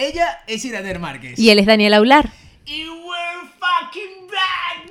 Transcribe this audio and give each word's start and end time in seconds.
Ella 0.00 0.44
es 0.46 0.64
Iraner 0.64 1.00
Márquez. 1.00 1.36
Y 1.36 1.50
él 1.50 1.58
es 1.58 1.66
Daniel 1.66 1.92
Aular. 1.94 2.30
Y 2.64 2.88
we're 2.88 3.48
fucking 3.58 4.28
back. 4.28 4.88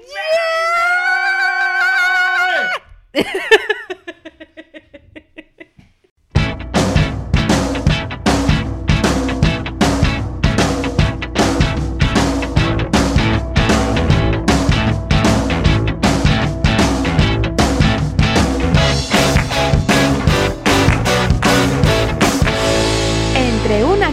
Entre 3.13 3.31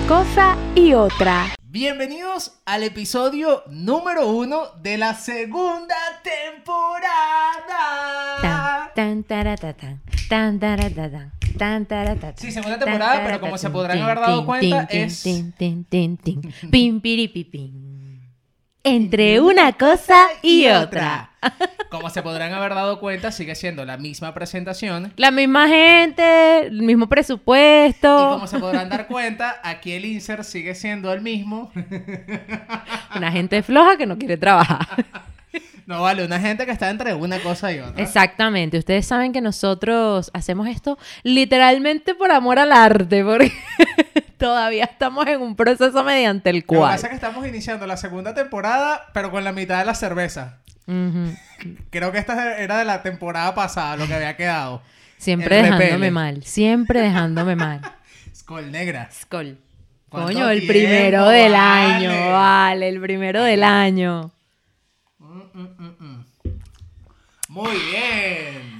cosa 0.08 0.56
y 0.74 0.92
otra. 0.94 1.54
Bienvenidos 1.62 2.60
al 2.66 2.82
episodio 2.84 3.62
número 3.68 4.28
uno 4.28 4.66
de 4.80 4.98
la 4.98 5.14
segunda 5.14 5.94
temporada. 6.22 7.00
Tan, 8.40 8.94
tan, 8.94 9.24
taratatán, 9.24 10.00
tan, 10.28 10.60
taratatán, 10.60 11.32
tan, 11.58 11.86
taratatán, 11.86 12.34
Sí, 12.38 12.52
segunda 12.52 12.78
tan, 12.78 12.84
temporada, 12.86 13.22
pero 13.24 13.40
como 13.40 13.58
se 13.58 13.70
podrán 13.70 13.98
haber 14.02 14.20
dado 14.20 14.44
cuenta, 14.46 14.86
es- 14.90 15.22
tin, 15.22 15.52
tin, 15.52 15.84
tin, 15.84 16.16
tin, 16.16 16.40
pim, 16.70 17.00
piripipim. 17.00 17.93
Entre 18.86 19.40
una 19.40 19.72
cosa 19.72 20.26
y 20.42 20.66
otra. 20.66 21.30
Como 21.90 22.10
se 22.10 22.22
podrán 22.22 22.52
haber 22.52 22.74
dado 22.74 23.00
cuenta, 23.00 23.32
sigue 23.32 23.54
siendo 23.54 23.84
la 23.84 23.96
misma 23.96 24.34
presentación. 24.34 25.12
La 25.16 25.30
misma 25.30 25.68
gente, 25.68 26.66
el 26.66 26.82
mismo 26.82 27.04
Y 27.04 27.08
presupuesto. 27.08 28.30
como 28.34 28.46
se 28.46 28.58
podrán 28.58 28.88
dar 28.88 29.06
cuenta, 29.06 29.60
aquí 29.62 29.92
el 29.92 30.04
insert 30.04 30.42
sigue 30.42 30.74
siendo 30.74 31.12
el 31.12 31.20
mismo. 31.20 31.70
Una 33.16 33.30
gente 33.30 33.62
floja 33.62 33.96
que 33.96 34.06
no 34.06 34.18
quiere 34.18 34.36
trabajar. 34.36 34.86
No 35.86 36.00
vale, 36.00 36.24
una 36.24 36.40
gente 36.40 36.64
que 36.64 36.72
está 36.72 36.88
entre 36.88 37.12
una 37.12 37.38
cosa 37.40 37.70
y 37.70 37.78
otra. 37.78 38.02
Exactamente. 38.02 38.78
Ustedes 38.78 39.04
saben 39.06 39.34
que 39.34 39.42
nosotros 39.42 40.30
hacemos 40.32 40.66
esto 40.66 40.98
literalmente 41.22 42.14
por 42.14 42.32
amor 42.32 42.58
al 42.58 42.72
arte, 42.72 43.22
porque 43.22 43.52
todavía 44.38 44.84
estamos 44.84 45.26
en 45.26 45.40
un 45.40 45.56
proceso 45.56 46.02
mediante 46.04 46.50
el 46.50 46.56
Lo 46.56 46.62
que 46.62 46.66
cual. 46.66 46.92
pasa 46.92 47.06
es 47.06 47.10
que 47.10 47.14
estamos 47.16 47.46
iniciando 47.46 47.86
la 47.86 47.96
segunda 47.96 48.34
temporada, 48.34 49.06
pero 49.12 49.30
con 49.30 49.44
la 49.44 49.52
mitad 49.52 49.78
de 49.78 49.84
la 49.84 49.94
cerveza. 49.94 50.58
Creo 51.90 52.12
que 52.12 52.18
esta 52.18 52.58
era 52.58 52.78
de 52.78 52.84
la 52.84 53.02
temporada 53.02 53.54
pasada, 53.54 53.96
lo 53.96 54.06
que 54.06 54.14
había 54.14 54.36
quedado. 54.36 54.82
Siempre 55.16 55.56
El 55.58 55.62
dejándome 55.64 55.90
repele. 55.90 56.10
mal, 56.10 56.42
siempre 56.44 57.00
dejándome 57.00 57.56
mal. 57.56 57.80
Skol 58.34 58.70
negra. 58.70 59.08
¿Cuánto 59.28 59.58
Coño, 60.10 60.48
el 60.50 60.60
tiempo, 60.60 60.72
primero 60.72 61.28
del 61.28 61.52
vale? 61.52 62.06
año, 62.06 62.32
vale, 62.32 62.88
el 62.88 63.00
primero 63.00 63.42
del 63.42 63.62
año. 63.64 64.30
Muy 67.48 67.72
bien. 67.90 68.73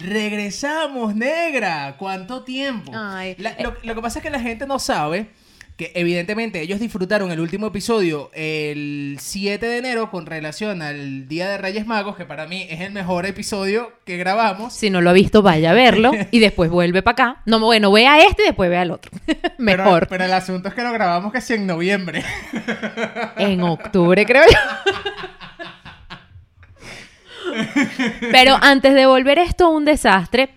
Regresamos, 0.00 1.14
negra. 1.14 1.94
¿Cuánto 1.98 2.42
tiempo? 2.42 2.92
Ay. 2.94 3.34
La- 3.38 3.56
lo, 3.62 3.74
lo 3.82 3.94
que 3.94 4.00
pasa 4.02 4.18
es 4.18 4.22
que 4.22 4.30
la 4.30 4.40
gente 4.40 4.66
no 4.66 4.78
sabe 4.78 5.28
que 5.76 5.92
evidentemente 5.94 6.60
ellos 6.60 6.78
disfrutaron 6.78 7.30
el 7.30 7.40
último 7.40 7.68
episodio 7.68 8.30
el 8.34 9.16
7 9.18 9.64
de 9.64 9.78
enero 9.78 10.10
con 10.10 10.26
relación 10.26 10.82
al 10.82 11.26
Día 11.26 11.48
de 11.48 11.56
Reyes 11.56 11.86
Magos, 11.86 12.16
que 12.16 12.26
para 12.26 12.46
mí 12.46 12.66
es 12.68 12.80
el 12.82 12.92
mejor 12.92 13.24
episodio 13.24 13.90
que 14.04 14.18
grabamos. 14.18 14.74
Si 14.74 14.90
no 14.90 15.00
lo 15.00 15.08
ha 15.08 15.14
visto, 15.14 15.40
vaya 15.40 15.70
a 15.70 15.72
verlo 15.72 16.12
y 16.30 16.38
después 16.38 16.68
vuelve 16.70 17.00
para 17.02 17.12
acá. 17.12 17.42
No, 17.46 17.58
bueno, 17.60 17.90
ve 17.92 18.06
a 18.06 18.22
este 18.22 18.42
y 18.42 18.46
después 18.48 18.68
ve 18.68 18.76
al 18.76 18.90
otro. 18.90 19.10
Pero- 19.26 19.54
Mejor. 19.56 20.06
Pero, 20.08 20.24
el 20.26 20.32
asunto 20.34 20.68
es 20.68 20.74
que 20.74 20.82
lo 20.82 20.92
grabamos 20.92 21.32
casi 21.32 21.54
en 21.54 21.66
noviembre. 21.66 22.22
En 23.38 23.62
octubre, 23.62 24.26
creo 24.26 24.42
yo. 24.44 24.58
Pero 28.32 28.56
antes 28.60 28.94
de 28.94 29.06
volver 29.06 29.38
esto 29.38 29.70
un 29.70 29.84
desastre, 29.84 30.50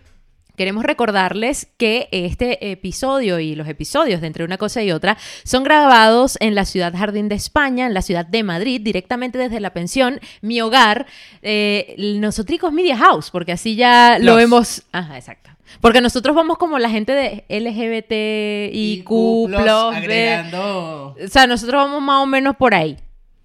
queremos 0.56 0.84
recordarles 0.84 1.68
que 1.78 2.10
este 2.12 2.72
episodio 2.72 3.40
y 3.40 3.56
los 3.56 3.68
episodios 3.68 4.22
de 4.22 4.28
Entre 4.28 4.44
una 4.44 4.58
cosa 4.58 4.84
y 4.84 4.92
otra 4.92 5.18
son 5.44 5.64
grabados 5.64 6.38
en 6.40 6.56
la 6.56 6.66
ciudad 6.66 6.94
Jardín 6.96 7.30
de 7.30 7.36
España, 7.36 7.88
en 7.88 7.94
la 7.94 8.02
ciudad 8.02 8.26
de 8.26 8.44
Madrid, 8.44 8.82
directamente 8.82 9.38
desde 9.38 9.60
la 9.60 9.74
pensión, 9.74 10.20
mi 10.42 10.62
hogar, 10.62 11.08
eh, 11.42 11.96
Nosotricos 11.98 12.72
Media 12.72 12.98
House, 12.98 13.32
porque 13.32 13.54
así 13.54 13.76
ya 13.76 14.18
lo 14.20 14.34
Los. 14.34 14.42
hemos... 14.44 14.84
Ajá, 14.92 15.18
exacto. 15.18 15.50
Porque 15.82 16.02
nosotros 16.02 16.36
vamos 16.36 16.58
como 16.58 16.78
la 16.78 16.90
gente 16.90 17.14
de 17.14 17.46
LGBTIQ+, 17.50 19.08
plus, 19.08 19.96
agregando... 19.96 21.16
O 21.22 21.28
sea, 21.28 21.48
nosotros 21.48 21.84
vamos 21.84 22.02
más 22.02 22.22
o 22.22 22.26
menos 22.28 22.56
por 22.56 22.76
ahí. 22.76 22.98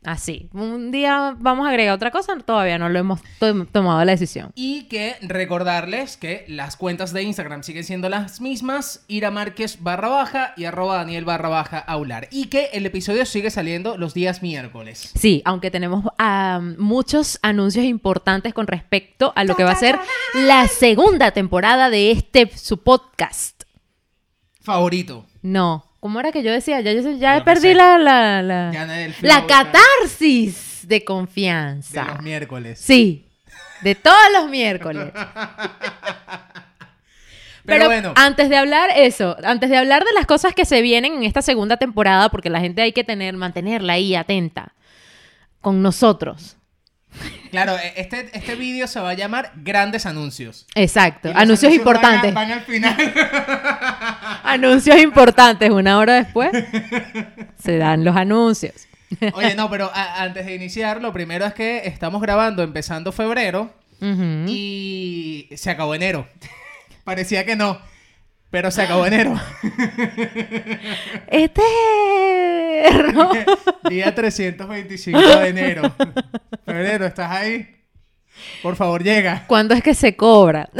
Así. 0.04 0.48
Un 0.52 0.92
día 0.92 1.34
vamos 1.40 1.66
a 1.66 1.70
agregar 1.70 1.92
otra 1.94 2.12
cosa, 2.12 2.36
todavía 2.38 2.78
no 2.78 2.88
lo 2.88 3.00
hemos 3.00 3.20
to- 3.40 3.66
tomado 3.66 4.02
la 4.04 4.12
decisión. 4.12 4.52
Y 4.54 4.84
que 4.84 5.16
recordarles 5.22 6.16
que 6.16 6.44
las 6.48 6.76
cuentas 6.76 7.12
de 7.12 7.24
Instagram 7.24 7.64
siguen 7.64 7.82
siendo 7.82 8.08
las 8.08 8.40
mismas, 8.40 9.04
Ira 9.08 9.30
Márquez 9.32 9.82
barra 9.82 10.08
baja 10.08 10.54
y 10.56 10.64
arroba 10.66 10.96
Daniel 10.98 11.24
barra 11.24 11.48
baja 11.48 11.78
aular. 11.80 12.28
Y 12.30 12.46
que 12.46 12.66
el 12.74 12.86
episodio 12.86 13.26
sigue 13.26 13.50
saliendo 13.50 13.98
los 13.98 14.14
días 14.14 14.40
miércoles. 14.40 15.10
Sí, 15.16 15.42
aunque 15.44 15.70
tenemos 15.72 16.04
muchos 16.78 17.40
anuncios 17.42 17.84
importantes 17.84 18.54
con 18.54 18.68
respecto 18.68 19.32
a 19.34 19.42
lo 19.44 19.56
que 19.56 19.64
va 19.64 19.72
a 19.72 19.76
ser 19.76 19.98
la 20.34 20.68
segunda 20.68 21.32
temporada 21.32 21.90
de 21.90 22.12
este 22.12 22.48
su 22.56 22.82
podcast. 22.84 23.64
Favorito. 24.60 25.26
No, 25.42 25.87
¿cómo 26.00 26.20
era 26.20 26.32
que 26.32 26.42
yo 26.42 26.52
decía? 26.52 26.80
Ya, 26.80 26.92
yo, 26.92 27.10
ya 27.12 27.44
perdí 27.44 27.74
la, 27.74 27.98
la, 27.98 28.42
la, 28.42 28.70
Ya 28.72 28.86
la 29.22 29.46
catarsis 29.46 30.80
de 30.82 30.96
De 30.96 31.04
confianza. 31.04 32.04
los 32.04 32.22
miércoles. 32.22 32.78
Sí, 32.78 33.26
de 33.82 33.94
todos 33.94 34.16
los 34.32 34.48
miércoles. 34.48 35.12
Pero, 37.64 37.80
Pero, 37.80 37.86
bueno, 37.86 38.12
antes 38.16 38.48
de 38.48 38.56
hablar 38.56 38.88
eso, 38.96 39.36
antes 39.44 39.68
de 39.68 39.76
hablar 39.76 40.02
de 40.04 40.12
las 40.14 40.24
cosas 40.24 40.54
que 40.54 40.64
se 40.64 40.80
vienen 40.80 41.14
en 41.14 41.24
esta 41.24 41.42
segunda 41.42 41.76
temporada, 41.76 42.30
porque 42.30 42.48
la 42.48 42.60
gente 42.60 42.80
hay 42.80 42.92
que 42.92 43.04
tener, 43.04 43.36
mantenerla 43.36 43.92
ahí 43.94 44.14
atenta 44.14 44.72
con 45.60 45.82
nosotros. 45.82 46.56
Claro, 47.50 47.76
e- 47.78 47.94
este, 48.00 48.28
este 48.32 48.54
vídeo 48.54 48.86
se 48.86 49.00
va 49.00 49.10
a 49.10 49.14
llamar 49.14 49.52
Grandes 49.56 50.06
Anuncios. 50.06 50.66
Exacto, 50.74 51.30
anuncios 51.34 51.70
van 51.70 51.72
a- 51.72 51.74
importantes. 51.76 52.34
Van, 52.34 52.52
al 52.52 52.60
final. 52.62 52.96
Anuncios 54.44 54.98
importantes, 55.00 55.70
una 55.70 55.98
hora 55.98 56.14
después 56.14 56.50
se 57.62 57.76
dan 57.78 58.04
los 58.04 58.16
anuncios. 58.16 58.74
Oye, 59.34 59.54
no, 59.54 59.68
pero 59.70 59.90
antes 59.94 60.46
de 60.46 60.54
iniciar, 60.54 61.00
lo 61.00 61.12
primero 61.12 61.44
es 61.46 61.54
que 61.54 61.86
estamos 61.86 62.20
grabando 62.22 62.62
empezando 62.62 63.12
febrero 63.12 63.72
y 64.46 65.48
se 65.56 65.70
acabó 65.70 65.94
enero. 65.94 66.26
Parecía 67.04 67.44
que 67.44 67.56
no, 67.56 67.80
pero 68.50 68.70
se 68.70 68.82
acabó 68.82 69.06
enero. 69.06 69.34
Este 71.28 71.62
error. 72.88 73.36
Día 73.90 74.14
325 74.14 75.18
de 75.18 75.48
enero. 75.48 75.82
Febrero, 76.64 77.06
¿estás 77.06 77.30
ahí? 77.30 77.66
Por 78.62 78.76
favor, 78.76 79.02
llega. 79.02 79.44
¿Cuándo 79.46 79.74
es 79.74 79.82
que 79.82 79.94
se 79.94 80.14
cobra? 80.16 80.70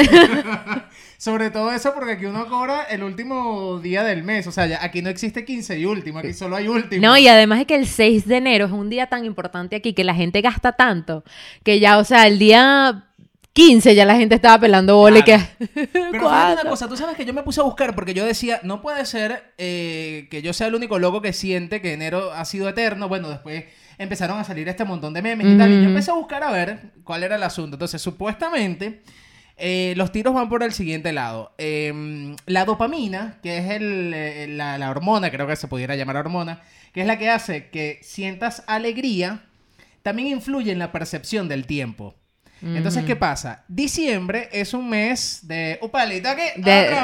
Sobre 1.16 1.50
todo 1.50 1.72
eso 1.72 1.92
porque 1.94 2.12
aquí 2.12 2.26
uno 2.26 2.46
cobra 2.46 2.84
el 2.84 3.02
último 3.02 3.80
día 3.80 4.04
del 4.04 4.22
mes. 4.22 4.46
O 4.46 4.52
sea, 4.52 4.66
ya- 4.66 4.78
aquí 4.84 5.02
no 5.02 5.10
existe 5.10 5.44
15 5.44 5.76
y 5.78 5.84
último, 5.84 6.20
aquí 6.20 6.32
solo 6.32 6.54
hay 6.54 6.68
último. 6.68 7.02
No, 7.04 7.18
y 7.18 7.26
además 7.26 7.60
es 7.60 7.66
que 7.66 7.74
el 7.74 7.88
6 7.88 8.26
de 8.28 8.36
enero 8.36 8.66
es 8.66 8.72
un 8.72 8.88
día 8.88 9.08
tan 9.08 9.24
importante 9.24 9.74
aquí 9.74 9.92
que 9.92 10.04
la 10.04 10.14
gente 10.14 10.40
gasta 10.40 10.72
tanto 10.72 11.24
que 11.64 11.80
ya, 11.80 11.98
o 11.98 12.04
sea, 12.04 12.28
el 12.28 12.38
día 12.38 13.06
15 13.58 13.94
ya 13.96 14.04
la 14.04 14.16
gente 14.16 14.36
estaba 14.36 14.60
pelando 14.60 14.96
bola 14.96 15.18
y 15.18 15.22
que... 15.24 15.36
Pero 15.92 16.28
una 16.28 16.62
cosa, 16.68 16.88
tú 16.88 16.96
sabes 16.96 17.16
que 17.16 17.24
yo 17.24 17.34
me 17.34 17.42
puse 17.42 17.60
a 17.60 17.64
buscar 17.64 17.92
porque 17.92 18.14
yo 18.14 18.24
decía, 18.24 18.60
no 18.62 18.80
puede 18.80 19.04
ser 19.04 19.52
eh, 19.58 20.28
que 20.30 20.42
yo 20.42 20.52
sea 20.52 20.68
el 20.68 20.76
único 20.76 21.00
loco 21.00 21.20
que 21.20 21.32
siente 21.32 21.80
que 21.80 21.92
enero 21.92 22.32
ha 22.32 22.44
sido 22.44 22.68
eterno. 22.68 23.08
Bueno, 23.08 23.28
después 23.28 23.64
empezaron 23.98 24.38
a 24.38 24.44
salir 24.44 24.68
este 24.68 24.84
montón 24.84 25.12
de 25.12 25.22
memes 25.22 25.46
y 25.48 25.58
tal. 25.58 25.72
Y 25.72 25.82
yo 25.82 25.88
empecé 25.88 26.12
a 26.12 26.14
buscar 26.14 26.44
a 26.44 26.52
ver 26.52 26.92
cuál 27.02 27.24
era 27.24 27.34
el 27.34 27.42
asunto. 27.42 27.74
Entonces, 27.74 28.00
supuestamente, 28.00 29.02
eh, 29.56 29.94
los 29.96 30.12
tiros 30.12 30.34
van 30.34 30.48
por 30.48 30.62
el 30.62 30.72
siguiente 30.72 31.12
lado. 31.12 31.52
Eh, 31.58 32.36
la 32.46 32.64
dopamina, 32.64 33.38
que 33.42 33.58
es 33.58 33.70
el, 33.70 34.12
eh, 34.14 34.46
la, 34.48 34.78
la 34.78 34.88
hormona, 34.88 35.32
creo 35.32 35.48
que 35.48 35.56
se 35.56 35.66
pudiera 35.66 35.96
llamar 35.96 36.16
hormona, 36.16 36.62
que 36.92 37.00
es 37.00 37.08
la 37.08 37.18
que 37.18 37.28
hace 37.28 37.70
que 37.70 37.98
sientas 38.02 38.62
alegría, 38.68 39.42
también 40.02 40.28
influye 40.28 40.70
en 40.70 40.78
la 40.78 40.92
percepción 40.92 41.48
del 41.48 41.66
tiempo. 41.66 42.14
Entonces, 42.60 43.04
¿qué 43.04 43.14
pasa? 43.14 43.62
Diciembre 43.68 44.48
es 44.52 44.74
un 44.74 44.88
mes 44.88 45.40
de... 45.42 45.78
¡Upalito 45.80 46.28
aquí! 46.28 46.42
De-. 46.56 46.96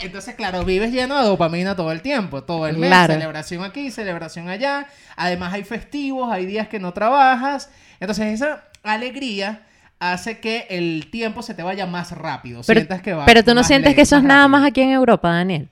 Entonces, 0.00 0.34
claro, 0.34 0.64
vives 0.64 0.92
lleno 0.92 1.18
de 1.18 1.24
dopamina 1.24 1.76
todo 1.76 1.92
el 1.92 2.00
tiempo, 2.00 2.42
todo 2.42 2.66
el 2.66 2.78
mes. 2.78 2.88
Claro. 2.88 3.12
Celebración 3.12 3.64
aquí, 3.64 3.90
celebración 3.90 4.48
allá. 4.48 4.86
Además 5.16 5.52
hay 5.52 5.64
festivos, 5.64 6.32
hay 6.32 6.46
días 6.46 6.68
que 6.68 6.78
no 6.78 6.92
trabajas. 6.92 7.70
Entonces, 8.00 8.32
esa 8.32 8.64
alegría 8.82 9.62
hace 9.98 10.38
que 10.38 10.66
el 10.70 11.08
tiempo 11.10 11.42
se 11.42 11.54
te 11.54 11.62
vaya 11.62 11.86
más 11.86 12.12
rápido. 12.12 12.62
Pero, 12.66 12.80
sientas 12.80 13.02
que 13.02 13.12
va 13.12 13.26
pero 13.26 13.44
tú 13.44 13.54
no 13.54 13.64
sientes 13.64 13.90
lento, 13.90 13.96
que 13.96 14.02
eso 14.02 14.16
es 14.16 14.22
nada 14.22 14.48
más 14.48 14.64
aquí 14.64 14.80
en 14.80 14.90
Europa, 14.90 15.30
Daniel. 15.30 15.68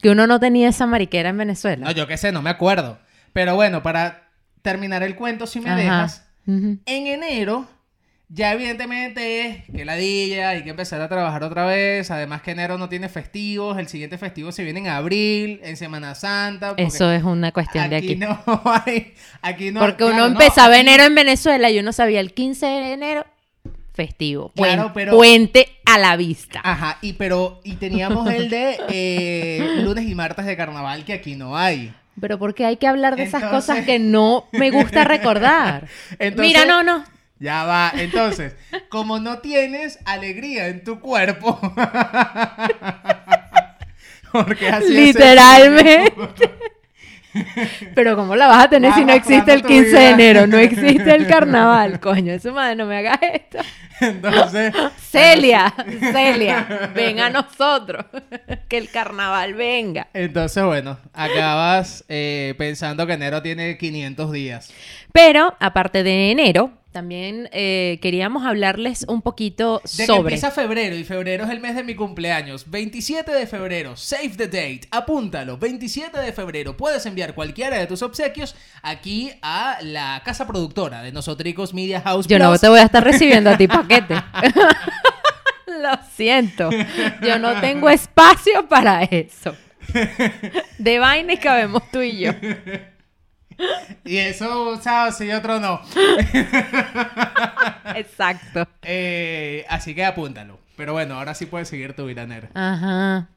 Que 0.00 0.10
uno 0.10 0.26
no 0.26 0.40
tenía 0.40 0.68
esa 0.68 0.86
mariquera 0.86 1.28
en 1.28 1.38
Venezuela. 1.38 1.86
No, 1.86 1.92
yo 1.92 2.06
qué 2.06 2.16
sé, 2.16 2.32
no 2.32 2.42
me 2.42 2.50
acuerdo. 2.50 2.98
Pero 3.32 3.54
bueno, 3.54 3.82
para 3.82 4.24
terminar 4.62 5.02
el 5.02 5.14
cuento, 5.16 5.46
si 5.46 5.60
me 5.60 5.70
Ajá. 5.70 5.78
dejas, 5.78 6.24
Ujú. 6.46 6.78
en 6.86 7.06
enero 7.06 7.66
ya 8.34 8.52
evidentemente 8.54 9.46
es 9.46 9.64
que 9.70 9.84
ladilla, 9.84 10.48
hay 10.50 10.62
que 10.64 10.70
empezar 10.70 11.02
a 11.02 11.08
trabajar 11.10 11.44
otra 11.44 11.66
vez. 11.66 12.10
Además 12.10 12.40
que 12.40 12.52
enero 12.52 12.78
no 12.78 12.88
tiene 12.88 13.10
festivos, 13.10 13.76
el 13.76 13.88
siguiente 13.88 14.16
festivo 14.16 14.52
se 14.52 14.64
viene 14.64 14.80
en 14.80 14.86
abril, 14.88 15.60
en 15.62 15.76
Semana 15.76 16.14
Santa. 16.14 16.72
Eso 16.78 17.12
es 17.12 17.22
una 17.24 17.52
cuestión 17.52 17.90
de 17.90 17.96
aquí. 17.96 18.16
no 18.16 18.40
hay, 18.86 19.12
aquí 19.42 19.70
no 19.70 19.80
Porque 19.80 19.96
claro, 19.98 20.14
uno 20.14 20.22
no, 20.28 20.32
empezaba 20.32 20.72
aquí- 20.76 20.80
enero 20.80 21.04
en 21.04 21.14
Venezuela 21.14 21.70
y 21.70 21.78
uno 21.78 21.92
sabía 21.92 22.20
el 22.20 22.32
15 22.32 22.64
de 22.64 22.92
enero, 22.94 23.26
festivo. 23.92 24.50
Claro, 24.56 24.84
Puen- 24.84 24.92
pero- 24.94 25.12
Puente 25.14 25.68
a 25.84 25.98
la 25.98 26.16
vista. 26.16 26.62
Ajá, 26.64 26.96
y 27.02 27.12
pero 27.12 27.60
y 27.64 27.74
teníamos 27.74 28.30
el 28.30 28.48
de 28.48 28.78
eh, 28.88 29.82
lunes 29.82 30.08
y 30.08 30.14
martes 30.14 30.46
de 30.46 30.56
carnaval 30.56 31.04
que 31.04 31.12
aquí 31.12 31.34
no 31.36 31.54
hay. 31.54 31.92
Pero 32.20 32.38
porque 32.38 32.66
hay 32.66 32.76
que 32.76 32.86
hablar 32.86 33.16
de 33.16 33.22
esas 33.24 33.42
cosas 33.44 33.84
que 33.84 33.98
no 33.98 34.46
me 34.52 34.70
gusta 34.70 35.04
recordar. 35.04 35.88
Entonces- 36.18 36.46
Mira, 36.46 36.64
no, 36.66 36.82
no. 36.82 37.04
Ya 37.38 37.64
va. 37.64 37.90
Entonces, 37.96 38.54
como 38.88 39.18
no 39.18 39.38
tienes 39.38 39.98
alegría 40.04 40.68
en 40.68 40.84
tu 40.84 41.00
cuerpo. 41.00 41.58
porque 44.32 44.68
así 44.68 44.92
Literalmente. 44.94 46.50
Pero 47.94 48.16
¿cómo 48.16 48.36
la 48.36 48.46
vas 48.46 48.64
a 48.64 48.70
tener 48.70 48.90
Vas 48.90 48.98
si 48.98 49.04
no 49.04 49.12
existe 49.12 49.52
el 49.52 49.62
arrastrando 49.62 49.68
tu 49.68 49.68
15 49.68 49.96
de 49.96 50.10
enero? 50.10 50.46
No 50.46 50.58
existe 50.58 51.14
el 51.14 51.26
carnaval. 51.26 52.00
Coño, 52.00 52.32
eso 52.32 52.52
madre, 52.52 52.76
no 52.76 52.86
me 52.86 52.98
hagas 52.98 53.18
esto. 53.22 53.58
Entonces. 54.00 54.74
Celia, 54.98 55.72
Celia, 56.12 56.90
ven 56.94 57.20
a 57.20 57.30
nosotros. 57.30 58.04
Que 58.68 58.78
el 58.78 58.90
carnaval 58.90 59.54
venga. 59.54 60.08
Entonces, 60.12 60.64
bueno, 60.64 60.98
acabas 61.12 62.04
eh, 62.08 62.54
pensando 62.58 63.06
que 63.06 63.14
enero 63.14 63.42
tiene 63.42 63.78
500 63.78 64.32
días. 64.32 64.72
Pero, 65.12 65.54
aparte 65.60 66.02
de 66.02 66.30
enero, 66.30 66.72
también 66.92 67.48
eh, 67.52 67.98
queríamos 68.02 68.44
hablarles 68.44 69.04
un 69.08 69.22
poquito 69.22 69.80
De 69.84 69.90
que 69.96 70.06
sobre... 70.06 70.34
empieza 70.34 70.50
febrero 70.50 70.94
y 70.94 71.04
febrero 71.04 71.44
es 71.44 71.50
el 71.50 71.60
mes 71.60 71.74
de 71.74 71.82
mi 71.82 71.94
cumpleaños. 71.94 72.70
27 72.70 73.32
de 73.32 73.46
febrero, 73.46 73.96
save 73.96 74.30
the 74.36 74.46
date, 74.46 74.82
apúntalo. 74.90 75.58
27 75.58 76.18
de 76.18 76.32
febrero, 76.32 76.76
puedes 76.76 77.04
enviar 77.06 77.34
cualquiera 77.34 77.78
de 77.78 77.86
tus 77.86 78.02
obsequios 78.02 78.54
aquí 78.82 79.32
a 79.42 79.78
la 79.82 80.22
casa 80.24 80.46
productora 80.46 81.02
de 81.02 81.12
Nosotricos 81.12 81.74
Media 81.74 82.00
House. 82.02 82.26
Yo 82.26 82.38
no 82.38 82.56
te 82.58 82.68
voy 82.68 82.80
a 82.80 82.84
estar 82.84 83.02
recibiendo 83.02 83.50
a 83.50 83.56
ti 83.56 83.66
paquete. 83.68 84.14
Lo 85.66 85.98
siento. 86.14 86.70
Yo 87.22 87.38
no 87.38 87.60
tengo 87.60 87.88
espacio 87.88 88.68
para 88.68 89.02
eso. 89.04 89.56
De 90.78 90.98
vaina 90.98 91.32
y 91.32 91.36
cabemos 91.38 91.82
tú 91.90 92.00
y 92.00 92.18
yo. 92.18 92.32
Y 94.04 94.16
eso, 94.16 94.80
¿sabes? 94.82 95.16
Sí, 95.16 95.30
otro 95.30 95.60
no. 95.60 95.80
Exacto. 97.94 98.66
Eh, 98.82 99.64
así 99.68 99.94
que 99.94 100.04
apúntalo. 100.04 100.58
Pero 100.76 100.92
bueno, 100.92 101.14
ahora 101.14 101.34
sí 101.34 101.46
puedes 101.46 101.68
seguir 101.68 101.94
tu 101.94 102.06
viranera. 102.06 102.50
Ajá. 102.54 103.28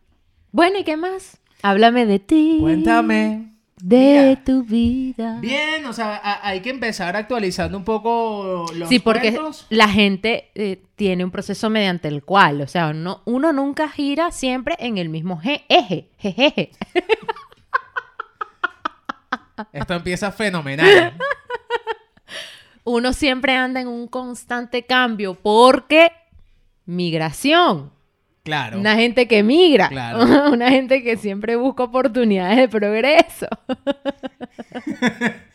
Bueno, 0.51 0.79
¿y 0.79 0.83
qué 0.83 0.97
más? 0.97 1.37
Háblame 1.61 2.05
de 2.05 2.19
ti. 2.19 2.57
Cuéntame. 2.61 3.51
De 3.81 3.97
Mira. 4.37 4.43
tu 4.43 4.63
vida. 4.63 5.37
Bien, 5.41 5.85
o 5.85 5.91
sea, 5.93 6.15
a- 6.15 6.47
hay 6.47 6.61
que 6.61 6.69
empezar 6.69 7.15
actualizando 7.17 7.77
un 7.77 7.83
poco 7.83 8.65
los 8.73 8.87
Sí, 8.87 8.99
porque 8.99 9.33
cuentos. 9.33 9.65
la 9.69 9.89
gente 9.89 10.49
eh, 10.55 10.81
tiene 10.95 11.25
un 11.25 11.29
proceso 11.31 11.69
mediante 11.69 12.07
el 12.07 12.23
cual, 12.23 12.61
o 12.61 12.67
sea, 12.67 12.87
uno, 12.87 13.21
uno 13.25 13.51
nunca 13.51 13.89
gira 13.89 14.31
siempre 14.31 14.75
en 14.79 14.97
el 14.97 15.09
mismo 15.09 15.41
je- 15.41 15.63
eje, 15.67 16.07
jejeje. 16.17 16.71
Esto 19.71 19.93
empieza 19.93 20.31
fenomenal. 20.31 21.17
Uno 22.83 23.13
siempre 23.13 23.55
anda 23.55 23.81
en 23.81 23.87
un 23.87 24.07
constante 24.07 24.83
cambio 24.83 25.35
porque 25.35 26.11
migración. 26.85 27.91
Claro. 28.43 28.79
Una 28.79 28.95
gente 28.95 29.27
que 29.27 29.41
migra. 29.41 29.89
Claro. 29.89 30.51
Una 30.51 30.69
gente 30.69 31.03
que 31.03 31.17
siempre 31.17 31.55
busca 31.55 31.83
oportunidades 31.83 32.57
de 32.57 32.69
progreso. 32.69 33.47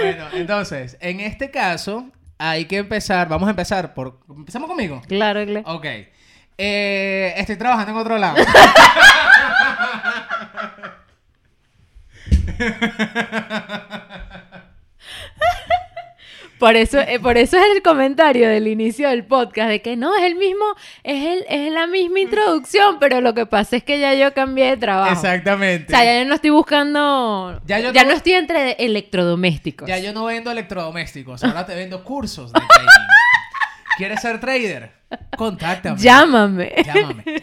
Bueno, 0.00 0.24
entonces, 0.32 0.96
en 1.00 1.20
este 1.20 1.52
caso, 1.52 2.10
hay 2.38 2.64
que 2.64 2.78
empezar. 2.78 3.28
Vamos 3.28 3.46
a 3.46 3.50
empezar 3.50 3.94
por. 3.94 4.18
¿Empezamos 4.28 4.68
conmigo? 4.68 5.00
Claro, 5.06 5.46
Gle. 5.46 5.62
Ok. 5.64 5.86
Eh, 6.58 7.34
estoy 7.36 7.56
trabajando 7.56 7.92
en 7.92 7.98
otro 7.98 8.18
lado. 8.18 8.36
Por 16.58 16.74
eso, 16.74 16.98
eh, 17.00 17.20
por 17.20 17.36
eso 17.36 17.58
es 17.58 17.64
el 17.76 17.82
comentario 17.82 18.48
del 18.48 18.66
inicio 18.66 19.10
del 19.10 19.24
podcast, 19.26 19.68
de 19.68 19.82
que 19.82 19.94
no, 19.94 20.16
es 20.16 20.22
el 20.22 20.36
mismo, 20.36 20.64
es, 21.04 21.22
el, 21.26 21.44
es 21.50 21.70
la 21.70 21.86
misma 21.86 22.20
introducción, 22.20 22.98
pero 22.98 23.20
lo 23.20 23.34
que 23.34 23.44
pasa 23.44 23.76
es 23.76 23.84
que 23.84 24.00
ya 24.00 24.14
yo 24.14 24.32
cambié 24.32 24.70
de 24.70 24.76
trabajo. 24.78 25.12
Exactamente. 25.12 25.92
O 25.92 25.96
sea, 25.96 26.02
ya 26.02 26.22
yo 26.22 26.26
no 26.26 26.34
estoy 26.34 26.48
buscando. 26.48 27.60
Ya 27.66 27.78
Ya, 27.80 27.92
yo 27.92 28.02
no- 28.04 28.08
no 28.08 28.16
estoy 28.16 28.32
entre 28.32 28.72
electrodomésticos. 28.78 29.86
Ya 29.86 29.98
yo 29.98 30.14
no 30.14 30.24
vendo 30.24 30.50
electrodomésticos, 30.50 31.44
ahora 31.44 31.66
te 31.66 31.74
vendo 31.74 32.02
cursos 32.02 32.50
de 32.54 32.58
trading. 32.68 32.88
¿Quieres 33.98 34.22
ser 34.22 34.40
trader? 34.40 34.92
Contáctame. 35.36 35.98
Llámame. 36.00 36.72
Llámame. 36.86 37.35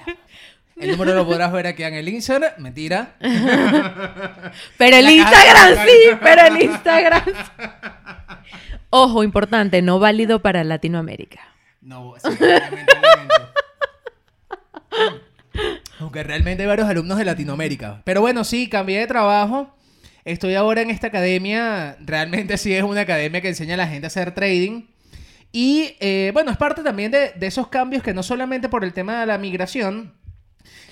El 0.76 0.92
número 0.92 1.14
lo 1.14 1.26
podrás 1.26 1.52
ver 1.52 1.68
aquí 1.68 1.84
en 1.84 1.94
el 1.94 2.10
Instagram. 2.10 2.54
Mentira. 2.58 3.16
Pero 4.78 4.98
el 4.98 5.10
Instagram 5.10 5.86
sí, 5.86 6.18
pero 6.22 6.48
el 6.48 6.62
Instagram. 6.62 7.24
Ojo, 8.90 9.24
importante, 9.24 9.82
no 9.82 10.00
válido 10.00 10.42
para 10.42 10.64
Latinoamérica. 10.64 11.40
No, 11.82 12.14
sí. 12.18 12.30
Aunque 16.00 16.24
realmente 16.24 16.64
hay 16.64 16.68
varios 16.68 16.90
alumnos 16.90 17.18
de 17.18 17.26
Latinoamérica. 17.26 18.02
Pero 18.04 18.22
bueno, 18.22 18.44
sí, 18.44 18.70
cambié 18.70 19.00
de 19.00 19.08
trabajo. 19.08 19.76
Estoy 20.26 20.56
ahora 20.56 20.82
en 20.82 20.90
esta 20.90 21.08
academia. 21.08 21.98
Realmente 22.00 22.58
sí 22.58 22.74
es 22.74 22.84
una 22.84 23.02
academia 23.02 23.42
que 23.42 23.50
enseña 23.50 23.76
a 23.76 23.78
la 23.78 23.88
gente 23.88 24.06
a 24.06 24.08
hacer 24.08 24.34
trading. 24.34 24.84
Y 25.52 25.96
eh, 26.00 26.32
bueno, 26.34 26.52
es 26.52 26.58
parte 26.58 26.82
también 26.82 27.12
de, 27.12 27.32
de 27.36 27.48
esos 27.48 27.68
cambios 27.68 28.02
que 28.02 28.14
no 28.14 28.24
solamente 28.24 28.70
por 28.70 28.84
el 28.84 28.94
tema 28.94 29.20
de 29.20 29.26
la 29.28 29.38
migración, 29.38 30.14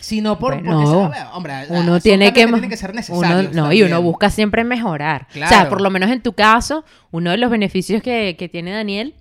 sino 0.01 0.37
por... 0.37 0.53
Porque, 0.55 0.67
la- 0.67 1.65
Uno 1.69 1.99
tiene 2.01 2.33
que, 2.33 2.45
que 2.69 2.77
ser 2.77 2.93
uno, 3.09 3.43
no, 3.53 3.71
y 3.71 3.81
uno 3.83 3.89
también. 3.91 4.03
busca 4.11 4.29
siempre 4.29 4.63
mejorar. 4.65 5.27
O 5.29 5.33
sea, 5.33 5.47
Claro. 5.47 5.69
por 5.69 5.81
lo 5.81 5.89
menos 5.89 6.09
en 6.11 6.21
tu 6.21 6.33
caso, 6.33 6.83
uno 7.11 7.31
de 7.31 7.37
los 7.37 7.49
beneficios 7.49 8.01
que, 8.03 8.35
que 8.37 8.49
tiene 8.49 8.71
Daniel 8.71 9.13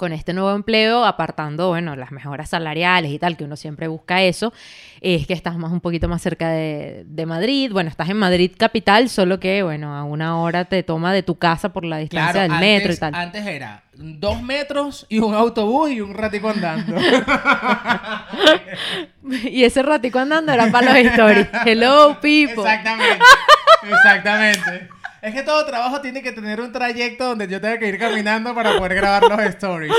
con 0.00 0.12
este 0.12 0.32
nuevo 0.32 0.50
empleo, 0.56 1.04
apartando, 1.04 1.68
bueno, 1.68 1.94
las 1.94 2.10
mejoras 2.10 2.48
salariales 2.48 3.12
y 3.12 3.18
tal, 3.18 3.36
que 3.36 3.44
uno 3.44 3.54
siempre 3.54 3.86
busca 3.86 4.22
eso, 4.22 4.52
es 5.02 5.26
que 5.26 5.34
estás 5.34 5.56
más 5.58 5.70
un 5.70 5.80
poquito 5.80 6.08
más 6.08 6.22
cerca 6.22 6.48
de, 6.48 7.04
de 7.06 7.26
Madrid. 7.26 7.70
Bueno, 7.70 7.90
estás 7.90 8.08
en 8.08 8.16
Madrid 8.16 8.50
capital, 8.58 9.08
solo 9.10 9.38
que, 9.38 9.62
bueno, 9.62 9.94
a 9.94 10.02
una 10.04 10.40
hora 10.40 10.64
te 10.64 10.82
toma 10.82 11.12
de 11.12 11.22
tu 11.22 11.36
casa 11.38 11.68
por 11.72 11.84
la 11.84 11.98
distancia 11.98 12.32
Claro, 12.32 12.42
del 12.42 12.52
antes, 12.52 12.68
metro 12.68 12.92
y 12.92 12.96
tal. 12.96 13.14
antes 13.14 13.46
era 13.46 13.82
dos 13.92 14.40
metros 14.42 15.04
y 15.10 15.18
un 15.18 15.34
autobús 15.34 15.90
y 15.90 16.00
un 16.00 16.14
ratico 16.14 16.48
andando. 16.48 16.96
Y 19.44 19.64
ese 19.64 19.82
ratico 19.82 20.18
andando 20.18 20.52
era 20.52 20.70
para 20.70 20.92
los 20.94 21.12
stories. 21.12 21.46
Hello, 21.64 22.18
people. 22.20 22.62
Exactamente. 22.64 23.24
Exactamente. 23.88 24.88
Es 25.22 25.34
que 25.34 25.42
todo 25.42 25.64
trabajo 25.66 26.00
tiene 26.00 26.22
que 26.22 26.32
tener 26.32 26.60
un 26.60 26.72
trayecto 26.72 27.28
donde 27.28 27.46
yo 27.46 27.60
tenga 27.60 27.78
que 27.78 27.88
ir 27.88 27.98
caminando 27.98 28.54
para 28.54 28.78
poder 28.78 28.94
grabar 28.94 29.24
los 29.24 29.40
stories. 29.40 29.92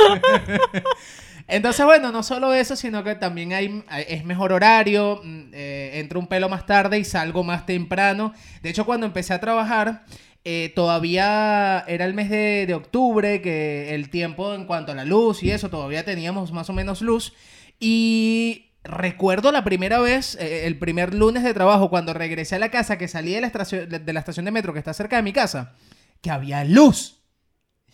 Entonces, 1.47 1.85
bueno, 1.85 2.11
no 2.11 2.23
solo 2.23 2.53
eso, 2.53 2.75
sino 2.75 3.03
que 3.03 3.15
también 3.15 3.53
hay, 3.53 3.83
es 4.07 4.23
mejor 4.23 4.53
horario, 4.53 5.21
mm, 5.23 5.49
eh, 5.53 5.91
entro 5.95 6.19
un 6.19 6.27
pelo 6.27 6.49
más 6.49 6.65
tarde 6.65 6.97
y 6.97 7.03
salgo 7.03 7.43
más 7.43 7.65
temprano. 7.65 8.33
De 8.61 8.69
hecho, 8.69 8.85
cuando 8.85 9.05
empecé 9.05 9.33
a 9.33 9.41
trabajar, 9.41 10.05
eh, 10.43 10.71
todavía 10.75 11.83
era 11.87 12.05
el 12.05 12.13
mes 12.13 12.29
de, 12.29 12.65
de 12.65 12.73
octubre, 12.73 13.41
que 13.41 13.93
el 13.93 14.09
tiempo 14.09 14.53
en 14.53 14.65
cuanto 14.65 14.93
a 14.93 14.95
la 14.95 15.05
luz 15.05 15.43
y 15.43 15.51
eso, 15.51 15.69
todavía 15.69 16.05
teníamos 16.05 16.51
más 16.51 16.69
o 16.69 16.73
menos 16.73 17.01
luz. 17.01 17.33
Y 17.79 18.70
recuerdo 18.83 19.51
la 19.51 19.63
primera 19.63 19.99
vez, 19.99 20.35
eh, 20.39 20.65
el 20.65 20.77
primer 20.77 21.13
lunes 21.13 21.43
de 21.43 21.53
trabajo, 21.53 21.89
cuando 21.89 22.13
regresé 22.13 22.55
a 22.55 22.59
la 22.59 22.71
casa, 22.71 22.97
que 22.97 23.07
salí 23.07 23.33
de 23.33 23.41
la, 23.41 23.47
estación, 23.47 23.89
de- 23.89 24.13
la 24.13 24.19
estación 24.19 24.45
de 24.45 24.51
metro 24.51 24.73
que 24.73 24.79
está 24.79 24.93
cerca 24.93 25.17
de 25.17 25.23
mi 25.23 25.33
casa, 25.33 25.73
que 26.21 26.31
había 26.31 26.63
luz. 26.63 27.17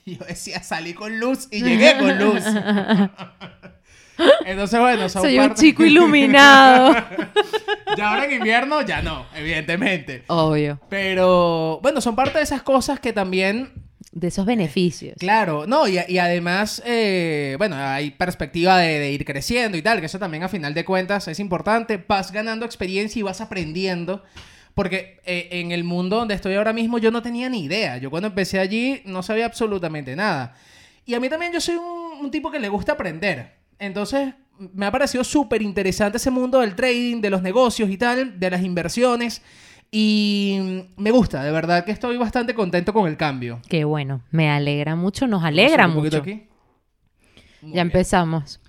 Y 0.06 0.18
yo 0.18 0.24
decía, 0.26 0.64
salí 0.64 0.94
con 0.94 1.20
luz 1.20 1.50
y 1.52 1.62
llegué 1.62 1.98
con 1.98 2.18
luz. 2.18 2.42
Entonces, 4.46 4.80
bueno, 4.80 5.10
son 5.10 5.22
Soy 5.22 5.38
un 5.38 5.54
chico 5.54 5.84
iluminado. 5.84 6.96
ya 7.98 8.10
ahora 8.10 8.26
en 8.26 8.32
invierno, 8.32 8.82
ya 8.82 9.02
no, 9.02 9.26
evidentemente. 9.36 10.24
Obvio. 10.28 10.80
Pero, 10.90 11.80
bueno, 11.84 12.02
son 12.02 12.16
parte 12.16 12.38
de 12.38 12.44
esas 12.46 12.64
cosas 12.64 13.00
que 13.00 13.14
también 13.14 13.77
de 14.12 14.28
esos 14.28 14.46
beneficios. 14.46 15.16
Claro, 15.20 15.68
no, 15.68 15.88
y, 15.88 15.98
además, 15.98 16.82
eh, 16.86 17.56
bueno, 17.58 17.76
hay 17.76 18.12
perspectiva 18.12 18.78
de, 18.78 19.00
de 19.00 19.12
ir 19.12 19.26
creciendo 19.26 19.78
y 19.78 19.82
tal, 19.82 20.00
que 20.00 20.06
eso 20.06 20.20
también 20.20 20.44
a 20.44 20.50
final 20.50 20.74
de 20.74 20.86
cuentas 20.86 21.28
es 21.28 21.40
importante. 21.40 22.04
Vas 22.08 22.32
ganando 22.32 22.66
experiencia 22.66 23.20
y 23.20 23.24
vas 23.24 23.42
aprendiendo. 23.42 24.24
Porque 24.78 25.20
eh, 25.26 25.50
en 25.54 25.72
el 25.72 25.84
mundo 25.84 26.18
donde 26.18 26.36
estoy 26.36 26.54
ahora 26.54 26.72
mismo 26.72 27.00
yo 27.00 27.10
no 27.10 27.24
tenía 27.24 27.50
ni 27.50 27.64
idea. 27.64 27.98
Yo 27.98 28.12
cuando 28.12 28.28
empecé 28.28 28.60
allí 28.60 29.02
no 29.06 29.24
sabía 29.24 29.48
absolutamente 29.48 30.16
nada. 30.16 30.54
Y 31.04 31.16
a 31.16 31.20
mí 31.20 31.30
también 31.30 31.52
yo 31.52 31.60
soy 31.60 31.78
un, 31.78 32.26
un 32.26 32.30
tipo 32.30 32.52
que 32.52 32.60
le 32.60 32.70
gusta 32.70 32.92
aprender. 32.92 33.56
Entonces 33.80 34.36
me 34.60 34.86
ha 34.86 34.92
parecido 34.92 35.24
súper 35.24 35.64
interesante 35.64 36.18
ese 36.18 36.30
mundo 36.30 36.60
del 36.60 36.76
trading, 36.76 37.22
de 37.22 37.32
los 37.32 37.42
negocios 37.42 37.90
y 37.90 37.98
tal, 37.98 38.40
de 38.40 38.52
las 38.52 38.62
inversiones. 38.62 39.42
Y 39.92 40.84
me 40.98 41.12
gusta, 41.12 41.44
de 41.44 41.52
verdad 41.52 41.86
que 41.86 41.92
estoy 41.92 42.18
bastante 42.18 42.54
contento 42.54 42.94
con 42.94 43.08
el 43.08 43.18
cambio. 43.18 43.62
Qué 43.70 43.86
bueno, 43.86 44.22
me 44.32 44.50
alegra 44.50 44.96
mucho, 44.96 45.28
nos 45.28 45.44
alegra 45.44 45.88
mucho. 45.88 46.18
aquí. 46.18 46.48
Ya 47.62 47.68
bien. 47.68 47.80
empezamos. 47.80 48.60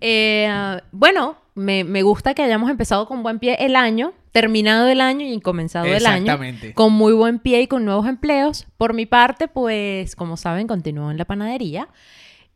Eh, 0.00 0.80
bueno, 0.90 1.36
me, 1.54 1.84
me 1.84 2.02
gusta 2.02 2.34
que 2.34 2.42
hayamos 2.42 2.70
empezado 2.70 3.06
con 3.06 3.22
buen 3.22 3.38
pie 3.38 3.56
el 3.60 3.76
año, 3.76 4.14
terminado 4.32 4.88
el 4.88 5.00
año 5.00 5.26
y 5.26 5.40
comenzado 5.40 5.86
el 5.86 6.06
año. 6.06 6.22
Exactamente. 6.22 6.74
Con 6.74 6.92
muy 6.92 7.12
buen 7.12 7.38
pie 7.38 7.62
y 7.62 7.66
con 7.68 7.84
nuevos 7.84 8.06
empleos. 8.06 8.66
Por 8.76 8.94
mi 8.94 9.06
parte, 9.06 9.46
pues, 9.48 10.16
como 10.16 10.36
saben, 10.36 10.66
continúo 10.66 11.10
en 11.10 11.18
la 11.18 11.24
panadería. 11.24 11.88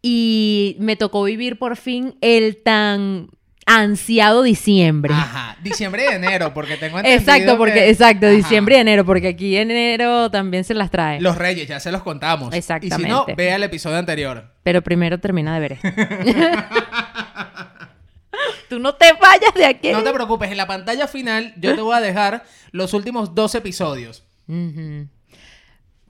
Y 0.02 0.76
me 0.78 0.96
tocó 0.96 1.24
vivir 1.24 1.58
por 1.58 1.76
fin 1.76 2.16
el 2.20 2.62
tan 2.62 3.28
ansiado 3.66 4.42
diciembre. 4.44 5.12
Ajá, 5.12 5.56
diciembre 5.60 6.04
y 6.10 6.14
enero, 6.14 6.54
porque 6.54 6.76
tengo 6.76 6.98
entendido 6.98 7.20
Exacto, 7.20 7.58
porque, 7.58 7.74
que- 7.74 7.90
exacto, 7.90 8.26
Ajá. 8.26 8.34
diciembre 8.34 8.76
y 8.76 8.78
enero, 8.80 9.04
porque 9.04 9.28
aquí 9.28 9.56
en 9.56 9.70
enero 9.70 10.30
también 10.30 10.64
se 10.64 10.72
las 10.74 10.90
trae. 10.90 11.20
Los 11.20 11.36
reyes, 11.36 11.68
ya 11.68 11.80
se 11.80 11.90
los 11.92 12.02
contamos. 12.02 12.48
Y 12.54 12.62
si 12.62 12.72
no, 12.72 12.76
Exactamente. 12.76 13.34
vea 13.34 13.56
el 13.56 13.62
episodio 13.64 13.98
anterior. 13.98 14.52
Pero 14.62 14.82
primero 14.82 15.18
termina 15.18 15.54
de 15.54 15.60
ver 15.60 15.72
esto. 15.72 15.88
Tú 18.68 18.78
no 18.78 18.94
te 18.94 19.12
vayas 19.12 19.54
de 19.54 19.64
aquí. 19.66 19.92
No 19.92 20.02
te 20.02 20.12
preocupes, 20.12 20.50
en 20.50 20.56
la 20.56 20.66
pantalla 20.66 21.06
final 21.08 21.54
yo 21.56 21.74
te 21.74 21.80
voy 21.80 21.96
a 21.96 22.00
dejar 22.00 22.44
los 22.72 22.92
últimos 22.94 23.34
dos 23.34 23.54
episodios. 23.54 24.24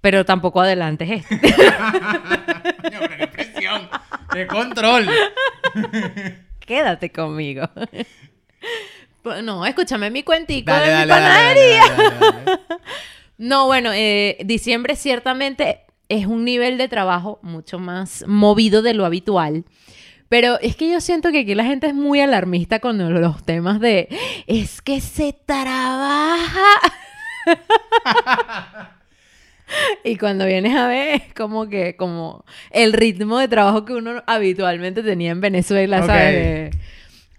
Pero 0.00 0.24
tampoco 0.24 0.60
adelantes 0.60 1.08
este. 1.10 1.38
Coño, 1.40 2.98
pero 3.00 3.16
qué 3.18 3.26
presión, 3.28 3.88
qué 4.32 4.46
control. 4.46 5.08
Quédate 6.66 7.10
conmigo. 7.10 7.68
Pues 9.22 9.42
No, 9.42 9.66
escúchame 9.66 10.08
mi 10.10 10.22
cuentico 10.22 10.70
Dale, 10.70 10.86
de 10.86 10.92
dale, 10.92 11.04
mi 11.04 11.08
dale, 11.10 11.26
panadería. 11.26 11.80
dale, 11.80 11.96
dale, 11.96 12.16
dale, 12.20 12.42
dale. 12.46 12.60
No, 13.38 13.66
bueno, 13.66 13.90
eh, 13.92 14.38
diciembre 14.44 14.94
ciertamente 14.96 15.80
es 16.08 16.26
un 16.26 16.44
nivel 16.44 16.78
de 16.78 16.86
trabajo 16.88 17.38
mucho 17.42 17.78
más 17.80 18.24
movido 18.28 18.82
de 18.82 18.94
lo 18.94 19.04
habitual. 19.04 19.64
Pero 20.28 20.58
es 20.60 20.76
que 20.76 20.90
yo 20.90 21.00
siento 21.00 21.32
que 21.32 21.40
aquí 21.40 21.54
la 21.54 21.64
gente 21.64 21.88
es 21.88 21.94
muy 21.94 22.20
alarmista 22.20 22.78
con 22.78 22.98
los 23.20 23.44
temas 23.44 23.80
de 23.80 24.08
es 24.46 24.80
que 24.80 25.00
se 25.00 25.32
trabaja. 25.44 26.64
y 30.04 30.16
cuando 30.16 30.46
vienes 30.46 30.76
a 30.76 30.86
ver 30.88 31.14
es 31.22 31.34
como 31.34 31.68
que 31.68 31.96
como 31.96 32.44
el 32.70 32.92
ritmo 32.92 33.38
de 33.38 33.48
trabajo 33.48 33.84
que 33.84 33.94
uno 33.94 34.22
habitualmente 34.26 35.02
tenía 35.02 35.30
en 35.32 35.40
Venezuela. 35.40 36.02
¿sabes? 36.06 36.76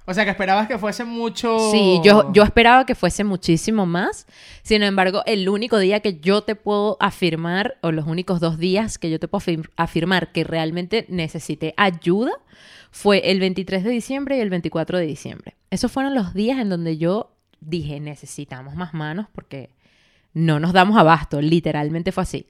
O 0.09 0.13
sea, 0.13 0.23
que 0.23 0.31
esperabas 0.31 0.69
que 0.69 0.77
fuese 0.77 1.03
mucho... 1.03 1.69
Sí, 1.69 1.99
yo, 2.01 2.31
yo 2.31 2.43
esperaba 2.43 2.85
que 2.85 2.95
fuese 2.95 3.25
muchísimo 3.25 3.85
más. 3.85 4.25
Sin 4.63 4.81
embargo, 4.81 5.21
el 5.25 5.49
único 5.49 5.77
día 5.79 5.99
que 5.99 6.21
yo 6.21 6.43
te 6.43 6.55
puedo 6.55 6.95
afirmar, 7.01 7.75
o 7.81 7.91
los 7.91 8.07
únicos 8.07 8.39
dos 8.39 8.57
días 8.57 8.97
que 8.97 9.09
yo 9.09 9.19
te 9.19 9.27
puedo 9.27 9.41
afir- 9.45 9.69
afirmar 9.75 10.31
que 10.31 10.45
realmente 10.45 11.05
necesité 11.09 11.73
ayuda, 11.75 12.31
fue 12.89 13.29
el 13.31 13.41
23 13.41 13.83
de 13.83 13.89
diciembre 13.89 14.37
y 14.37 14.39
el 14.39 14.49
24 14.49 14.97
de 14.97 15.05
diciembre. 15.05 15.55
Esos 15.71 15.91
fueron 15.91 16.15
los 16.15 16.33
días 16.33 16.57
en 16.59 16.69
donde 16.69 16.97
yo 16.97 17.33
dije, 17.59 17.99
necesitamos 17.99 18.75
más 18.75 18.93
manos 18.93 19.27
porque 19.33 19.71
no 20.37 20.59
nos 20.59 20.73
damos 20.73 20.97
abasto. 20.97 21.41
Literalmente 21.41 22.11
fue 22.11 22.23
así. 22.23 22.47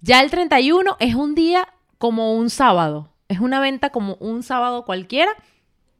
Ya 0.00 0.20
el 0.20 0.30
31 0.30 0.96
es 1.00 1.14
un 1.14 1.34
día 1.34 1.68
como 1.98 2.34
un 2.34 2.50
sábado. 2.50 3.12
Es 3.28 3.40
una 3.40 3.60
venta 3.60 3.90
como 3.90 4.14
un 4.20 4.42
sábado 4.42 4.84
cualquiera. 4.84 5.30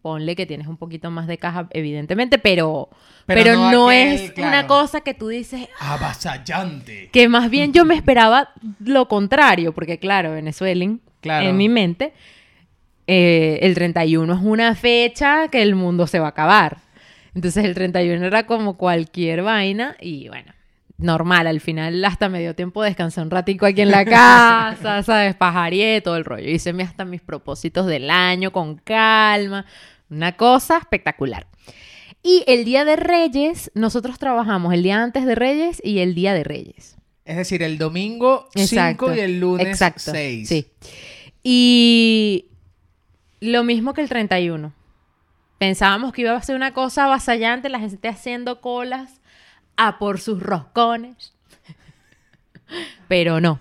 Ponle 0.01 0.37
que 0.37 0.47
tienes 0.47 0.69
un 0.69 0.77
poquito 0.77 1.11
más 1.11 1.27
de 1.27 1.39
caja, 1.39 1.67
evidentemente, 1.71 2.39
pero, 2.39 2.89
Pero 3.27 3.43
pero, 3.43 3.55
no 3.57 3.73
no, 3.73 3.89
aquel, 3.89 4.09
es 4.13 4.33
claro. 4.33 4.49
una 4.51 4.67
cosa 4.69 5.01
que 5.01 5.13
tú 5.13 5.27
dices, 5.29 5.69
Avasallante. 5.81 7.11
que 7.13 7.29
más 7.29 7.51
bien 7.51 7.73
yo 7.73 7.85
me 7.85 7.95
esperaba 7.97 8.51
lo 8.79 9.09
contrario, 9.09 9.73
porque 9.75 9.99
claro, 9.99 10.33
Venezuelan, 10.33 11.01
Claro. 11.21 11.49
en 11.49 11.57
mi 11.57 11.69
mente, 11.69 12.13
eh, 13.09 13.59
el 13.63 13.75
31 13.75 14.33
es 14.35 14.41
una 14.41 14.75
fecha 14.77 15.49
que 15.49 15.63
el 15.63 15.75
mundo 15.75 16.07
se 16.07 16.21
va 16.21 16.27
a 16.27 16.31
acabar. 16.31 16.79
Entonces 17.35 17.65
el 17.65 17.75
31 17.75 18.25
era 18.25 18.47
como 18.47 18.77
cualquier 18.77 19.43
vaina 19.43 19.97
y 20.01 20.29
bueno, 20.29 20.53
normal, 20.99 21.47
al 21.47 21.61
final 21.61 22.05
hasta 22.05 22.29
me 22.29 22.41
dio 22.41 22.55
tiempo 22.55 22.83
de 22.83 22.91
descansar 22.91 23.25
un 23.25 23.31
ratico 23.31 23.67
aquí 23.67 23.81
en 23.81 23.91
la 23.91 24.05
casa, 24.05 25.03
¿sabes? 25.05 25.35
Pajareé 25.37 26.01
todo 26.01 26.17
el 26.17 26.25
rollo. 26.25 26.49
Hice 26.51 26.71
hasta 26.83 27.05
mis 27.05 27.23
propósitos 27.23 27.87
del 27.87 28.11
año 28.11 28.53
con 28.53 28.77
calma, 28.77 29.65
una 30.11 30.37
cosa 30.37 30.79
espectacular. 30.79 31.47
Y 32.23 32.45
el 32.49 32.65
día 32.65 32.85
de 32.85 32.97
Reyes, 32.97 33.71
nosotros 33.75 34.19
trabajamos 34.19 34.75
el 34.75 34.83
día 34.83 35.03
antes 35.03 35.25
de 35.25 35.37
Reyes 35.37 35.81
y 35.85 36.01
el 36.01 36.15
día 36.15 36.35
de 36.35 36.45
Reyes. 36.45 36.97
Es 37.25 37.37
decir, 37.37 37.63
el 37.63 37.79
domingo 37.79 38.49
5 38.55 39.15
y 39.15 39.21
el 39.21 39.39
lunes 39.39 39.69
Exacto, 39.69 40.11
6. 40.11 40.49
Sí. 40.49 40.67
Y 41.43 42.47
lo 43.41 43.63
mismo 43.63 43.95
que 43.95 44.01
el 44.01 44.09
31. 44.09 44.73
Pensábamos 45.59 46.13
que 46.13 46.23
iba 46.23 46.35
a 46.35 46.43
ser 46.43 46.57
una 46.57 46.73
cosa 46.73 47.05
avasallante, 47.05 47.69
la 47.69 47.81
gente 47.81 48.09
haciendo 48.09 48.61
colas 48.61 49.21
a 49.79 49.99
por 49.99 50.21
sus 50.21 50.43
roscones. 50.43 51.33
Pero 53.09 53.41
no. 53.41 53.61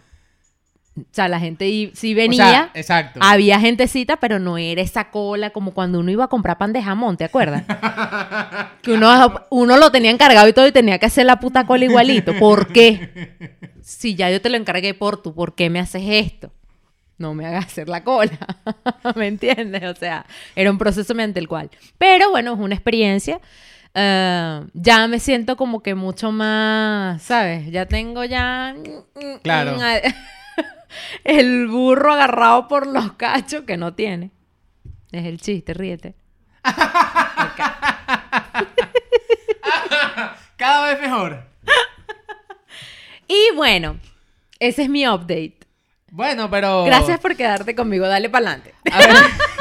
O 0.97 1.05
sea, 1.11 1.27
la 1.27 1.39
gente 1.39 1.91
sí 1.93 2.15
venía. 2.15 2.71
exacto. 2.73 3.19
Había 3.21 3.59
gentecita, 3.59 4.17
pero 4.17 4.39
no 4.39 4.57
era 4.57 4.81
esa 4.81 5.11
cola 5.11 5.51
como 5.51 5.71
cuando 5.71 5.99
uno 5.99 6.09
iba 6.09 6.25
a 6.25 6.27
comprar 6.27 6.57
pan 6.57 6.73
de 6.73 6.81
jamón, 6.81 7.17
¿te 7.17 7.23
acuerdas? 7.23 7.63
que 8.81 8.93
uno, 8.93 9.45
uno 9.51 9.77
lo 9.77 9.91
tenía 9.91 10.09
encargado 10.09 10.47
y 10.47 10.53
todo 10.53 10.67
y 10.67 10.71
tenía 10.71 10.97
que 10.97 11.05
hacer 11.05 11.27
la 11.27 11.39
puta 11.39 11.67
cola 11.67 11.85
igualito. 11.85 12.33
¿Por 12.39 12.73
qué? 12.73 13.37
Si 13.83 14.15
ya 14.15 14.31
yo 14.31 14.41
te 14.41 14.49
lo 14.49 14.57
encargué 14.57 14.95
por 14.95 15.21
tú, 15.21 15.35
¿por 15.35 15.53
qué 15.53 15.69
me 15.69 15.79
haces 15.79 16.03
esto? 16.05 16.51
No 17.19 17.33
me 17.35 17.45
hagas 17.45 17.67
hacer 17.67 17.89
la 17.89 18.03
cola. 18.03 18.37
¿Me 19.15 19.27
entiendes? 19.27 19.83
O 19.83 19.95
sea, 19.95 20.25
era 20.55 20.71
un 20.71 20.79
proceso 20.79 21.13
mediante 21.13 21.39
el 21.39 21.47
cual. 21.47 21.69
Pero 21.97 22.31
bueno, 22.31 22.53
es 22.53 22.59
una 22.59 22.75
experiencia. 22.75 23.39
Eh, 23.93 24.65
ya 24.73 25.07
me 25.07 25.19
siento 25.19 25.57
como 25.57 25.81
que 25.81 25.95
mucho 25.95 26.31
más, 26.31 27.21
¿sabes? 27.21 27.71
Ya 27.71 27.85
tengo 27.85 28.23
ya... 28.23 28.75
Claro. 29.43 29.77
el 31.23 31.67
burro 31.67 32.13
agarrado 32.13 32.67
por 32.67 32.87
los 32.87 33.13
cachos 33.13 33.63
que 33.63 33.77
no 33.77 33.93
tiene. 33.93 34.31
Es 35.11 35.25
el 35.25 35.39
chiste, 35.39 35.73
ríete. 35.73 36.15
Cada 40.57 40.87
vez 40.87 41.01
mejor. 41.01 41.43
Y 43.27 43.55
bueno, 43.55 43.97
ese 44.59 44.83
es 44.83 44.89
mi 44.89 45.07
update. 45.07 45.57
Bueno, 46.11 46.49
pero... 46.49 46.85
Gracias 46.85 47.19
por 47.19 47.35
quedarte 47.35 47.75
conmigo. 47.75 48.07
Dale 48.07 48.29
para 48.29 48.51
adelante. 48.51 48.73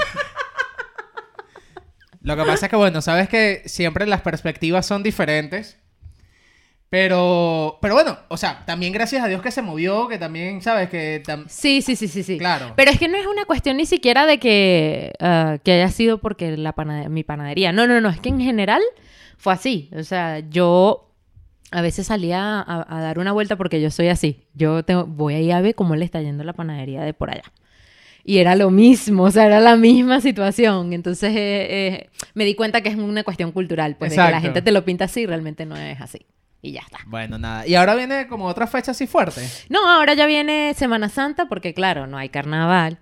Lo 2.27 2.37
que 2.37 2.43
pasa 2.45 2.67
es 2.67 2.71
que, 2.71 2.77
bueno, 2.77 3.01
sabes 3.03 3.29
que 3.29 3.63
siempre 3.67 4.07
las 4.07 4.21
perspectivas 4.21 4.85
son 4.85 5.03
diferentes. 5.03 5.79
Pero, 6.89 7.79
pero 7.83 7.95
bueno, 7.95 8.17
o 8.29 8.37
sea, 8.37 8.65
también 8.65 8.93
gracias 8.93 9.23
a 9.25 9.27
Dios 9.27 9.43
que 9.43 9.51
se 9.51 9.61
movió, 9.61 10.07
que 10.07 10.19
también, 10.19 10.63
¿sabes? 10.63 10.89
Que 10.89 11.21
tam- 11.25 11.47
Sí, 11.49 11.83
sí, 11.83 11.97
sí, 11.97 12.07
sí, 12.07 12.23
sí. 12.23 12.39
Claro. 12.39 12.73
Pero 12.77 12.93
es 12.93 12.99
que 12.99 13.09
no 13.09 13.17
es 13.17 13.27
una 13.27 13.45
cuestión 13.45 13.77
ni 13.77 13.87
siquiera 13.87 14.25
de 14.25 14.39
que, 14.39 15.13
ah, 15.21 15.59
que 15.65 15.73
haya 15.73 15.89
sido 15.91 16.19
porque 16.19 16.57
la 16.57 16.75
panade- 16.75 17.09
mi 17.09 17.25
panadería. 17.25 17.73
No, 17.73 17.87
no, 17.89 18.01
no. 18.01 18.09
Es 18.09 18.21
que 18.21 18.29
en 18.29 18.41
general 18.41 18.83
fue 19.37 19.53
así. 19.53 19.91
O 19.97 20.05
sea, 20.05 20.39
yo 20.39 21.13
a 21.73 21.81
veces 21.81 22.07
salía 22.07 22.61
a, 22.61 22.87
a 22.89 23.01
dar 23.01 23.19
una 23.19 23.33
vuelta 23.33 23.57
porque 23.57 23.81
yo 23.81 23.91
soy 23.91 24.09
así. 24.09 24.45
Yo 24.55 24.85
tengo, 24.85 25.07
voy 25.07 25.35
ahí 25.35 25.51
a 25.51 25.61
ver 25.61 25.75
cómo 25.75 25.97
le 25.97 26.05
está 26.05 26.21
yendo 26.23 26.45
la 26.45 26.53
panadería 26.53 27.03
de 27.03 27.15
por 27.15 27.31
allá. 27.31 27.45
Y 28.29 28.39
era 28.39 28.57
lo 28.57 28.73
mismo, 28.73 29.23
o 29.23 29.31
sea, 29.31 29.47
era 29.47 29.61
la 29.61 29.77
misma 29.77 30.21
situación. 30.21 30.93
Entonces 30.93 31.31
eh, 31.31 31.67
eh, 31.71 32.11
me 32.35 32.45
di 32.45 32.57
cuenta 32.57 32.81
que 32.81 32.89
es 32.89 32.97
una 32.97 33.23
cuestión 33.23 33.53
cultural, 33.53 33.95
pues 33.97 34.11
de 34.11 34.17
que 34.17 34.31
la 34.33 34.41
gente 34.41 34.63
te 34.63 34.73
lo 34.73 34.85
pinta 34.85 35.05
así 35.05 35.27
realmente 35.27 35.65
no 35.65 35.77
es 35.77 36.01
así. 36.01 36.27
Y 36.61 36.73
ya 36.73 36.81
está. 36.81 36.99
Bueno, 37.07 37.39
nada. 37.39 37.65
Y 37.69 37.77
ahora 37.77 37.95
viene 37.95 38.27
como 38.27 38.47
otra 38.47 38.67
fecha 38.67 38.91
así 38.91 39.07
fuerte. 39.07 39.41
No, 39.69 39.89
ahora 39.89 40.15
ya 40.15 40.27
viene 40.27 40.75
Semana 40.75 41.09
Santa 41.09 41.47
porque 41.49 41.73
claro, 41.73 42.09
no 42.09 42.19
hay 42.19 42.29
carnaval. 42.29 42.99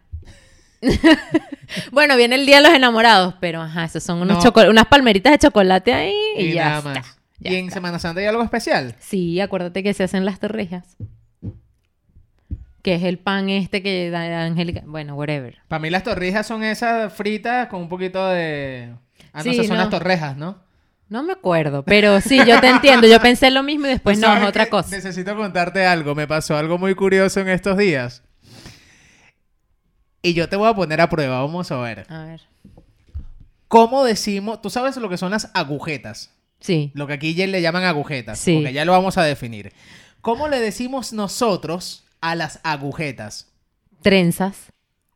bueno, 1.93 2.17
viene 2.17 2.35
el 2.35 2.45
Día 2.45 2.57
de 2.57 2.65
los 2.69 2.73
Enamorados, 2.75 3.35
pero 3.41 3.63
ajá, 3.63 3.85
esos 3.85 4.03
son 4.03 4.21
unos 4.21 4.45
No. 4.45 4.53
unas 4.69 4.87
palmeritas 4.87 5.33
de 5.33 5.39
chocolate 5.39 5.95
ahí 5.95 6.15
y, 6.37 6.43
Y, 6.49 6.53
ya 6.53 6.65
nada 6.65 6.79
está. 6.79 6.91
más. 7.01 7.19
ya 7.39 7.51
y 7.51 7.55
en 7.55 7.65
está. 7.67 7.75
Semana 7.77 7.99
Santa 7.99 8.21
hay 8.21 8.27
algo 8.27 8.43
especial. 8.43 8.95
Sí, 8.99 9.41
acuérdate 9.41 9.83
que 9.83 9.95
se 9.95 10.05
hacen 10.05 10.27
las 10.27 10.39
torrijas. 10.39 10.97
Que 12.85 12.97
es 12.97 13.03
el 13.03 13.19
pan 13.19 13.49
este 13.49 13.83
que 13.83 14.11
da 14.11 14.45
Angélica. 14.45 14.83
Bueno, 14.85 15.15
whatever. 15.15 15.57
Para 15.69 15.81
mí 15.81 15.89
las 15.89 16.03
torrijas 16.03 16.47
son 16.47 16.63
esas 16.63 17.11
fritas 17.15 17.69
con 17.69 17.81
un 17.81 17.89
poquito 17.89 18.29
de... 18.29 18.95
Ah, 19.33 19.39
no, 19.39 19.43
Sí, 19.43 19.51
esas 19.53 19.69
son 19.69 19.79
no. 19.79 19.83
las 19.85 19.91
torrejas, 19.91 20.37
¿no? 20.37 20.59
No 21.09 21.23
me 21.23 21.33
acuerdo, 21.33 21.83
pero 21.83 22.21
sí, 22.21 22.39
yo 22.47 22.61
te 22.61 22.69
entiendo. 22.69 23.07
Yo 23.07 23.19
pensé 23.21 23.51
lo 23.51 23.63
mismo 23.63 23.87
y 23.87 23.89
después 23.95 24.19
Pues 24.19 24.19
no, 24.19 24.27
es 24.27 24.35
¿sabes 24.35 24.49
otra 24.51 24.67
cosa. 24.67 24.95
Necesito 24.95 25.35
contarte 25.35 25.87
algo. 25.87 26.15
Me 26.15 26.27
pasó 26.27 26.59
algo 26.59 26.77
muy 26.77 26.95
curioso 26.95 27.41
en 27.41 27.49
estos 27.49 27.79
días. 27.79 28.23
Y 30.21 30.35
yo 30.35 30.51
te 30.51 30.57
voy 30.57 30.69
a 30.69 30.75
poner 30.75 31.01
a 31.01 31.09
prueba. 31.09 31.41
Vamos 31.41 31.73
a 31.73 31.79
ver. 31.79 32.05
A 32.11 32.25
ver. 32.25 32.43
¿Cómo 33.69 34.05
decimos? 34.05 34.61
Tú 34.61 34.69
sabes 34.69 34.95
lo 34.99 35.09
que 35.09 35.17
son 35.17 35.31
las 35.31 35.51
agujetas. 35.55 36.35
Sí. 36.61 36.93
Lo 36.95 37.07
que 37.07 37.15
aquí 37.15 37.33
le 37.35 37.63
llaman 37.63 37.85
agujetas. 37.85 38.39
Sí. 38.39 38.57
Porque 38.57 38.75
ya 38.75 38.85
lo 38.85 38.93
vamos 38.93 39.17
a 39.17 39.25
definir. 39.25 39.73
¿Cómo 40.21 40.49
le 40.49 40.61
decimos 40.61 41.15
nosotros 41.15 42.04
a 42.31 42.35
las 42.35 42.61
agujetas? 42.63 43.53
Trenzas. 44.03 44.73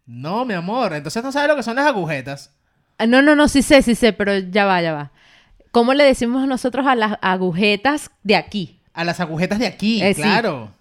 No, 0.06 0.44
mi 0.44 0.54
amor. 0.54 0.92
Entonces 0.94 1.22
no 1.22 1.32
sabes 1.32 1.48
lo 1.48 1.56
que 1.56 1.62
son 1.62 1.76
las 1.76 1.86
agujetas. 1.86 2.52
Ah, 2.98 3.06
No, 3.06 3.22
no, 3.22 3.34
no, 3.34 3.48
sí 3.48 3.62
sé, 3.62 3.82
sí 3.82 3.94
sé, 3.94 4.12
pero 4.12 4.36
ya 4.38 4.64
va, 4.64 4.80
ya 4.82 4.92
va. 4.92 5.12
¿Cómo 5.70 5.94
le 5.94 6.04
decimos 6.04 6.46
nosotros 6.46 6.86
a 6.86 6.94
las 6.94 7.18
agujetas 7.20 8.10
de 8.22 8.36
aquí? 8.36 8.80
A 8.94 9.04
las 9.04 9.20
agujetas 9.20 9.58
de 9.58 9.66
aquí, 9.66 10.02
Eh, 10.02 10.14
sí. 10.14 10.22
claro. 10.22 10.72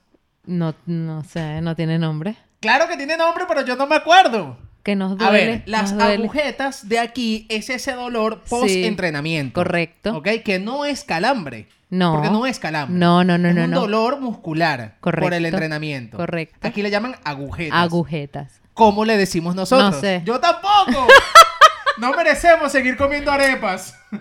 No, 0.45 0.73
no 0.85 1.23
sé, 1.25 1.61
no 1.61 1.75
tiene 1.75 1.99
nombre. 1.99 2.37
Claro 2.61 2.87
que 2.87 2.95
tiene 2.97 3.17
nombre, 3.17 3.45
pero 3.47 3.65
yo 3.65 3.75
no 3.75 3.85
me 3.85 3.95
acuerdo. 3.95 4.57
Que 4.87 4.95
nos 4.95 5.17
duele. 5.17 5.27
A 5.27 5.31
ver, 5.31 5.63
las 5.65 5.93
duele. 5.93 6.13
agujetas 6.13 6.87
de 6.87 6.99
aquí 6.99 7.45
es 7.49 7.69
ese 7.69 7.91
dolor 7.91 8.43
post-entrenamiento. 8.49 9.53
Correcto. 9.53 10.15
¿Ok? 10.15 10.29
Que 10.45 10.59
no 10.59 10.85
es 10.85 11.03
calambre. 11.03 11.67
No. 11.89 12.13
Porque 12.13 12.29
no 12.29 12.45
es 12.45 12.57
calambre. 12.57 12.97
No, 12.97 13.25
no, 13.25 13.37
no, 13.37 13.49
es 13.49 13.55
no, 13.55 13.65
un 13.65 13.71
no. 13.71 13.81
dolor 13.81 14.21
muscular 14.21 14.95
por 15.01 15.13
el 15.15 15.19
Correcto. 15.23 15.47
entrenamiento. 15.47 16.15
Correcto. 16.15 16.65
Aquí 16.65 16.81
le 16.81 16.89
llaman 16.89 17.17
agujetas. 17.25 17.77
Agujetas. 17.77 18.61
¿Cómo 18.73 19.03
le 19.03 19.17
decimos 19.17 19.55
nosotros? 19.55 19.95
No 19.95 19.99
sé. 19.99 20.21
Yo 20.23 20.39
tampoco. 20.39 21.05
no 21.97 22.13
merecemos 22.13 22.71
seguir 22.71 22.95
comiendo 22.95 23.29
arepas. 23.29 23.93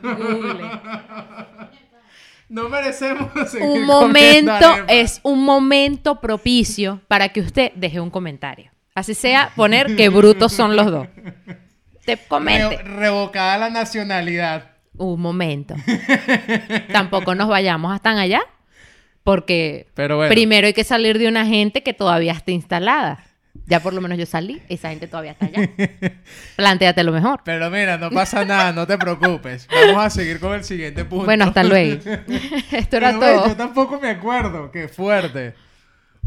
no 2.48 2.68
merecemos 2.68 3.30
seguir 3.50 3.68
Un 3.68 3.86
comiendo 3.86 4.50
momento 4.52 4.66
arepas. 4.66 4.86
es 4.88 5.20
un 5.22 5.44
momento 5.44 6.20
propicio 6.20 7.02
para 7.06 7.28
que 7.28 7.38
usted 7.38 7.70
deje 7.76 8.00
un 8.00 8.10
comentario. 8.10 8.72
Así 8.96 9.14
sea 9.14 9.52
poner 9.54 9.94
que 9.94 10.08
brutos 10.08 10.52
son 10.52 10.74
los 10.74 10.86
dos. 10.90 11.06
Te 12.04 12.16
comente. 12.16 12.78
Re- 12.78 12.82
revocada 12.82 13.58
la 13.58 13.70
nacionalidad. 13.70 14.70
Un 14.96 15.20
momento. 15.20 15.74
Tampoco 16.92 17.34
nos 17.34 17.46
vayamos 17.48 17.94
hasta 17.94 18.18
allá. 18.18 18.40
Porque 19.22 19.88
Pero 19.94 20.16
bueno. 20.16 20.30
primero 20.30 20.66
hay 20.66 20.72
que 20.72 20.84
salir 20.84 21.18
de 21.18 21.28
una 21.28 21.44
gente 21.46 21.82
que 21.82 21.92
todavía 21.92 22.32
está 22.32 22.52
instalada. 22.52 23.22
Ya 23.66 23.80
por 23.80 23.92
lo 23.92 24.00
menos 24.00 24.16
yo 24.18 24.24
salí, 24.26 24.62
esa 24.68 24.90
gente 24.90 25.08
todavía 25.08 25.32
está 25.32 25.46
allá. 25.46 25.68
Plantéate 26.56 27.02
lo 27.02 27.10
mejor. 27.12 27.40
Pero 27.44 27.68
mira, 27.70 27.98
no 27.98 28.10
pasa 28.10 28.44
nada, 28.44 28.72
no 28.72 28.86
te 28.86 28.96
preocupes. 28.96 29.66
Vamos 29.70 30.04
a 30.04 30.10
seguir 30.10 30.38
con 30.40 30.54
el 30.54 30.62
siguiente 30.64 31.04
punto. 31.04 31.24
Bueno, 31.24 31.44
hasta 31.44 31.64
luego. 31.64 32.00
Esto 32.72 32.96
era 32.98 33.08
Pero, 33.18 33.20
todo. 33.20 33.48
Yo 33.48 33.56
tampoco 33.56 33.98
me 34.00 34.10
acuerdo. 34.10 34.70
Qué 34.70 34.88
fuerte. 34.88 35.54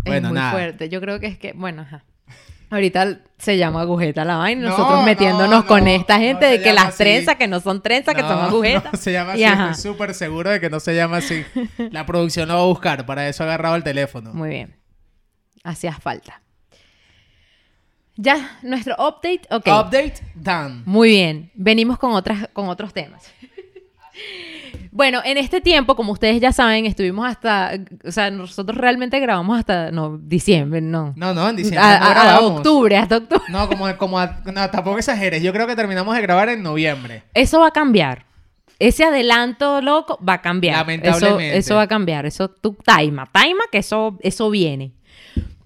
Bueno, 0.03 0.27
es 0.27 0.33
muy 0.33 0.39
nada. 0.39 0.51
fuerte. 0.51 0.89
Yo 0.89 0.99
creo 1.01 1.19
que 1.19 1.27
es 1.27 1.37
que, 1.37 1.53
bueno, 1.53 1.83
ajá. 1.83 2.03
Ahorita 2.71 3.19
se 3.39 3.57
llama 3.57 3.81
agujeta 3.81 4.23
la 4.25 4.37
vaina, 4.37 4.63
No, 4.63 4.69
nosotros 4.69 4.99
no, 4.99 5.05
metiéndonos 5.05 5.63
no, 5.63 5.65
con 5.65 5.87
esta 5.87 6.19
gente 6.19 6.45
de 6.45 6.61
que 6.61 6.71
las 6.71 6.89
así. 6.89 6.97
trenzas 6.99 7.35
que 7.35 7.47
no 7.47 7.59
son 7.59 7.81
trenzas, 7.81 8.13
que 8.13 8.21
son 8.21 8.39
agujetas. 8.39 8.99
se 8.99 9.11
llama 9.11 9.33
así. 9.33 9.43
Estoy 9.43 9.91
súper 9.91 10.13
seguro 10.13 10.51
de 10.51 10.59
que 10.59 10.69
no 10.69 10.79
se 10.79 10.95
llama 10.95 11.17
así. 11.17 11.43
La 11.91 12.05
producción 12.05 12.47
lo 12.47 12.55
va 12.55 12.61
a 12.61 12.65
buscar. 12.65 13.05
Para 13.05 13.27
eso 13.27 13.43
he 13.43 13.47
agarrado 13.47 13.75
el 13.75 13.83
teléfono. 13.83 14.33
Muy 14.33 14.49
bien. 14.49 14.75
Hacía 15.63 15.93
falta. 15.93 16.41
Ya, 18.15 18.59
nuestro 18.61 18.95
update, 18.95 19.41
ok. 19.49 19.65
Update 19.65 20.15
done. 20.35 20.83
Muy 20.85 21.09
bien. 21.09 21.51
Venimos 21.55 21.97
con, 21.97 22.11
otras, 22.11 22.49
con 22.53 22.67
otros 22.67 22.93
temas. 22.93 23.31
Bueno, 24.99 25.21
en 25.23 25.37
este 25.37 25.61
tiempo, 25.61 25.95
como 25.95 26.11
ustedes 26.11 26.41
ya 26.41 26.51
saben, 26.51 26.85
estuvimos 26.85 27.25
hasta, 27.25 27.71
o 28.05 28.11
sea, 28.11 28.29
nosotros 28.31 28.77
realmente 28.77 29.17
grabamos 29.21 29.57
hasta, 29.57 29.91
no, 29.91 30.17
diciembre, 30.21 30.81
no. 30.81 31.13
No, 31.15 31.33
no, 31.33 31.47
en 31.47 31.55
diciembre 31.55 31.79
A- 31.87 31.99
no 31.99 32.05
a- 32.05 32.09
a 32.09 32.13
grabamos. 32.25 32.51
octubre, 32.57 32.97
hasta 32.97 33.15
octubre. 33.15 33.43
No, 33.47 33.69
como, 33.69 33.97
como 33.97 34.19
a- 34.19 34.41
no, 34.53 34.69
tampoco 34.69 34.97
exageres. 34.97 35.41
Yo 35.41 35.53
creo 35.53 35.67
que 35.67 35.77
terminamos 35.77 36.13
de 36.17 36.21
grabar 36.21 36.49
en 36.49 36.61
noviembre. 36.63 37.23
Eso 37.33 37.61
va 37.61 37.67
a 37.67 37.71
cambiar. 37.71 38.25
Ese 38.77 39.05
adelanto 39.05 39.79
loco 39.81 40.19
va 40.21 40.33
a 40.33 40.41
cambiar. 40.41 40.75
Lamentablemente. 40.79 41.49
Eso, 41.57 41.67
eso 41.67 41.75
va 41.75 41.83
a 41.83 41.87
cambiar. 41.87 42.25
Eso 42.25 42.49
tú 42.49 42.75
taima, 42.83 43.25
taima 43.31 43.63
que 43.71 43.77
eso, 43.77 44.17
eso 44.21 44.49
viene. 44.49 44.91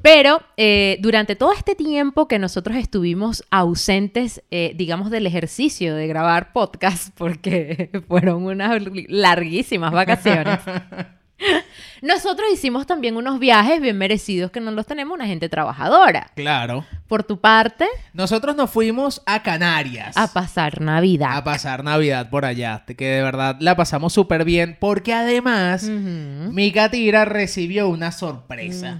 Pero 0.03 0.41
eh, 0.57 0.97
durante 0.99 1.37
todo 1.37 1.53
este 1.53 1.75
tiempo 1.75 2.27
que 2.27 2.37
nosotros 2.37 2.75
estuvimos 2.75 3.41
ausentes, 3.49 4.43
eh, 4.51 4.73
digamos, 4.75 5.09
del 5.09 5.25
ejercicio 5.25 5.95
de 5.95 6.07
grabar 6.07 6.51
podcast, 6.51 7.13
porque 7.17 7.89
fueron 8.09 8.43
unas 8.43 8.81
larguísimas 9.07 9.93
vacaciones, 9.93 10.59
nosotros 12.01 12.47
hicimos 12.53 12.85
también 12.85 13.15
unos 13.15 13.39
viajes 13.39 13.79
bien 13.79 13.97
merecidos 13.97 14.51
que 14.51 14.59
no 14.59 14.71
los 14.71 14.85
tenemos 14.85 15.15
una 15.15 15.25
gente 15.25 15.47
trabajadora. 15.47 16.31
Claro. 16.35 16.85
Por 17.07 17.23
tu 17.23 17.39
parte, 17.39 17.87
Nosotros 18.11 18.57
nos 18.57 18.69
fuimos 18.71 19.21
a 19.25 19.41
Canarias. 19.41 20.17
a 20.17 20.27
pasar 20.27 20.81
Navidad. 20.81 21.37
a 21.37 21.43
pasar 21.45 21.81
Navidad 21.83 22.29
por 22.29 22.43
allá. 22.43 22.83
Que 22.85 23.05
de 23.07 23.23
verdad 23.23 23.55
la 23.61 23.77
pasamos 23.77 24.11
súper 24.11 24.43
bien. 24.43 24.75
Porque 24.81 25.13
además, 25.13 25.83
mi 25.83 26.73
Catira 26.73 27.23
recibió 27.23 27.87
una 27.87 28.11
sorpresa. 28.11 28.99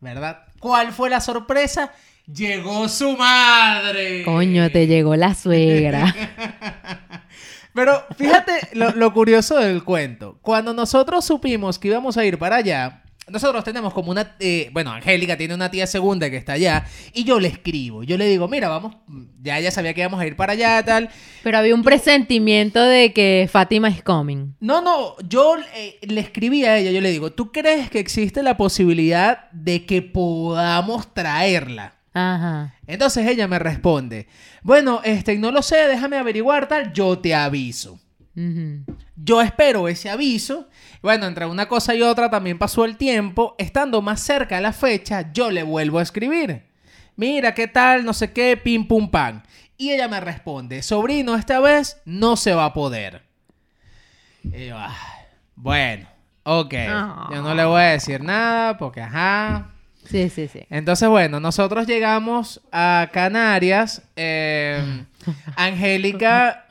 ¿Verdad? 0.00 0.44
¿Cuál 0.60 0.92
fue 0.92 1.10
la 1.10 1.20
sorpresa? 1.20 1.92
Llegó 2.32 2.88
su 2.88 3.16
madre. 3.16 4.24
Coño, 4.24 4.70
te 4.70 4.86
llegó 4.86 5.16
la 5.16 5.34
suegra. 5.34 6.14
Pero 7.72 8.04
fíjate 8.16 8.52
lo, 8.72 8.90
lo 8.92 9.12
curioso 9.12 9.56
del 9.58 9.84
cuento. 9.84 10.38
Cuando 10.42 10.72
nosotros 10.74 11.24
supimos 11.24 11.78
que 11.78 11.88
íbamos 11.88 12.16
a 12.16 12.24
ir 12.24 12.38
para 12.38 12.56
allá, 12.56 13.02
nosotros 13.28 13.64
tenemos 13.64 13.92
como 13.92 14.10
una... 14.10 14.36
eh, 14.38 14.70
bueno, 14.72 14.92
Angélica 14.92 15.36
tiene 15.36 15.54
una 15.54 15.70
tía 15.70 15.86
segunda 15.86 16.30
que 16.30 16.36
está 16.36 16.52
allá 16.52 16.86
y 17.12 17.24
yo 17.24 17.40
le 17.40 17.48
escribo. 17.48 18.02
Yo 18.04 18.16
le 18.16 18.26
digo, 18.26 18.46
mira, 18.48 18.68
vamos, 18.68 18.96
ya 19.42 19.58
ella 19.58 19.70
sabía 19.70 19.94
que 19.94 20.00
íbamos 20.00 20.20
a 20.20 20.26
ir 20.26 20.36
para 20.36 20.52
allá, 20.52 20.82
tal. 20.84 21.10
Pero 21.42 21.58
había 21.58 21.74
un 21.74 21.82
presentimiento 21.82 22.82
de 22.82 23.12
que 23.12 23.48
Fátima 23.50 23.88
is 23.90 24.02
coming. 24.02 24.54
No, 24.60 24.80
no, 24.80 25.16
yo 25.28 25.56
eh, 25.74 25.98
le 26.02 26.20
escribí 26.20 26.64
a 26.64 26.78
ella, 26.78 26.92
yo 26.92 27.00
le 27.00 27.10
digo, 27.10 27.32
¿tú 27.32 27.50
crees 27.50 27.90
que 27.90 27.98
existe 27.98 28.42
la 28.42 28.56
posibilidad 28.56 29.50
de 29.50 29.84
que 29.84 30.02
podamos 30.02 31.12
traerla? 31.12 31.94
Ajá. 32.12 32.74
Entonces 32.86 33.26
ella 33.26 33.46
me 33.48 33.58
responde, 33.58 34.28
bueno, 34.62 35.00
este, 35.04 35.36
no 35.36 35.50
lo 35.50 35.62
sé, 35.62 35.88
déjame 35.88 36.16
averiguar 36.16 36.68
tal, 36.68 36.92
yo 36.92 37.18
te 37.18 37.34
aviso. 37.34 38.00
Yo 39.16 39.40
espero 39.40 39.88
ese 39.88 40.10
aviso. 40.10 40.68
Bueno, 41.02 41.26
entre 41.26 41.46
una 41.46 41.66
cosa 41.68 41.94
y 41.94 42.02
otra 42.02 42.30
también 42.30 42.58
pasó 42.58 42.84
el 42.84 42.96
tiempo. 42.96 43.54
Estando 43.58 44.02
más 44.02 44.20
cerca 44.20 44.56
de 44.56 44.62
la 44.62 44.72
fecha, 44.72 45.32
yo 45.32 45.50
le 45.50 45.62
vuelvo 45.62 45.98
a 45.98 46.02
escribir. 46.02 46.64
Mira, 47.16 47.54
¿qué 47.54 47.66
tal? 47.66 48.04
No 48.04 48.12
sé 48.12 48.32
qué, 48.32 48.56
pim 48.58 48.86
pum 48.86 49.10
pam. 49.10 49.42
Y 49.78 49.90
ella 49.90 50.06
me 50.08 50.20
responde, 50.20 50.82
sobrino, 50.82 51.34
esta 51.34 51.60
vez 51.60 52.00
no 52.04 52.36
se 52.36 52.54
va 52.54 52.66
a 52.66 52.72
poder. 52.74 53.22
Y 54.44 54.66
yo, 54.66 54.78
"Ay, 54.78 54.94
bueno, 55.54 56.06
ok. 56.44 56.74
Ah. 56.88 57.28
Yo 57.32 57.42
no 57.42 57.54
le 57.54 57.64
voy 57.64 57.80
a 57.80 57.84
decir 57.92 58.22
nada 58.22 58.76
porque, 58.78 59.00
ajá, 59.00 59.70
Sí, 60.10 60.28
sí, 60.30 60.48
sí. 60.48 60.60
entonces, 60.70 61.08
bueno, 61.08 61.40
nosotros 61.40 61.86
llegamos 61.86 62.60
a 62.72 63.08
Canarias. 63.12 64.02
eh, 64.16 65.04
Angélica, 65.56 66.66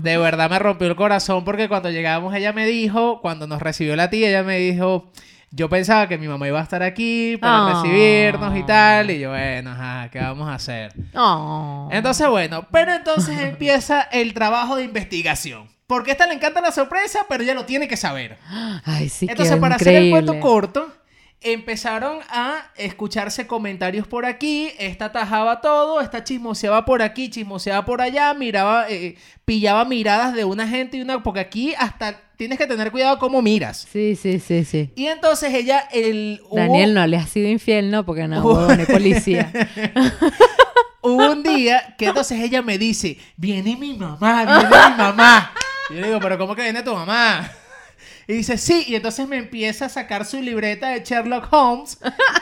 de 0.00 0.16
verdad 0.16 0.48
me 0.48 0.58
rompió 0.58 0.86
el 0.86 0.94
corazón 0.96 1.44
porque 1.44 1.68
cuando 1.68 1.90
llegamos 1.90 2.34
ella 2.34 2.52
me 2.52 2.64
dijo, 2.66 3.20
cuando 3.20 3.46
nos 3.46 3.60
recibió 3.60 3.96
la 3.96 4.08
tía, 4.10 4.28
ella 4.28 4.42
me 4.44 4.58
dijo, 4.58 5.10
yo 5.50 5.68
pensaba 5.68 6.06
que 6.08 6.16
mi 6.16 6.28
mamá 6.28 6.46
iba 6.48 6.60
a 6.60 6.62
estar 6.62 6.82
aquí 6.82 7.36
para 7.38 7.66
Ah. 7.66 7.72
recibirnos 7.82 8.56
y 8.56 8.62
tal. 8.62 9.10
Y 9.10 9.18
yo, 9.18 9.30
bueno, 9.30 9.70
ajá, 9.72 10.08
¿qué 10.10 10.18
vamos 10.20 10.48
a 10.48 10.54
hacer? 10.54 10.92
Oh. 11.14 11.88
Entonces, 11.92 12.28
bueno, 12.28 12.66
pero 12.70 12.94
entonces 12.94 13.38
empieza 13.40 14.02
el 14.02 14.32
trabajo 14.32 14.76
de 14.76 14.84
investigación. 14.84 15.68
Porque 15.86 16.12
a 16.12 16.14
esta 16.14 16.26
le 16.26 16.34
encanta 16.34 16.60
la 16.62 16.72
sorpresa, 16.72 17.26
pero 17.28 17.42
ella 17.42 17.52
lo 17.54 17.66
tiene 17.66 17.86
que 17.86 17.98
saber. 17.98 18.38
Ay, 18.84 19.08
sí, 19.10 19.26
Entonces, 19.28 19.56
para 19.58 19.74
hacer 19.74 19.94
el 19.96 20.10
cuento 20.10 20.40
corto, 20.40 20.88
empezaron 21.44 22.18
a 22.28 22.70
escucharse 22.76 23.46
comentarios 23.46 24.06
por 24.06 24.24
aquí, 24.26 24.70
esta 24.78 25.12
tajaba 25.12 25.60
todo, 25.60 26.00
esta 26.00 26.24
chismoseaba 26.24 26.84
por 26.84 27.02
aquí, 27.02 27.30
chismoseaba 27.30 27.84
por 27.84 28.00
allá, 28.00 28.32
miraba, 28.34 28.86
eh, 28.88 29.16
pillaba 29.44 29.84
miradas 29.84 30.34
de 30.34 30.44
una 30.44 30.66
gente 30.68 30.96
y 30.96 31.02
una, 31.02 31.22
porque 31.22 31.40
aquí 31.40 31.74
hasta 31.78 32.20
tienes 32.36 32.58
que 32.58 32.66
tener 32.66 32.90
cuidado 32.90 33.18
cómo 33.18 33.40
miras. 33.42 33.86
Sí, 33.92 34.16
sí, 34.16 34.40
sí, 34.40 34.64
sí. 34.64 34.90
Y 34.96 35.06
entonces 35.06 35.52
ella, 35.54 35.88
el, 35.92 36.40
hubo- 36.48 36.56
Daniel 36.56 36.94
no 36.94 37.06
le 37.06 37.16
ha 37.16 37.26
sido 37.26 37.48
infiel, 37.48 37.90
¿no? 37.90 38.04
Porque 38.04 38.26
no, 38.28 38.42
huevón, 38.44 38.80
es 38.80 38.86
policía. 38.90 39.52
hubo 41.02 41.32
un 41.32 41.42
día 41.42 41.94
que 41.98 42.06
entonces 42.06 42.40
ella 42.40 42.62
me 42.62 42.78
dice, 42.78 43.18
viene 43.36 43.76
mi 43.76 43.94
mamá, 43.94 44.44
viene 44.44 44.64
mi 44.90 44.96
mamá. 44.96 45.52
Y 45.90 45.94
yo 45.94 46.00
le 46.00 46.06
digo, 46.08 46.20
pero 46.20 46.38
¿cómo 46.38 46.54
que 46.54 46.62
viene 46.62 46.82
tu 46.82 46.94
mamá? 46.94 47.50
Y 48.28 48.34
dice, 48.34 48.56
sí, 48.58 48.84
y 48.86 48.94
entonces 48.94 49.26
me 49.28 49.36
empieza 49.36 49.86
a 49.86 49.88
sacar 49.88 50.24
su 50.24 50.40
libreta 50.40 50.90
de 50.90 51.02
Sherlock 51.04 51.52
Holmes 51.52 51.98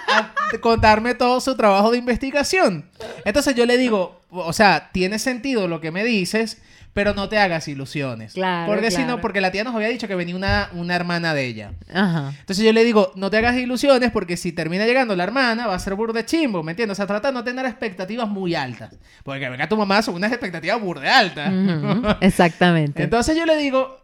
a 0.09 0.33
contarme 0.61 1.15
todo 1.15 1.41
su 1.41 1.57
trabajo 1.57 1.91
de 1.91 1.99
investigación. 1.99 2.85
Entonces 3.25 3.55
yo 3.55 3.67
le 3.67 3.79
digo, 3.79 4.21
o 4.31 4.53
sea, 4.53 4.91
tiene 4.93 5.19
sentido 5.19 5.69
lo 5.69 5.81
que 5.81 5.91
me 5.91 6.05
dices, 6.05 6.59
pero 6.93 7.15
no 7.15 7.29
te 7.29 7.39
hagas 7.39 7.69
ilusiones. 7.69 8.33
Claro, 8.33 8.71
Porque 8.71 8.91
si 8.91 8.99
no, 8.99 9.05
claro. 9.05 9.21
porque 9.21 9.41
la 9.41 9.53
tía 9.53 9.63
nos 9.63 9.75
había 9.75 9.89
dicho 9.89 10.09
que 10.09 10.15
venía 10.17 10.35
una, 10.35 10.71
una 10.73 10.97
hermana 10.97 11.35
de 11.35 11.47
ella. 11.47 11.73
Ajá. 11.93 12.33
Entonces 12.41 12.65
yo 12.65 12.73
le 12.73 12.85
digo, 12.85 13.13
no 13.15 13.31
te 13.31 13.39
hagas 13.39 13.57
ilusiones 13.57 14.11
porque 14.11 14.37
si 14.37 14.53
termina 14.53 14.87
llegando 14.87 15.15
la 15.15 15.23
hermana 15.25 15.67
va 15.69 15.75
a 15.77 15.79
ser 15.79 15.95
burde 15.95 16.25
chimbo, 16.27 16.63
¿me 16.63 16.73
entiendes? 16.73 16.97
O 16.97 16.99
sea, 16.99 17.07
trata 17.07 17.29
de 17.29 17.35
no 17.35 17.45
tener 17.45 17.65
expectativas 17.65 18.29
muy 18.29 18.55
altas. 18.57 18.91
Porque 19.23 19.41
que 19.41 19.49
venga 19.49 19.69
tu 19.69 19.77
mamá 19.77 20.03
son 20.03 20.17
unas 20.17 20.33
expectativas 20.33 20.81
burde 20.81 21.09
altas. 21.09 21.53
Exactamente. 22.21 23.03
Entonces 23.05 23.37
yo 23.37 23.47
le 23.47 23.57
digo, 23.57 24.00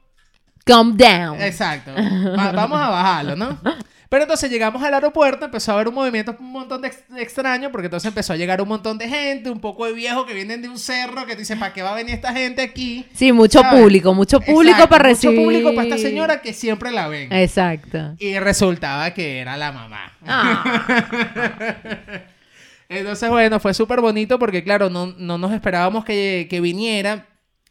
Calm 0.66 0.96
down. 0.96 1.40
exacto, 1.40 1.92
va- 1.94 2.50
vamos 2.52 2.78
a 2.80 2.88
bajarlo, 2.90 3.36
¿no? 3.36 3.58
Pero 4.08 4.22
entonces 4.22 4.48
llegamos 4.50 4.80
al 4.84 4.94
aeropuerto, 4.94 5.44
empezó 5.46 5.72
a 5.72 5.74
haber 5.74 5.88
un 5.88 5.94
movimiento 5.94 6.36
un 6.38 6.52
montón 6.52 6.80
de, 6.80 6.88
ex- 6.88 7.08
de 7.08 7.20
extraño, 7.22 7.70
porque 7.72 7.86
entonces 7.86 8.06
empezó 8.08 8.32
a 8.32 8.36
llegar 8.36 8.60
un 8.62 8.68
montón 8.68 8.98
de 8.98 9.08
gente, 9.08 9.50
un 9.50 9.58
poco 9.60 9.84
de 9.86 9.92
viejos 9.94 10.24
que 10.26 10.32
vienen 10.34 10.62
de 10.62 10.68
un 10.68 10.78
cerro, 10.78 11.26
que 11.26 11.34
dicen, 11.34 11.58
¿para 11.58 11.72
qué 11.72 11.82
va 11.82 11.90
a 11.90 11.94
venir 11.94 12.14
esta 12.14 12.32
gente 12.32 12.62
aquí? 12.62 13.04
Sí, 13.12 13.32
mucho 13.32 13.60
¿Sabes? 13.62 13.80
público, 13.80 14.14
mucho 14.14 14.38
público 14.40 14.62
Exacto, 14.74 14.88
para 14.88 15.04
recibir. 15.04 15.36
Mucho 15.36 15.44
público 15.46 15.74
para 15.74 15.88
esta 15.88 15.98
señora 15.98 16.40
que 16.40 16.52
siempre 16.52 16.92
la 16.92 17.08
ven. 17.08 17.32
Exacto. 17.32 18.14
Y 18.20 18.38
resultaba 18.38 19.10
que 19.12 19.38
era 19.40 19.56
la 19.56 19.72
mamá. 19.72 20.12
Ah, 20.24 20.86
Entonces, 22.88 23.28
bueno, 23.28 23.58
fue 23.58 23.74
súper 23.74 24.00
bonito 24.00 24.38
porque, 24.38 24.62
claro, 24.62 24.88
no, 24.88 25.06
no 25.18 25.38
nos 25.38 25.52
esperábamos 25.52 26.04
que, 26.04 26.46
que 26.48 26.60
viniera. 26.60 27.26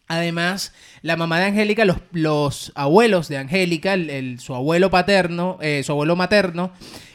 Además, 0.07 0.71
la 1.01 1.15
mamá 1.17 1.39
de 1.39 1.45
Angélica, 1.45 1.83
los, 1.85 1.97
los 2.11 2.71
abuelos 2.75 3.27
de 3.27 3.37
Angélica, 3.37 3.93
el, 3.93 4.09
el- 4.09 4.39
su 4.39 4.53
abuelo 4.53 4.89
paterno, 4.91 5.57
eh, 5.61 5.81
su 5.83 5.91
abuelo 5.93 6.15
materno, 6.15 6.71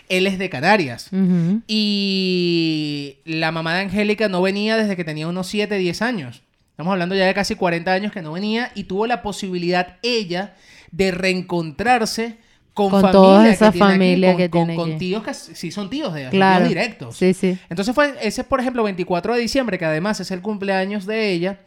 él 0.09 0.27
es 0.27 0.39
de 0.39 0.51
Canarias. 0.51 1.09
ujú. 1.13 1.63
Y 1.69 3.19
la 3.25 3.53
mamá 3.53 3.75
de 3.75 3.83
Angélica 3.83 4.29
no 4.29 4.43
venía 4.43 4.77
desde 4.77 4.97
que 4.97 5.05
tenía 5.05 5.29
unos 5.29 5.47
7, 5.47 5.77
10 5.79 6.03
años. 6.03 6.43
Estamos 6.71 6.93
hablando 6.93 7.15
ya 7.15 7.27
de 7.27 7.35
casi 7.35 7.55
40 7.55 7.93
años 7.93 8.11
que 8.13 8.23
no 8.23 8.33
venía 8.33 8.73
y 8.75 8.85
tuvo 8.85 9.07
la 9.07 9.23
posibilidad 9.23 9.99
ella 10.03 10.55
de 10.91 11.11
reencontrarse 11.11 12.39
con, 12.75 12.91
Con 12.91 13.03
familia 13.03 13.13
toda 13.13 13.45
que 13.45 13.51
esa 13.51 13.71
tiene 13.73 13.85
aquí, 13.87 13.93
familia 13.93 14.29
con, 14.31 14.37
que 14.39 14.51
con- 14.51 14.67
tiene 14.67 14.77
con 14.77 14.91
aquí. 14.91 14.99
tíos 14.99 15.23
que 15.23 15.35
sí 15.35 15.71
son 15.71 15.91
tíos 15.91 16.15
de 16.15 16.29
Claro. 16.31 16.59
tíos 16.65 16.69
directos. 16.71 17.17
Sí, 17.17 17.35
sí. 17.35 17.59
Entonces 17.69 17.95
fue 17.95 18.15
ese, 18.23 18.45
por 18.45 18.61
ejemplo, 18.61 18.83
24 18.83 19.35
de 19.35 19.41
diciembre, 19.41 19.79
que 19.79 19.85
además 19.85 20.21
es 20.21 20.31
el 20.31 20.41
cumpleaños 20.41 21.05
de 21.07 21.31
ella. 21.33 21.61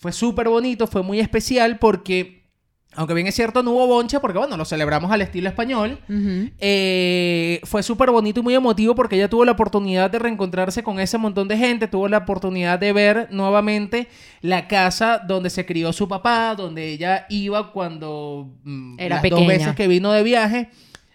Fue 0.00 0.12
súper 0.12 0.48
bonito, 0.48 0.86
fue 0.86 1.02
muy 1.02 1.20
especial 1.20 1.78
porque, 1.78 2.48
aunque 2.94 3.12
bien 3.12 3.26
es 3.26 3.34
cierto, 3.34 3.62
no 3.62 3.72
hubo 3.72 3.86
bonche, 3.86 4.18
porque 4.18 4.38
bueno, 4.38 4.56
lo 4.56 4.64
celebramos 4.64 5.12
al 5.12 5.20
estilo 5.20 5.46
español. 5.48 5.98
Eh, 6.58 7.60
fue 7.64 7.82
súper 7.82 8.10
bonito 8.10 8.40
y 8.40 8.42
muy 8.42 8.54
emotivo 8.54 8.94
porque 8.94 9.16
ella 9.16 9.28
tuvo 9.28 9.44
la 9.44 9.52
oportunidad 9.52 10.10
de 10.10 10.18
reencontrarse 10.18 10.82
con 10.82 10.98
ese 11.00 11.18
montón 11.18 11.48
de 11.48 11.58
gente, 11.58 11.86
tuvo 11.86 12.08
la 12.08 12.16
oportunidad 12.18 12.78
de 12.78 12.94
ver 12.94 13.28
nuevamente 13.30 14.08
la 14.40 14.66
casa 14.68 15.18
donde 15.18 15.50
se 15.50 15.66
crió 15.66 15.92
su 15.92 16.08
papá, 16.08 16.54
donde 16.56 16.88
ella 16.88 17.26
iba 17.28 17.70
cuando 17.72 18.48
mm, 18.64 18.94
Era 18.98 19.16
las 19.16 19.22
dos 19.30 19.40
veces 19.48 19.76
que 19.76 19.86
vino 19.86 20.12
de 20.12 20.22
viaje. 20.22 20.70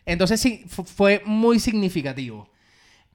Entonces 0.05 0.39
sí, 0.39 0.63
fu- 0.67 0.83
fue 0.83 1.23
muy 1.25 1.59
significativo. 1.59 2.47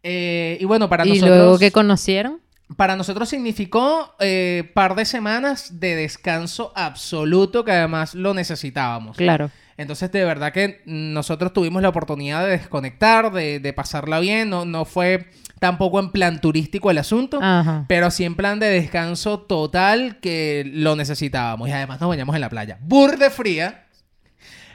Eh, 0.02 0.58
y 0.60 0.64
bueno, 0.64 0.88
para 0.88 1.06
y 1.06 1.10
nosotros... 1.10 1.36
luego 1.38 1.58
que 1.60 1.70
conocieron. 1.70 2.40
Para 2.76 2.96
nosotros 2.96 3.28
significó 3.28 4.14
eh, 4.20 4.70
par 4.74 4.94
de 4.94 5.04
semanas 5.04 5.80
de 5.80 5.96
descanso 5.96 6.72
absoluto 6.76 7.64
que 7.64 7.72
además 7.72 8.14
lo 8.14 8.32
necesitábamos. 8.34 9.16
Claro. 9.16 9.50
Entonces, 9.76 10.12
de 10.12 10.24
verdad 10.24 10.52
que 10.52 10.82
nosotros 10.84 11.52
tuvimos 11.52 11.80
la 11.82 11.88
oportunidad 11.88 12.44
de 12.44 12.50
desconectar, 12.50 13.32
de, 13.32 13.60
de 13.60 13.72
pasarla 13.72 14.20
bien. 14.20 14.50
No, 14.50 14.64
no 14.64 14.84
fue 14.84 15.26
tampoco 15.60 16.00
en 16.00 16.10
plan 16.10 16.40
turístico 16.40 16.90
el 16.90 16.98
asunto, 16.98 17.38
Ajá. 17.40 17.84
pero 17.86 18.10
sí 18.10 18.24
en 18.24 18.34
plan 18.34 18.58
de 18.58 18.66
descanso 18.66 19.40
total 19.40 20.18
que 20.20 20.68
lo 20.72 20.96
necesitábamos. 20.96 21.68
Y 21.68 21.72
además 21.72 22.00
nos 22.00 22.08
bañamos 22.08 22.34
en 22.34 22.40
la 22.40 22.48
playa. 22.48 22.78
Burde 22.80 23.30
fría, 23.30 23.86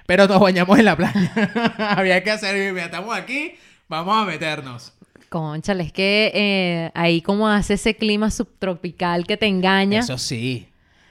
pero 0.06 0.28
nos 0.28 0.40
bañamos 0.40 0.80
en 0.80 0.86
la 0.86 0.96
playa. 0.96 1.32
Había 1.98 2.24
que 2.24 2.32
hacer, 2.32 2.56
estamos 2.56 3.16
aquí, 3.18 3.56
vamos 3.90 4.16
a 4.16 4.26
meternos. 4.26 4.94
Conchale, 5.30 5.84
es 5.84 5.92
que 5.92 6.32
eh, 6.34 6.92
ahí 6.94 7.22
como 7.22 7.48
hace 7.48 7.74
ese 7.76 7.96
clima 7.96 8.32
subtropical 8.32 9.26
que 9.28 9.38
te 9.38 9.48
engaña. 9.48 10.00
Eso 10.00 10.18
sí. 10.18 10.68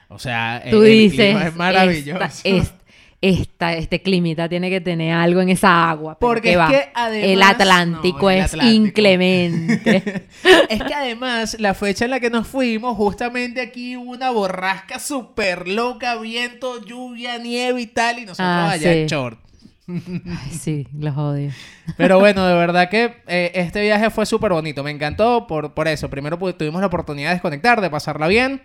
O 0.07 0.19
sea, 0.19 0.63
Tú 0.69 0.83
el- 0.83 0.91
el 0.91 0.97
dices, 0.99 1.25
clima 1.31 1.47
es 1.47 1.55
maravilloso. 1.55 2.21
Esta, 2.23 2.49
es- 2.49 2.73
esta- 3.21 3.73
este 3.73 4.01
climita 4.03 4.47
tiene 4.47 4.69
que 4.69 4.81
tener 4.81 5.13
algo 5.13 5.41
en 5.41 5.49
esa 5.49 5.89
agua. 5.89 6.17
Porque 6.19 6.41
¿qué 6.49 6.51
es 6.51 6.57
va? 6.59 6.67
que 6.67 6.89
además- 6.93 7.29
El 7.29 7.41
Atlántico 7.41 8.19
no, 8.21 8.29
el 8.31 8.37
es 8.39 8.45
Atlántico. 8.45 8.85
inclemente. 8.87 10.27
es 10.69 10.83
que 10.83 10.93
además, 10.93 11.57
la 11.59 11.73
fecha 11.73 12.05
en 12.05 12.11
la 12.11 12.19
que 12.19 12.29
nos 12.29 12.47
fuimos, 12.47 12.95
justamente 12.97 13.61
aquí 13.61 13.97
hubo 13.97 14.11
una 14.11 14.29
borrasca 14.29 14.99
súper 14.99 15.67
loca, 15.67 16.15
viento, 16.17 16.83
lluvia, 16.85 17.37
nieve 17.39 17.81
y 17.81 17.87
tal, 17.87 18.19
y 18.19 18.21
nosotros 18.21 18.47
Ah, 18.47 18.71
allá 18.71 18.93
en 18.93 19.07
short. 19.07 19.39
Ay, 19.87 20.51
sí, 20.51 20.87
los 20.97 21.15
odio. 21.15 21.51
Pero 21.97 22.19
bueno, 22.19 22.45
de 22.45 22.53
verdad 22.55 22.89
que 22.89 23.17
eh, 23.27 23.51
este 23.53 23.81
viaje 23.81 24.09
fue 24.09 24.25
súper 24.25 24.51
bonito. 24.51 24.83
Me 24.83 24.91
encantó 24.91 25.45
por, 25.47 25.73
por 25.73 25.87
eso. 25.87 26.09
Primero 26.09 26.39
pues, 26.39 26.57
tuvimos 26.57 26.81
la 26.81 26.87
oportunidad 26.87 27.29
de 27.29 27.35
desconectar, 27.35 27.81
de 27.81 27.89
pasarla 27.89 28.27
bien. 28.27 28.63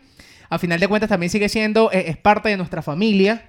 A 0.49 0.59
final 0.59 0.81
de 0.81 0.89
cuentas 0.89 1.09
también 1.11 1.31
sigue 1.31 1.49
siendo, 1.49 1.93
eh, 1.93 2.05
es 2.09 2.17
parte 2.17 2.49
de 2.49 2.57
nuestra 2.57 2.83
familia. 2.83 3.45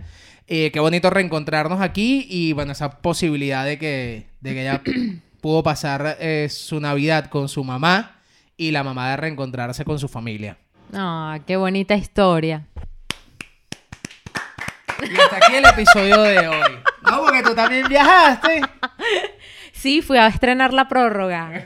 Eh, 0.48 0.72
qué 0.72 0.80
bonito 0.80 1.10
reencontrarnos 1.10 1.82
aquí 1.82 2.28
y 2.30 2.54
bueno, 2.54 2.74
esa 2.74 3.02
posibilidad 3.02 3.66
de 3.66 3.78
que, 3.78 4.28
de 4.42 4.54
que 4.54 4.62
ella 4.62 4.82
pudo 5.42 5.64
pasar 5.64 6.18
su 6.50 6.80
Navidad 6.80 7.28
con 7.30 7.48
su 7.48 7.64
mamá 7.64 8.20
y 8.58 8.72
la 8.72 8.84
mamá 8.84 9.12
de 9.12 9.18
reencontrarse 9.18 9.86
con 9.86 9.98
su 9.98 10.08
familia. 10.08 10.58
Ah, 10.94 11.40
qué 11.48 11.56
bonita 11.56 11.96
historia. 11.96 12.68
Y 15.02 15.20
hasta 15.20 15.38
aquí 15.38 15.56
el 15.56 15.66
episodio 15.66 16.22
de 16.22 16.48
hoy. 16.48 16.80
No, 17.10 17.22
porque 17.22 17.44
tú 17.44 17.56
también 17.56 17.88
viajaste. 17.88 18.62
Sí, 19.74 20.04
fui 20.04 20.18
a 20.20 20.28
estrenar 20.28 20.74
la 20.74 20.88
prórroga. 20.88 21.66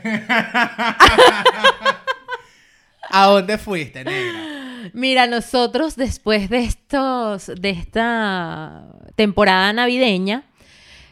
¿A 3.10 3.26
dónde 3.26 3.58
fuiste, 3.58 4.04
negra? 4.04 4.90
Mira, 4.94 5.26
nosotros 5.26 5.96
después 5.96 6.48
de 6.48 6.60
estos, 6.60 7.52
de 7.60 7.68
esta 7.68 8.84
temporada 9.16 9.70
navideña, 9.74 10.44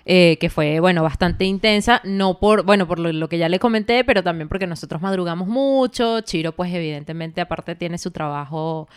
eh, 0.06 0.38
que 0.40 0.48
fue, 0.48 0.80
bueno, 0.80 1.02
bastante 1.02 1.44
intensa, 1.44 2.00
no 2.04 2.38
por, 2.38 2.64
bueno, 2.64 2.86
por 2.88 2.98
lo, 2.98 3.12
lo 3.12 3.28
que 3.28 3.36
ya 3.36 3.50
le 3.50 3.58
comenté, 3.58 4.02
pero 4.04 4.22
también 4.22 4.48
porque 4.48 4.66
nosotros 4.66 5.02
madrugamos 5.02 5.46
mucho. 5.46 6.22
Chiro, 6.22 6.52
pues 6.52 6.72
evidentemente, 6.72 7.42
aparte 7.42 7.74
tiene 7.74 7.98
su 7.98 8.12
trabajo 8.12 8.88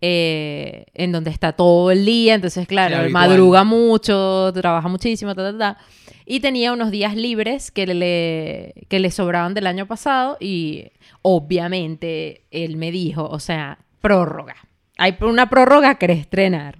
eh, 0.00 0.86
en 0.94 1.12
donde 1.12 1.30
está 1.30 1.52
todo 1.52 1.90
el 1.90 2.04
día, 2.04 2.34
entonces, 2.34 2.66
claro, 2.66 3.00
él 3.00 3.10
madruga 3.10 3.64
mucho, 3.64 4.52
trabaja 4.52 4.88
muchísimo, 4.88 5.34
ta, 5.34 5.52
ta, 5.52 5.58
ta. 5.58 5.78
Y 6.26 6.40
tenía 6.40 6.72
unos 6.72 6.90
días 6.90 7.14
libres 7.14 7.70
que 7.70 7.86
le, 7.86 8.86
que 8.88 8.98
le 8.98 9.10
sobraban 9.10 9.54
del 9.54 9.66
año 9.66 9.86
pasado 9.86 10.36
y 10.40 10.90
obviamente 11.22 12.44
él 12.50 12.76
me 12.76 12.90
dijo, 12.90 13.26
o 13.28 13.38
sea, 13.38 13.78
prórroga. 14.00 14.56
Hay 14.98 15.16
una 15.20 15.48
prórroga 15.48 15.96
que 15.96 16.10
estrenar. 16.12 16.78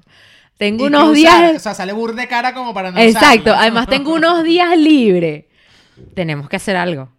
Tengo 0.59 0.85
¿Y 0.85 0.89
unos 0.89 1.15
días... 1.15 1.35
usar? 1.35 1.57
O 1.57 1.59
sea, 1.61 1.75
sale 1.75 1.93
burde 1.93 2.27
cara 2.29 2.55
como 2.55 2.73
para 2.73 2.91
no 2.91 2.99
Exacto, 2.99 3.51
usarla. 3.51 3.61
además 3.61 3.87
tengo 3.89 4.15
unos 4.15 4.43
días 4.43 4.77
libres. 4.77 5.45
Tenemos 6.15 6.49
que 6.49 6.57
hacer 6.57 6.77
algo. 6.77 7.11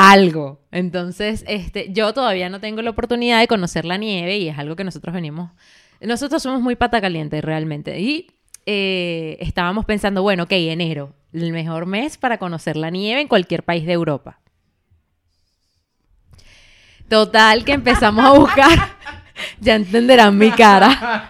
Algo. 0.00 0.60
Entonces, 0.70 1.44
este, 1.46 1.92
yo 1.92 2.14
todavía 2.14 2.48
no 2.48 2.58
tengo 2.58 2.80
la 2.80 2.88
oportunidad 2.88 3.38
de 3.38 3.46
conocer 3.46 3.84
la 3.84 3.98
nieve 3.98 4.38
y 4.38 4.48
es 4.48 4.58
algo 4.58 4.74
que 4.74 4.82
nosotros 4.82 5.14
venimos. 5.14 5.50
Nosotros 6.00 6.42
somos 6.42 6.62
muy 6.62 6.74
pata 6.74 7.02
caliente 7.02 7.42
realmente. 7.42 8.00
Y 8.00 8.28
eh, 8.64 9.36
estábamos 9.40 9.84
pensando, 9.84 10.22
bueno, 10.22 10.44
ok, 10.44 10.52
enero, 10.52 11.12
el 11.34 11.52
mejor 11.52 11.84
mes 11.84 12.16
para 12.16 12.38
conocer 12.38 12.76
la 12.76 12.88
nieve 12.88 13.20
en 13.20 13.28
cualquier 13.28 13.62
país 13.62 13.84
de 13.84 13.92
Europa. 13.92 14.40
Total, 17.10 17.62
que 17.64 17.72
empezamos 17.72 18.24
a 18.24 18.38
buscar. 18.38 18.78
Ya 19.60 19.74
entenderán 19.74 20.36
mi 20.36 20.50
cara. 20.50 21.28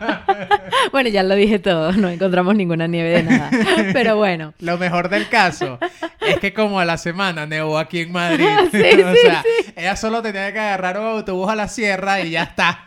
bueno, 0.92 1.08
ya 1.08 1.22
lo 1.22 1.34
dije 1.34 1.58
todo, 1.58 1.92
no 1.92 2.08
encontramos 2.08 2.54
ninguna 2.54 2.86
nieve 2.86 3.10
de 3.10 3.22
nada. 3.22 3.50
Pero 3.92 4.16
bueno. 4.16 4.54
Lo 4.60 4.78
mejor 4.78 5.08
del 5.08 5.28
caso 5.28 5.78
es 6.20 6.38
que 6.38 6.52
como 6.52 6.80
a 6.80 6.84
la 6.84 6.98
semana 6.98 7.46
nevó 7.46 7.78
aquí 7.78 8.00
en 8.00 8.12
Madrid. 8.12 8.46
Sí, 8.70 8.78
o 9.02 9.12
sí, 9.12 9.18
sea, 9.22 9.42
ella 9.76 9.96
solo 9.96 10.22
tenía 10.22 10.52
que 10.52 10.58
agarrar 10.58 10.98
un 10.98 11.06
autobús 11.06 11.48
a 11.48 11.56
la 11.56 11.68
sierra 11.68 12.20
y 12.20 12.30
ya 12.30 12.44
está. 12.44 12.84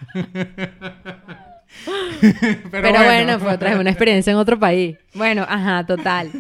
Pero, 2.21 2.69
Pero, 2.71 3.03
bueno, 3.03 3.39
fue 3.39 3.53
otra 3.53 3.71
vez 3.71 3.79
una 3.79 3.89
experiencia 3.89 4.31
en 4.31 4.37
otro 4.37 4.59
país. 4.59 4.97
Bueno, 5.13 5.45
ajá, 5.47 5.85
total. 5.85 6.31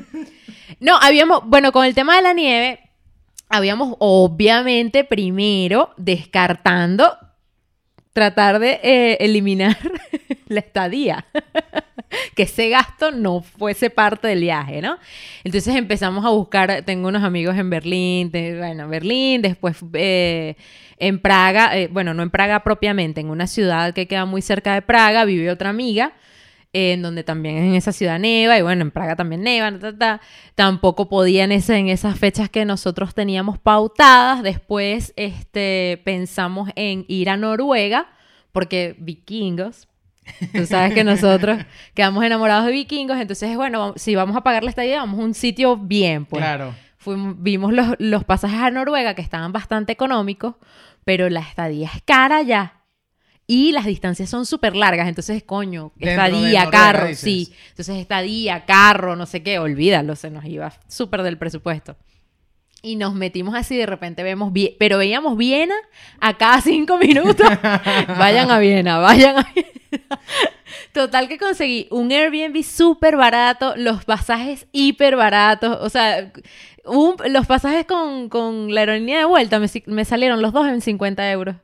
No, 0.79 0.97
habíamos, 0.97 1.41
bueno, 1.45 1.71
con 1.71 1.85
el 1.85 1.93
tema 1.93 2.15
de 2.15 2.21
la 2.21 2.33
nieve, 2.33 2.79
habíamos 3.49 3.95
obviamente 3.99 5.03
primero 5.03 5.93
descartando 5.97 7.17
tratar 8.13 8.59
de 8.59 8.79
eh, 8.83 9.17
eliminar 9.19 9.77
la 10.47 10.59
estadía. 10.59 11.25
que 12.35 12.43
ese 12.43 12.69
gasto 12.69 13.11
no 13.11 13.41
fuese 13.41 13.89
parte 13.89 14.27
del 14.27 14.41
viaje, 14.41 14.81
¿no? 14.81 14.97
Entonces 15.43 15.75
empezamos 15.75 16.25
a 16.25 16.29
buscar, 16.29 16.83
tengo 16.83 17.07
unos 17.07 17.23
amigos 17.23 17.57
en 17.57 17.69
Berlín, 17.69 18.31
bueno, 18.31 18.87
Berlín, 18.87 19.41
después 19.41 19.77
eh, 19.93 20.55
en 20.99 21.19
Praga, 21.19 21.77
eh, 21.77 21.89
bueno, 21.91 22.13
no 22.13 22.23
en 22.23 22.29
Praga 22.29 22.63
propiamente, 22.63 23.21
en 23.21 23.29
una 23.29 23.47
ciudad 23.47 23.93
que 23.93 24.07
queda 24.07 24.25
muy 24.25 24.41
cerca 24.41 24.73
de 24.73 24.81
Praga, 24.81 25.25
vive 25.25 25.51
otra 25.51 25.69
amiga, 25.69 26.13
en 26.73 27.01
donde 27.03 27.23
también 27.23 27.57
en 27.57 27.75
esa 27.75 27.91
ciudad 27.91 28.17
neva, 28.19 28.57
y 28.57 28.61
bueno, 28.63 28.81
en 28.81 28.91
Praga 28.91 29.15
también 29.15 29.43
neva, 29.43 29.71
ta, 29.71 29.79
ta, 29.79 29.97
ta. 29.97 30.21
tampoco 30.55 31.07
podía 31.07 31.43
en, 31.43 31.51
ese- 31.51 31.77
en 31.77 31.87
esas 31.89 32.17
fechas 32.17 32.49
que 32.49 32.65
nosotros 32.65 33.13
teníamos 33.13 33.59
pautadas, 33.59 34.41
después 34.43 35.13
este, 35.15 36.01
pensamos 36.03 36.69
en 36.75 37.05
ir 37.07 37.29
a 37.29 37.37
Noruega, 37.37 38.07
porque 38.51 38.95
vikingos, 38.99 39.87
Tú 40.53 40.65
sabes 40.65 40.93
que 40.93 41.03
nosotros 41.03 41.59
quedamos 41.93 42.23
enamorados 42.23 42.65
de 42.65 42.71
vikingos, 42.71 43.17
entonces, 43.17 43.55
bueno, 43.57 43.93
si 43.97 44.15
vamos 44.15 44.37
a 44.37 44.41
pagar 44.41 44.63
la 44.63 44.69
estadía, 44.69 44.99
vamos 45.01 45.19
a 45.19 45.23
un 45.23 45.33
sitio 45.33 45.75
bien, 45.75 46.25
pues. 46.25 46.41
Claro. 46.41 46.73
Fuimos- 46.97 47.35
vimos 47.39 47.73
los, 47.73 47.87
los 47.99 48.23
pasajes 48.23 48.59
a 48.61 48.71
Noruega 48.71 49.15
que 49.15 49.21
estaban 49.21 49.51
bastante 49.51 49.91
económicos, 49.91 50.55
pero 51.03 51.29
la 51.29 51.41
estadía 51.41 51.89
es 51.93 52.01
cara 52.03 52.41
ya. 52.41 52.79
Y 53.45 53.71
las 53.73 53.85
distancias 53.85 54.29
son 54.29 54.45
súper 54.45 54.75
largas, 54.75 55.07
entonces, 55.09 55.43
coño, 55.43 55.91
Dentro 55.95 56.23
estadía, 56.25 56.69
carro, 56.69 57.07
sí. 57.15 57.53
Entonces, 57.69 57.97
estadía, 57.97 58.65
carro, 58.65 59.15
no 59.17 59.25
sé 59.25 59.43
qué, 59.43 59.59
olvídalo, 59.59 60.15
se 60.15 60.29
nos 60.29 60.45
iba 60.45 60.71
súper 60.87 61.23
del 61.23 61.37
presupuesto. 61.37 61.97
Y 62.81 62.95
nos 62.97 63.13
metimos 63.15 63.55
así, 63.55 63.77
de 63.77 63.85
repente 63.85 64.23
vemos, 64.23 64.51
pero 64.77 64.97
veíamos 64.97 65.37
Viena 65.37 65.75
a 66.19 66.37
cada 66.37 66.59
cinco 66.61 66.97
minutos. 66.97 67.47
vayan 68.17 68.49
a 68.51 68.59
Viena, 68.59 68.97
vayan 68.99 69.37
a 69.39 69.51
Viena. 69.53 70.19
Total 70.91 71.27
que 71.27 71.37
conseguí 71.37 71.87
un 71.91 72.11
Airbnb 72.11 72.63
súper 72.63 73.15
barato, 73.17 73.73
los 73.77 74.05
pasajes 74.05 74.67
hiper 74.71 75.15
baratos, 75.15 75.77
o 75.81 75.89
sea, 75.89 76.31
un- 76.85 77.15
los 77.29 77.45
pasajes 77.47 77.85
con, 77.85 78.29
con 78.29 78.73
la 78.73 78.81
aerolínea 78.81 79.19
de 79.19 79.25
vuelta 79.25 79.59
me, 79.59 79.67
me 79.87 80.05
salieron 80.05 80.41
los 80.41 80.53
dos 80.53 80.67
en 80.67 80.81
50 80.81 81.29
euros. 81.31 81.55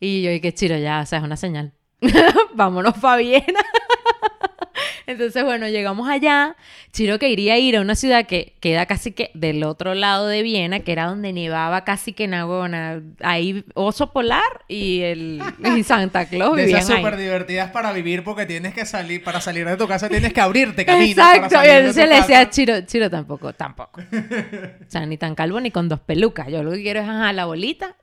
Y 0.00 0.22
yo, 0.22 0.30
y 0.30 0.40
qué 0.40 0.54
chiro, 0.54 0.78
ya, 0.78 1.00
o 1.00 1.06
sea, 1.06 1.18
es 1.18 1.24
una 1.24 1.36
señal. 1.36 1.72
Vámonos 2.54 2.94
para 2.94 3.18
Viena. 3.18 3.60
Entonces, 5.06 5.44
bueno, 5.44 5.68
llegamos 5.68 6.08
allá. 6.08 6.56
Chiro 6.92 7.18
que 7.18 7.28
iría 7.28 7.54
a 7.54 7.58
ir 7.58 7.76
a 7.76 7.80
una 7.80 7.96
ciudad 7.96 8.26
que 8.26 8.54
queda 8.60 8.86
casi 8.86 9.12
que 9.12 9.30
del 9.34 9.64
otro 9.64 9.94
lado 9.94 10.26
de 10.28 10.42
Viena, 10.42 10.80
que 10.80 10.92
era 10.92 11.06
donde 11.06 11.32
nevaba 11.32 11.84
casi 11.84 12.12
que 12.12 12.28
Nagona. 12.28 13.02
Ahí 13.20 13.64
oso 13.74 14.12
polar 14.12 14.64
y 14.68 15.00
el 15.02 15.42
y 15.76 15.82
Santa 15.82 16.26
Claus 16.26 16.56
De 16.56 16.70
esas 16.70 16.86
súper 16.86 17.16
divertidas 17.16 17.70
para 17.70 17.92
vivir 17.92 18.22
porque 18.24 18.46
tienes 18.46 18.72
que 18.72 18.86
salir, 18.86 19.22
para 19.22 19.40
salir 19.40 19.66
de 19.66 19.76
tu 19.76 19.88
casa 19.88 20.08
tienes 20.08 20.32
que 20.32 20.40
abrirte 20.40 20.86
camino. 20.86 21.10
Exacto, 21.10 21.46
y 21.46 21.50
salir 21.50 21.72
entonces 21.72 22.04
tu 22.04 22.10
le 22.10 22.16
decía 22.16 22.40
a 22.40 22.50
Chiro, 22.50 22.80
Chiro 22.82 23.10
tampoco, 23.10 23.52
tampoco. 23.52 24.00
O 24.00 24.90
sea, 24.90 25.04
ni 25.06 25.18
tan 25.18 25.34
calvo 25.34 25.60
ni 25.60 25.70
con 25.70 25.88
dos 25.88 26.00
pelucas. 26.00 26.48
Yo 26.48 26.62
lo 26.62 26.70
que 26.70 26.82
quiero 26.82 27.00
es 27.00 27.08
ajá, 27.08 27.32
la 27.32 27.46
bolita. 27.46 27.96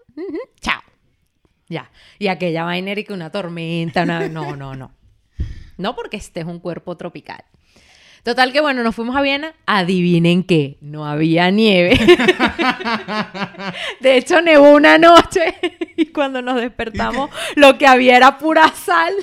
chao. 0.60 0.87
Ya. 1.70 1.92
Y 2.20 2.28
aquella 2.28 2.64
vaina 2.64 2.92
era 2.92 3.04
que 3.04 3.14
una 3.14 3.32
tormenta, 3.32 4.04
una... 4.04 4.28
No, 4.30 4.56
no, 4.56 4.76
no. 4.76 4.92
No 5.78 5.96
porque 5.96 6.18
este 6.18 6.40
es 6.40 6.46
un 6.46 6.60
cuerpo 6.60 6.98
tropical. 6.98 7.44
Total 8.28 8.52
que 8.52 8.60
bueno, 8.60 8.84
nos 8.84 8.94
fuimos 8.94 9.16
a 9.16 9.22
Viena. 9.22 9.54
Adivinen 9.66 10.44
qué, 10.44 10.76
no 10.82 11.06
había 11.08 11.50
nieve. 11.50 11.98
De 14.02 14.18
hecho, 14.18 14.42
nevó 14.42 14.72
una 14.72 14.98
noche 14.98 15.56
y 15.96 16.08
cuando 16.08 16.42
nos 16.42 16.60
despertamos 16.60 17.30
lo 17.56 17.78
que 17.78 17.88
había 17.88 18.18
era 18.18 18.38
pura 18.38 18.68
sal, 18.76 19.14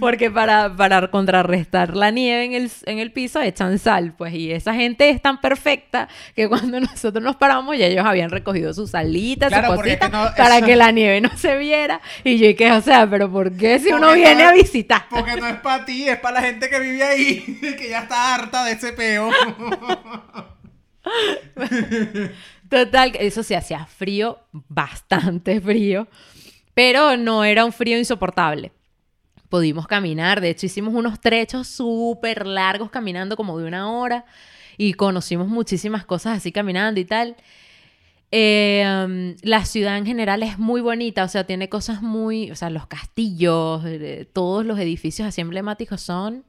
porque 0.00 0.30
para, 0.30 0.74
para 0.74 1.08
contrarrestar 1.10 1.94
la 1.94 2.10
nieve 2.10 2.44
en 2.44 2.52
el, 2.54 2.70
en 2.86 2.98
el 2.98 3.12
piso 3.12 3.42
echan 3.42 3.78
sal, 3.78 4.14
pues 4.16 4.32
y 4.32 4.50
esa 4.50 4.72
gente 4.74 5.10
es 5.10 5.20
tan 5.20 5.38
perfecta 5.40 6.08
que 6.34 6.48
cuando 6.48 6.80
nosotros 6.80 7.22
nos 7.22 7.36
paramos 7.36 7.76
ya 7.76 7.86
ellos 7.86 8.06
habían 8.06 8.30
recogido 8.30 8.72
su 8.72 8.86
salita, 8.86 9.48
Claro, 9.48 9.68
su 9.68 9.74
porque 9.74 9.92
es 9.92 9.98
cosita, 9.98 10.10
que 10.18 10.24
no- 10.30 10.34
para 10.34 10.56
eso- 10.58 10.66
que 10.66 10.76
la 10.76 10.90
nieve 10.92 11.20
no 11.20 11.30
se 11.36 11.58
viera. 11.58 12.00
Y 12.24 12.38
yo 12.38 12.46
dije, 12.48 12.72
o 12.72 12.80
sea, 12.80 13.06
pero 13.08 13.30
¿por 13.30 13.52
qué 13.54 13.78
si 13.78 13.92
uno 13.92 14.12
viene 14.14 14.44
no- 14.44 14.48
a 14.48 14.52
visitar? 14.52 15.04
Porque 15.10 15.36
no 15.36 15.46
es 15.46 15.56
para 15.56 15.84
ti, 15.84 16.08
es 16.08 16.18
para 16.18 16.40
la 16.40 16.46
gente 16.46 16.70
que 16.70 16.80
vive 16.80 17.02
ahí, 17.04 17.58
que 17.78 17.88
ya 17.90 18.00
está 18.00 18.34
harta 18.46 18.64
de 18.64 18.72
ese 18.72 18.92
peo. 18.92 19.30
Total, 22.68 23.12
eso 23.20 23.42
sí 23.42 23.54
hacía 23.54 23.86
frío, 23.86 24.38
bastante 24.52 25.60
frío, 25.60 26.08
pero 26.74 27.16
no 27.16 27.44
era 27.44 27.64
un 27.64 27.72
frío 27.72 27.98
insoportable. 27.98 28.72
Pudimos 29.48 29.86
caminar, 29.86 30.40
de 30.40 30.50
hecho 30.50 30.66
hicimos 30.66 30.94
unos 30.94 31.20
trechos 31.20 31.68
súper 31.68 32.46
largos 32.46 32.90
caminando 32.90 33.36
como 33.36 33.58
de 33.58 33.66
una 33.66 33.92
hora 33.92 34.24
y 34.76 34.94
conocimos 34.94 35.46
muchísimas 35.48 36.04
cosas 36.04 36.38
así 36.38 36.50
caminando 36.50 36.98
y 36.98 37.04
tal. 37.04 37.36
Um, 38.32 39.36
la 39.42 39.64
ciudad 39.64 39.96
en 39.96 40.04
general 40.04 40.42
es 40.42 40.58
muy 40.58 40.80
bonita, 40.80 41.22
o 41.22 41.28
sea, 41.28 41.44
tiene 41.44 41.68
cosas 41.68 42.02
muy, 42.02 42.50
o 42.50 42.56
sea, 42.56 42.70
los 42.70 42.88
castillos, 42.88 43.84
eh, 43.86 44.28
todos 44.32 44.66
los 44.66 44.80
edificios 44.80 45.28
así 45.28 45.40
emblemáticos 45.40 46.00
son 46.00 46.44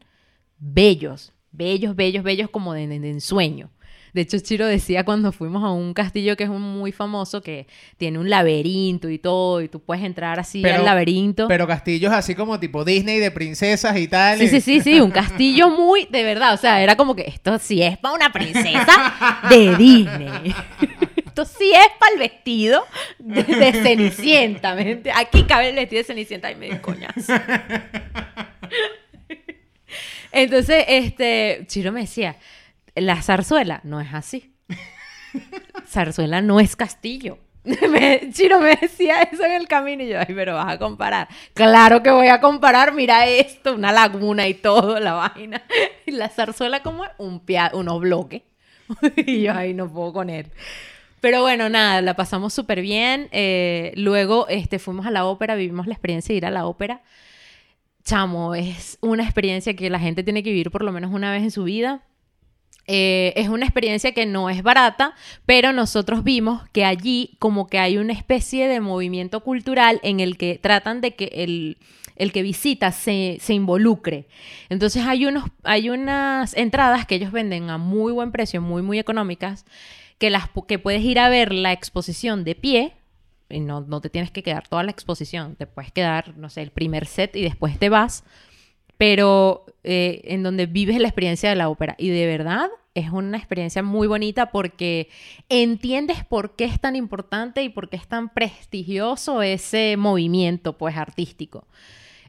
bellos, 0.57 1.33
bellos, 1.51 1.95
bellos, 1.95 2.23
bellos 2.23 2.49
como 2.49 2.73
de, 2.73 2.87
de- 2.87 2.99
de 2.99 3.09
ensueño. 3.09 3.69
De 4.13 4.21
hecho, 4.21 4.39
Chiro 4.39 4.65
decía 4.65 5.03
cuando 5.03 5.31
fuimos 5.31 5.63
a 5.63 5.69
un 5.71 5.93
castillo 5.93 6.35
que 6.37 6.45
es 6.45 6.49
un 6.49 6.61
muy 6.61 6.91
famoso, 6.91 7.41
que 7.41 7.67
tiene 7.97 8.17
un 8.17 8.29
laberinto 8.31 9.09
y 9.09 9.19
todo, 9.19 9.61
y 9.61 9.67
tú 9.67 9.79
puedes 9.79 10.03
entrar 10.03 10.39
así 10.39 10.61
Pero- 10.61 10.77
al 10.79 10.85
laberinto. 10.85 11.47
Pero 11.47 11.67
castillos 11.67 12.11
así 12.13 12.33
como 12.33 12.59
tipo 12.59 12.83
Disney 12.83 13.19
de 13.19 13.29
princesas 13.29 13.95
y 13.97 14.07
tal. 14.07 14.39
Sí, 14.39 14.47
sí, 14.47 14.61
sí, 14.61 14.79
sí, 14.81 14.99
un 15.01 15.11
castillo 15.11 15.69
muy, 15.77 16.05
de 16.09 16.23
verdad, 16.23 16.53
o 16.53 16.57
sea, 16.57 16.81
era 16.81 16.95
como 16.95 17.15
que 17.15 17.23
esto 17.27 17.59
sí 17.59 17.83
es 17.83 17.97
para 17.99 18.15
una 18.15 18.31
princesa 18.31 19.41
de 19.49 19.75
Disney. 19.75 20.55
Esto 21.37 21.45
sí 21.45 21.71
es 21.71 21.87
para 21.99 22.13
el 22.13 22.17
vestido 22.19 22.83
de, 23.19 23.43
de 23.43 23.71
Cenicienta. 23.71 24.73
¿me? 24.73 25.03
Aquí 25.13 25.43
cabe 25.43 25.69
el 25.69 25.75
vestido 25.75 25.99
de 25.99 26.03
Cenicienta 26.05 26.49
y 26.51 26.55
me 26.55 26.65
dio 26.65 26.81
coñazo. 26.81 27.31
Entonces, 30.31 30.85
este, 30.87 31.63
Chiro 31.67 31.91
me 31.91 32.01
decía, 32.01 32.37
la 32.95 33.21
zarzuela 33.21 33.81
no 33.83 34.01
es 34.01 34.13
así. 34.13 34.53
Zarzuela 35.87 36.41
no 36.41 36.59
es 36.59 36.75
castillo. 36.75 37.37
Me- 37.89 38.29
Chiro 38.31 38.59
me 38.61 38.75
decía 38.77 39.21
eso 39.23 39.43
en 39.43 39.51
el 39.51 39.67
camino 39.67 40.01
y 40.03 40.07
yo, 40.09 40.19
ay, 40.19 40.33
pero 40.33 40.55
vas 40.55 40.73
a 40.73 40.79
comparar. 40.79 41.27
Claro 41.53 42.01
que 42.01 42.11
voy 42.11 42.27
a 42.27 42.39
comparar, 42.39 42.93
mira 42.93 43.25
esto, 43.27 43.75
una 43.75 43.91
laguna 43.91 44.47
y 44.47 44.53
todo, 44.53 44.99
la 44.99 45.13
vaina. 45.13 45.61
Y 46.05 46.11
la 46.11 46.29
zarzuela 46.29 46.81
como 46.81 47.03
es 47.03 47.11
un 47.17 47.41
pia- 47.45 47.71
unos 47.73 47.99
bloques. 47.99 48.43
y 49.17 49.41
yo, 49.43 49.53
ay, 49.53 49.73
no 49.73 49.91
puedo 49.91 50.13
con 50.13 50.29
él. 50.29 50.47
Pero 51.19 51.41
bueno, 51.41 51.67
nada, 51.67 52.01
la 52.01 52.15
pasamos 52.15 52.53
súper 52.53 52.79
bien. 52.81 53.27
Eh, 53.31 53.91
luego 53.95 54.47
este, 54.47 54.79
fuimos 54.79 55.05
a 55.05 55.11
la 55.11 55.25
ópera, 55.25 55.55
vivimos 55.55 55.87
la 55.87 55.93
experiencia 55.93 56.31
de 56.33 56.37
ir 56.37 56.45
a 56.45 56.51
la 56.51 56.65
ópera. 56.67 57.01
Chamo, 58.07 58.55
es 58.55 58.97
una 59.01 59.23
experiencia 59.23 59.75
que 59.75 59.89
la 59.89 59.99
gente 59.99 60.23
tiene 60.23 60.41
que 60.41 60.51
vivir 60.51 60.71
por 60.71 60.81
lo 60.81 60.93
menos 60.93 61.11
una 61.11 61.29
vez 61.29 61.43
en 61.43 61.51
su 61.51 61.65
vida. 61.65 62.03
Eh, 62.85 63.33
es 63.35 63.49
una 63.49 63.65
experiencia 63.65 64.13
que 64.13 64.25
no 64.25 64.49
es 64.49 64.63
barata, 64.63 65.13
pero 65.45 65.73
nosotros 65.73 66.23
vimos 66.23 66.63
que 66.69 66.85
allí 66.85 67.35
como 67.39 67.67
que 67.67 67.79
hay 67.79 67.97
una 67.97 68.13
especie 68.13 68.69
de 68.69 68.79
movimiento 68.79 69.41
cultural 69.43 69.99
en 70.03 70.21
el 70.21 70.37
que 70.37 70.57
tratan 70.57 71.01
de 71.01 71.15
que 71.15 71.25
el, 71.33 71.79
el 72.15 72.31
que 72.31 72.43
visita 72.43 72.93
se, 72.93 73.39
se 73.41 73.53
involucre. 73.53 74.29
Entonces 74.69 75.05
hay, 75.05 75.25
unos, 75.25 75.43
hay 75.63 75.89
unas 75.89 76.55
entradas 76.55 77.05
que 77.05 77.15
ellos 77.15 77.33
venden 77.33 77.69
a 77.69 77.77
muy 77.77 78.13
buen 78.13 78.31
precio, 78.31 78.61
muy, 78.61 78.83
muy 78.83 78.99
económicas, 78.99 79.65
que, 80.17 80.29
las, 80.29 80.45
que 80.65 80.79
puedes 80.79 81.03
ir 81.03 81.19
a 81.19 81.27
ver 81.27 81.53
la 81.53 81.73
exposición 81.73 82.45
de 82.45 82.55
pie. 82.55 82.96
Y 83.49 83.59
no, 83.61 83.81
no 83.81 84.01
te 84.01 84.09
tienes 84.09 84.31
que 84.31 84.43
quedar 84.43 84.67
toda 84.67 84.83
la 84.83 84.91
exposición, 84.91 85.55
te 85.55 85.67
puedes 85.67 85.91
quedar, 85.91 86.37
no 86.37 86.49
sé, 86.49 86.61
el 86.61 86.71
primer 86.71 87.05
set 87.05 87.35
y 87.35 87.43
después 87.43 87.79
te 87.79 87.89
vas 87.89 88.23
pero 88.97 89.65
eh, 89.83 90.21
en 90.25 90.43
donde 90.43 90.65
vives 90.65 90.99
la 90.99 91.07
experiencia 91.07 91.49
de 91.49 91.55
la 91.55 91.69
ópera. 91.69 91.95
Y 91.97 92.09
de 92.09 92.25
verdad 92.25 92.69
es 92.95 93.11
una 93.11 93.37
experiencia 93.37 93.83
muy 93.83 94.07
bonita 94.07 94.51
porque 94.51 95.09
entiendes 95.49 96.25
por 96.25 96.55
qué 96.55 96.65
es 96.65 96.79
tan 96.79 96.95
importante 96.95 97.61
y 97.63 97.69
por 97.69 97.89
qué 97.89 97.97
es 97.97 98.07
tan 98.07 98.29
prestigioso 98.29 99.43
ese 99.43 99.95
movimiento 99.97 100.77
pues 100.77 100.97
artístico. 100.97 101.67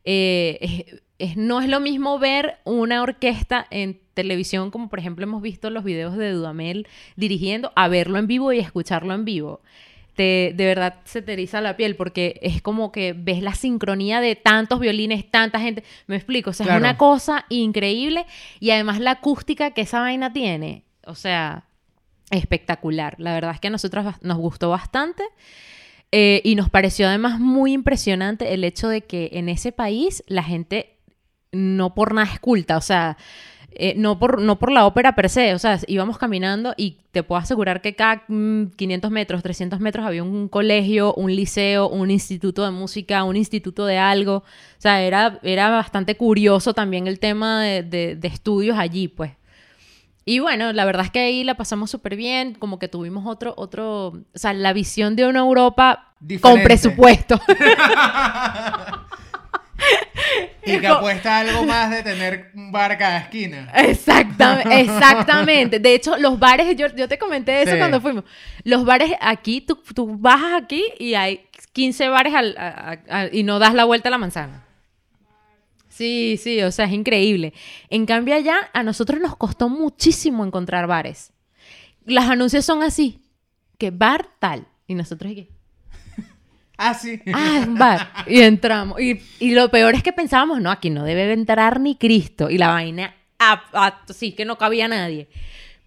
Eh, 0.04 1.00
no 1.36 1.60
es 1.60 1.68
lo 1.68 1.80
mismo 1.80 2.18
ver 2.18 2.58
una 2.64 3.02
orquesta 3.02 3.66
en 3.70 4.00
televisión, 4.14 4.70
como 4.70 4.88
por 4.88 4.98
ejemplo 4.98 5.24
hemos 5.24 5.42
visto 5.42 5.70
los 5.70 5.84
videos 5.84 6.16
de 6.16 6.32
Dudamel 6.32 6.86
dirigiendo, 7.16 7.72
a 7.74 7.88
verlo 7.88 8.18
en 8.18 8.26
vivo 8.26 8.52
y 8.52 8.58
escucharlo 8.58 9.14
en 9.14 9.24
vivo 9.24 9.60
te, 10.18 10.52
de 10.54 10.66
verdad 10.66 10.96
se 11.04 11.22
te 11.22 11.32
eriza 11.32 11.60
la 11.60 11.76
piel 11.76 11.94
porque 11.94 12.40
es 12.42 12.60
como 12.60 12.90
que 12.90 13.14
ves 13.16 13.40
la 13.40 13.54
sincronía 13.54 14.20
de 14.20 14.34
tantos 14.34 14.80
violines, 14.80 15.30
tanta 15.30 15.60
gente. 15.60 15.84
Me 16.08 16.16
explico, 16.16 16.50
o 16.50 16.52
sea, 16.52 16.66
Claro. 16.66 16.78
es 16.78 16.82
una 16.82 16.98
cosa 16.98 17.46
increíble 17.48 18.26
y 18.58 18.70
además 18.72 18.98
la 18.98 19.12
acústica 19.12 19.70
que 19.70 19.82
esa 19.82 20.00
vaina 20.00 20.32
tiene, 20.32 20.82
o 21.06 21.14
sea, 21.14 21.64
espectacular. 22.30 23.14
La 23.18 23.32
verdad 23.32 23.52
es 23.54 23.60
que 23.60 23.68
a 23.68 23.70
nosotros 23.70 24.04
nos 24.20 24.38
gustó 24.38 24.70
bastante 24.70 25.22
eh, 26.10 26.40
y 26.44 26.56
nos 26.56 26.68
pareció 26.68 27.06
además 27.06 27.38
muy 27.38 27.72
impresionante 27.72 28.52
el 28.54 28.64
hecho 28.64 28.88
de 28.88 29.02
que 29.02 29.30
en 29.34 29.48
ese 29.48 29.70
país 29.72 30.24
la 30.26 30.42
gente 30.42 30.96
no 31.52 31.94
por 31.94 32.12
nada 32.12 32.30
es 32.32 32.40
culta, 32.40 32.76
o 32.76 32.80
sea, 32.82 33.16
eh, 33.72 33.94
no, 33.96 34.18
por, 34.18 34.40
no 34.40 34.58
por 34.58 34.72
la 34.72 34.86
ópera 34.86 35.14
per 35.14 35.28
se, 35.28 35.54
o 35.54 35.58
sea, 35.58 35.78
íbamos 35.86 36.18
caminando 36.18 36.74
y 36.76 36.96
te 37.12 37.22
puedo 37.22 37.40
asegurar 37.40 37.80
que 37.80 37.94
cada 37.94 38.22
mm, 38.28 38.68
500 38.76 39.10
metros, 39.10 39.42
300 39.42 39.78
metros 39.80 40.06
había 40.06 40.22
un 40.22 40.48
colegio, 40.48 41.14
un 41.14 41.34
liceo, 41.34 41.88
un 41.88 42.10
instituto 42.10 42.64
de 42.64 42.70
música, 42.70 43.24
un 43.24 43.36
instituto 43.36 43.84
de 43.86 43.98
algo, 43.98 44.36
o 44.36 44.44
sea, 44.78 45.02
era, 45.02 45.38
era 45.42 45.68
bastante 45.70 46.16
curioso 46.16 46.74
también 46.74 47.06
el 47.06 47.18
tema 47.20 47.62
de, 47.62 47.82
de- 47.82 48.16
de 48.16 48.28
estudios 48.28 48.78
allí, 48.78 49.08
pues. 49.08 49.32
Y 50.24 50.40
bueno, 50.40 50.72
la 50.74 50.84
verdad 50.84 51.06
es 51.06 51.10
que 51.10 51.20
ahí 51.20 51.42
la 51.44 51.54
pasamos 51.56 51.90
súper 51.90 52.14
bien, 52.14 52.52
como 52.54 52.78
que 52.78 52.88
tuvimos 52.88 53.26
otro, 53.26 53.54
otro, 53.56 54.08
o 54.08 54.18
sea, 54.34 54.52
la 54.52 54.74
visión 54.74 55.16
de 55.16 55.26
una 55.26 55.40
Europa 55.40 56.12
con 56.40 56.62
presupuesto. 56.64 57.40
Y 60.64 60.78
que 60.80 60.86
apuesta 60.88 61.38
algo 61.38 61.64
más 61.64 61.90
de 61.90 62.02
tener 62.02 62.50
un 62.54 62.70
bar 62.72 62.96
cada 62.98 63.18
esquina. 63.18 63.70
Exactamente, 63.74 64.80
exactamente. 64.80 65.78
De 65.78 65.94
hecho, 65.94 66.16
los 66.18 66.38
bares, 66.38 66.76
yo, 66.76 66.88
yo 66.94 67.08
te 67.08 67.18
comenté 67.18 67.62
eso 67.62 67.72
Sí. 67.72 67.78
cuando 67.78 68.00
fuimos. 68.00 68.24
Los 68.64 68.84
bares 68.84 69.12
aquí, 69.20 69.60
tú, 69.60 69.76
tú 69.94 70.16
bajas 70.18 70.62
aquí 70.62 70.84
y 70.98 71.14
hay 71.14 71.46
15 71.72 72.08
bares 72.08 72.34
al- 72.34 72.56
a- 72.58 72.98
a- 73.08 73.20
a- 73.20 73.28
y 73.32 73.42
no 73.44 73.58
das 73.58 73.74
la 73.74 73.84
vuelta 73.84 74.08
a 74.08 74.10
la 74.10 74.18
manzana. 74.18 74.64
Sí, 75.88 76.38
sí, 76.40 76.62
o 76.62 76.70
sea, 76.70 76.84
es 76.84 76.92
increíble. 76.92 77.52
En 77.90 78.06
cambio 78.06 78.34
allá, 78.34 78.70
a 78.72 78.82
nosotros 78.82 79.20
nos 79.20 79.36
costó 79.36 79.68
muchísimo 79.68 80.44
encontrar 80.44 80.86
bares. 80.86 81.32
Los 82.04 82.24
anuncios 82.24 82.64
son 82.64 82.82
así, 82.82 83.20
que 83.78 83.90
bar 83.90 84.28
tal. 84.38 84.66
Y 84.86 84.94
nosotros, 84.94 85.32
¿y 85.32 85.34
qué? 85.34 85.48
Ah, 86.78 86.94
sí. 86.94 87.20
Ah, 87.34 87.64
un 87.66 87.74
bar. 87.76 88.08
Y 88.28 88.40
entramos. 88.40 89.00
Y, 89.00 89.20
y 89.40 89.50
lo 89.50 89.68
peor 89.70 89.94
es 89.94 90.02
que 90.02 90.12
pensábamos, 90.12 90.60
no, 90.60 90.70
aquí 90.70 90.90
no 90.90 91.04
debe 91.04 91.32
entrar 91.32 91.80
ni 91.80 91.96
Cristo. 91.96 92.48
Y 92.50 92.56
la 92.58 92.68
vaina, 92.68 93.14
ah, 93.40 93.64
ah, 93.74 94.00
sí, 94.14 94.32
que 94.32 94.44
no 94.44 94.56
cabía 94.58 94.86
nadie. 94.88 95.28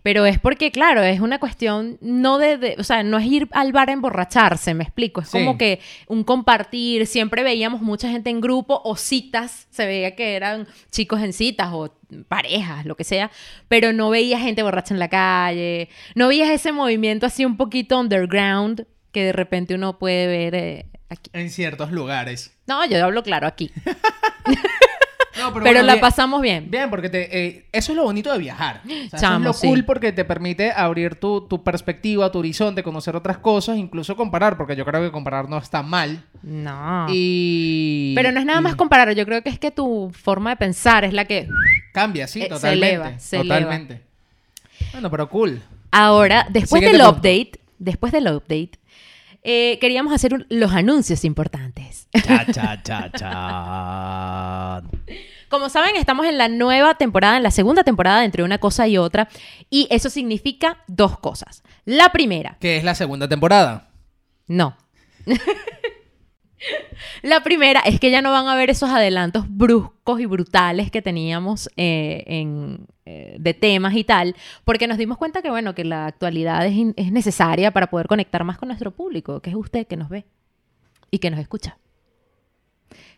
Pero 0.03 0.25
es 0.25 0.39
porque, 0.39 0.71
claro, 0.71 1.03
es 1.03 1.19
una 1.19 1.37
cuestión 1.39 1.99
no 2.01 2.39
de, 2.39 2.57
de- 2.57 2.75
o 2.79 2.83
sea, 2.83 3.03
no 3.03 3.19
es 3.19 3.25
ir 3.27 3.47
al 3.51 3.71
bar 3.71 3.89
a 3.89 3.93
emborracharse, 3.93 4.73
me 4.73 4.83
explico. 4.83 5.21
Es 5.21 5.29
Sí. 5.29 5.37
como 5.37 5.59
que 5.59 5.79
un 6.07 6.23
compartir, 6.23 7.05
siempre 7.05 7.43
veíamos 7.43 7.81
mucha 7.81 8.09
gente 8.09 8.31
en 8.31 8.41
grupo 8.41 8.81
o 8.83 8.95
citas, 8.95 9.67
se 9.69 9.85
veía 9.85 10.15
que 10.15 10.35
eran 10.35 10.67
chicos 10.89 11.21
en 11.21 11.33
citas 11.33 11.69
o 11.71 11.93
parejas, 12.27 12.85
lo 12.87 12.95
que 12.97 13.03
sea, 13.03 13.29
pero 13.67 13.93
no 13.93 14.09
veía 14.09 14.39
gente 14.39 14.63
borracha 14.63 14.93
en 14.95 14.99
la 14.99 15.07
calle, 15.07 15.87
no 16.15 16.29
veías 16.29 16.49
ese 16.49 16.71
movimiento 16.71 17.27
así 17.27 17.45
un 17.45 17.55
poquito 17.55 17.99
underground 17.99 18.87
que 19.11 19.23
de 19.25 19.33
repente 19.33 19.75
uno 19.75 19.99
puede 19.99 20.27
ver 20.27 20.55
eh, 20.55 20.85
aquí. 21.09 21.29
En 21.33 21.49
ciertos 21.49 21.91
lugares. 21.91 22.51
No, 22.67 22.85
yo 22.85 23.03
hablo 23.03 23.23
claro 23.23 23.47
aquí. 23.47 23.71
No, 25.39 25.51
Pero, 25.53 25.63
bueno, 25.63 25.81
la 25.83 25.93
bien- 25.93 26.01
pasamos 26.01 26.41
bien. 26.41 26.69
Bien, 26.69 26.89
porque 26.89 27.09
te, 27.09 27.45
eh, 27.47 27.65
eso 27.71 27.93
es 27.93 27.95
lo 27.95 28.03
bonito 28.03 28.31
de 28.31 28.37
viajar. 28.37 28.81
O 28.83 28.87
sea, 28.89 29.05
eso 29.05 29.17
Chamo, 29.17 29.37
es 29.39 29.43
lo 29.45 29.53
sí. 29.53 29.67
cool 29.67 29.85
porque 29.85 30.11
te 30.11 30.23
permite 30.25 30.71
abrir 30.71 31.15
tu, 31.15 31.47
tu 31.47 31.63
perspectiva, 31.63 32.31
tu 32.31 32.39
horizonte, 32.39 32.83
conocer 32.83 33.15
otras 33.15 33.37
cosas, 33.39 33.77
incluso 33.77 34.15
comparar, 34.17 34.55
porque 34.57 34.75
yo 34.75 34.85
creo 34.85 35.01
que 35.01 35.09
comparar 35.09 35.49
no 35.49 35.57
está 35.57 35.81
mal. 35.83 36.25
No. 36.43 37.07
Y... 37.09 38.11
Pero 38.15 38.31
no 38.33 38.39
es 38.41 38.45
nada 38.45 38.59
y 38.59 38.63
más 38.63 38.75
comparar, 38.75 39.15
yo 39.15 39.25
creo 39.25 39.41
que 39.41 39.49
es 39.49 39.57
que 39.57 39.71
tu 39.71 40.11
forma 40.13 40.51
de 40.51 40.57
pensar 40.57 41.05
es 41.05 41.13
la 41.13 41.25
que... 41.25 41.47
Cambia, 41.93 42.27
sí, 42.27 42.41
Eh, 42.41 42.43
se 42.43 42.49
totalmente. 42.49 42.87
eleva, 42.87 43.17
se 43.19 43.37
totalmente. 43.37 44.01
Bueno, 44.91 45.09
pero 45.09 45.29
cool. 45.29 45.61
Ahora, 45.91 46.45
después 46.49 46.83
del 46.83 47.01
update, 47.01 47.53
después 47.79 48.11
del 48.11 48.27
update, 48.27 48.71
eh, 49.43 49.77
queríamos 49.79 50.13
hacer 50.13 50.33
un- 50.33 50.45
los 50.49 50.71
anuncios 50.73 51.25
importantes. 51.25 52.07
Cha, 52.25 52.45
cha, 52.51 52.81
cha, 52.83 53.11
cha. 53.11 54.81
Como 55.49 55.69
saben, 55.69 55.95
estamos 55.97 56.25
en 56.25 56.37
la 56.37 56.47
nueva 56.47 56.95
temporada, 56.95 57.37
en 57.37 57.43
la 57.43 57.51
segunda 57.51 57.83
temporada 57.83 58.19
de 58.19 58.25
entre 58.25 58.43
una 58.43 58.57
cosa 58.59 58.87
y 58.87 58.97
otra, 58.97 59.27
y 59.69 59.87
eso 59.91 60.09
significa 60.09 60.77
dos 60.87 61.19
cosas. 61.19 61.63
La 61.85 62.09
primera, 62.09 62.57
¿Qué 62.59 62.77
es 62.77 62.83
la 62.83 62.95
segunda 62.95 63.27
temporada? 63.27 63.89
No. 64.47 64.77
La 67.21 67.41
primera 67.43 67.79
es 67.81 67.99
que 67.99 68.11
ya 68.11 68.21
no 68.21 68.31
van 68.31 68.47
a 68.47 68.55
ver 68.55 68.69
esos 68.69 68.89
adelantos 68.89 69.45
bruscos 69.47 70.19
y 70.19 70.25
brutales 70.25 70.91
que 70.91 71.01
teníamos 71.01 71.69
eh, 71.77 72.23
en, 72.27 72.85
eh, 73.05 73.35
de 73.39 73.53
temas 73.53 73.95
y 73.95 74.03
tal, 74.03 74.35
porque 74.63 74.87
nos 74.87 74.97
dimos 74.97 75.17
cuenta 75.17 75.41
que, 75.41 75.49
bueno, 75.49 75.73
que 75.75 75.83
la 75.83 76.05
actualidad 76.05 76.65
es, 76.65 76.75
es 76.95 77.11
necesaria 77.11 77.71
para 77.71 77.87
poder 77.89 78.07
conectar 78.07 78.43
más 78.43 78.57
con 78.57 78.69
nuestro 78.69 78.91
público, 78.91 79.41
que 79.41 79.49
es 79.49 79.55
usted 79.55 79.87
que 79.87 79.97
nos 79.97 80.09
ve 80.09 80.25
y 81.09 81.19
que 81.19 81.29
nos 81.29 81.39
escucha. 81.39 81.77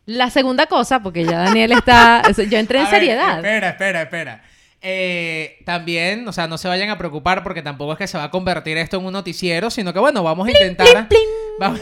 La 0.06 0.30
segunda 0.30 0.66
cosa, 0.68 1.02
porque 1.02 1.24
ya 1.24 1.40
Daniel 1.40 1.72
está... 1.72 2.24
Yo 2.50 2.58
entré 2.58 2.80
en 2.80 2.86
ver, 2.86 2.94
seriedad. 2.94 3.38
espera, 3.38 3.70
espera, 3.70 4.02
espera. 4.02 4.44
Eh, 4.86 5.60
también, 5.66 6.28
o 6.28 6.34
sea, 6.34 6.46
no 6.48 6.58
se 6.58 6.68
vayan 6.68 6.90
a 6.90 6.98
preocupar 6.98 7.42
porque 7.42 7.62
tampoco 7.62 7.94
es 7.94 7.98
que 7.98 8.08
se 8.08 8.18
va 8.18 8.26
a 8.26 8.32
convertir 8.32 8.78
esto 8.78 8.98
en 8.98 9.06
un 9.06 9.14
noticiero, 9.14 9.70
sino 9.70 9.94
que 9.94 10.00
bueno, 10.00 10.24
vamos 10.24 10.46
a 10.46 10.52
intentar. 10.52 11.08
Vamos, 11.60 11.80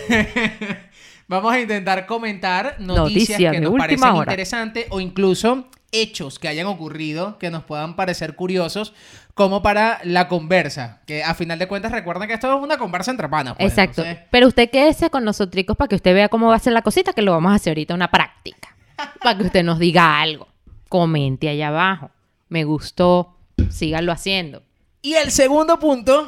vamos 1.32 1.54
a 1.54 1.60
intentar 1.60 2.06
comentar 2.06 2.76
noticias 2.80 3.40
Noticia 3.40 3.52
que 3.52 3.60
nos 3.62 3.74
parecen 3.78 4.16
interesantes 4.16 4.86
o 4.92 5.00
incluso 5.00 5.66
hechos 5.92 6.38
que 6.40 6.48
hayan 6.48 6.68
ocurrido 6.68 7.38
que 7.40 7.50
nos 7.50 7.64
puedan 7.64 7.96
parecer 7.96 8.36
curiosos, 8.36 8.94
como 9.34 9.62
para 9.62 10.00
la 10.04 10.28
conversa. 10.28 11.02
Que 11.06 11.24
a 11.24 11.34
final 11.34 11.58
de 11.60 11.68
cuentas 11.68 11.92
recuerden 11.92 12.28
que 12.28 12.36
esto 12.36 12.56
es 12.56 12.64
una 12.64 12.78
conversa 12.78 13.12
entre 13.12 13.28
panas. 13.28 13.56
pues, 13.58 13.72
Exacto. 13.72 14.02
entonces- 14.04 14.26
Pero 14.30 14.48
usted 14.48 14.70
quédese 14.70 15.10
con 15.10 15.24
nosotros 15.26 15.66
para 15.78 15.88
que 15.90 15.96
usted 15.96 16.14
vea 16.14 16.30
cómo 16.30 16.48
va 16.48 16.56
a 16.56 16.60
ser 16.60 16.74
la 16.74 16.82
cosita, 16.82 17.14
que 17.14 17.22
lo 17.22 17.32
vamos 17.32 17.52
a 17.52 17.56
hacer 17.56 17.72
ahorita 17.72 17.94
una 17.94 18.12
práctica. 18.12 18.76
Para 19.24 19.38
que 19.38 19.44
usted 19.46 19.64
nos 19.64 19.80
diga 19.80 20.22
algo. 20.22 20.48
Comente 20.88 21.50
allá 21.50 21.70
abajo. 21.70 22.12
Me 22.50 22.64
gustó. 22.66 23.36
Síganlo 23.70 24.12
haciendo. 24.12 24.62
Y 25.02 25.14
el 25.16 25.32
segundo 25.32 25.80
punto. 25.80 26.28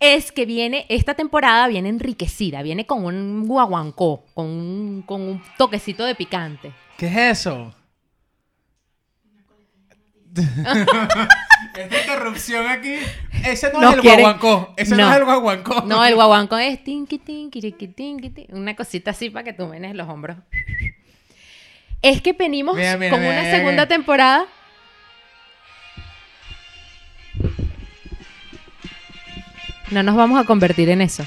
Es 0.00 0.30
que 0.32 0.44
viene, 0.46 0.84
esta 0.88 1.14
temporada 1.14 1.68
viene 1.68 1.88
enriquecida, 1.88 2.62
viene 2.62 2.86
con 2.86 3.04
un 3.04 3.46
guaguancó, 3.46 4.24
con 4.34 4.46
un, 4.46 5.02
con 5.06 5.22
un 5.22 5.42
toquecito 5.56 6.04
de 6.04 6.14
picante. 6.14 6.72
¿Qué 6.98 7.06
es 7.06 7.16
eso? 7.38 7.74
Esta 11.76 12.00
interrupción 12.00 12.66
aquí. 12.66 12.94
Ese 13.44 13.72
no 13.72 13.80
Nos 13.80 13.90
es 13.92 13.96
el 13.96 14.02
quieren- 14.02 14.20
guaguancó. 14.20 14.74
Ese 14.76 14.94
no. 14.96 15.04
No. 15.06 15.10
es 15.12 15.16
el 15.18 15.24
guaguancó. 15.24 15.80
No, 15.82 16.04
el 16.04 16.14
guaguancó 16.14 16.58
es 16.58 16.82
tinqui, 16.84 17.18
tinqui, 17.18 17.60
riqui, 17.60 17.88
tinqui, 17.88 18.30
tin, 18.30 18.46
una 18.50 18.74
cosita 18.76 19.12
así 19.12 19.30
para 19.30 19.44
que 19.44 19.52
tú 19.52 19.66
menes 19.66 19.94
los 19.94 20.08
hombros. 20.08 20.36
Es 22.02 22.20
que 22.20 22.32
venimos 22.34 22.76
Mira, 22.76 22.96
mira, 22.98 23.10
con 23.10 23.20
mira, 23.20 23.32
una 23.32 23.42
mira, 23.42 23.50
segunda 23.56 23.72
mira. 23.72 23.88
temporada. 23.88 24.46
No 29.90 30.02
nos 30.02 30.16
vamos 30.16 30.40
a 30.40 30.44
convertir 30.44 30.88
en 30.90 31.00
eso. 31.00 31.24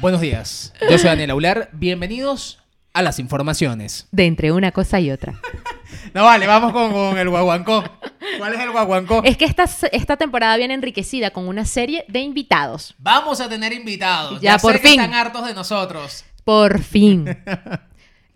Buenos 0.00 0.20
días. 0.20 0.72
Yo 0.90 0.98
soy 0.98 1.08
Daniel 1.08 1.30
Aular. 1.30 1.70
Bienvenidos 1.72 2.58
a 2.92 3.02
las 3.02 3.18
informaciones. 3.18 4.08
De 4.10 4.26
entre 4.26 4.52
una 4.52 4.72
cosa 4.72 5.00
y 5.00 5.10
otra. 5.10 5.34
No 6.14 6.24
vale, 6.24 6.46
vamos 6.46 6.72
con, 6.72 6.92
con 6.92 7.18
el 7.18 7.28
guaguancó. 7.28 7.84
¿Cuál 8.38 8.54
es 8.54 8.60
el 8.60 8.70
guaguancó? 8.70 9.22
Es 9.24 9.36
que 9.36 9.44
esta, 9.44 9.64
esta 9.92 10.16
temporada 10.16 10.56
viene 10.56 10.74
enriquecida 10.74 11.30
con 11.30 11.48
una 11.48 11.64
serie 11.64 12.04
de 12.08 12.20
invitados. 12.20 12.94
Vamos 12.98 13.40
a 13.40 13.48
tener 13.48 13.72
invitados. 13.72 14.40
Ya, 14.40 14.52
Ya, 14.52 14.58
por 14.58 14.74
sé 14.74 14.80
que 14.80 14.88
fin. 14.88 15.00
están 15.00 15.14
hartos 15.14 15.46
de 15.46 15.54
nosotros. 15.54 16.24
Por 16.44 16.82
fin. 16.82 17.26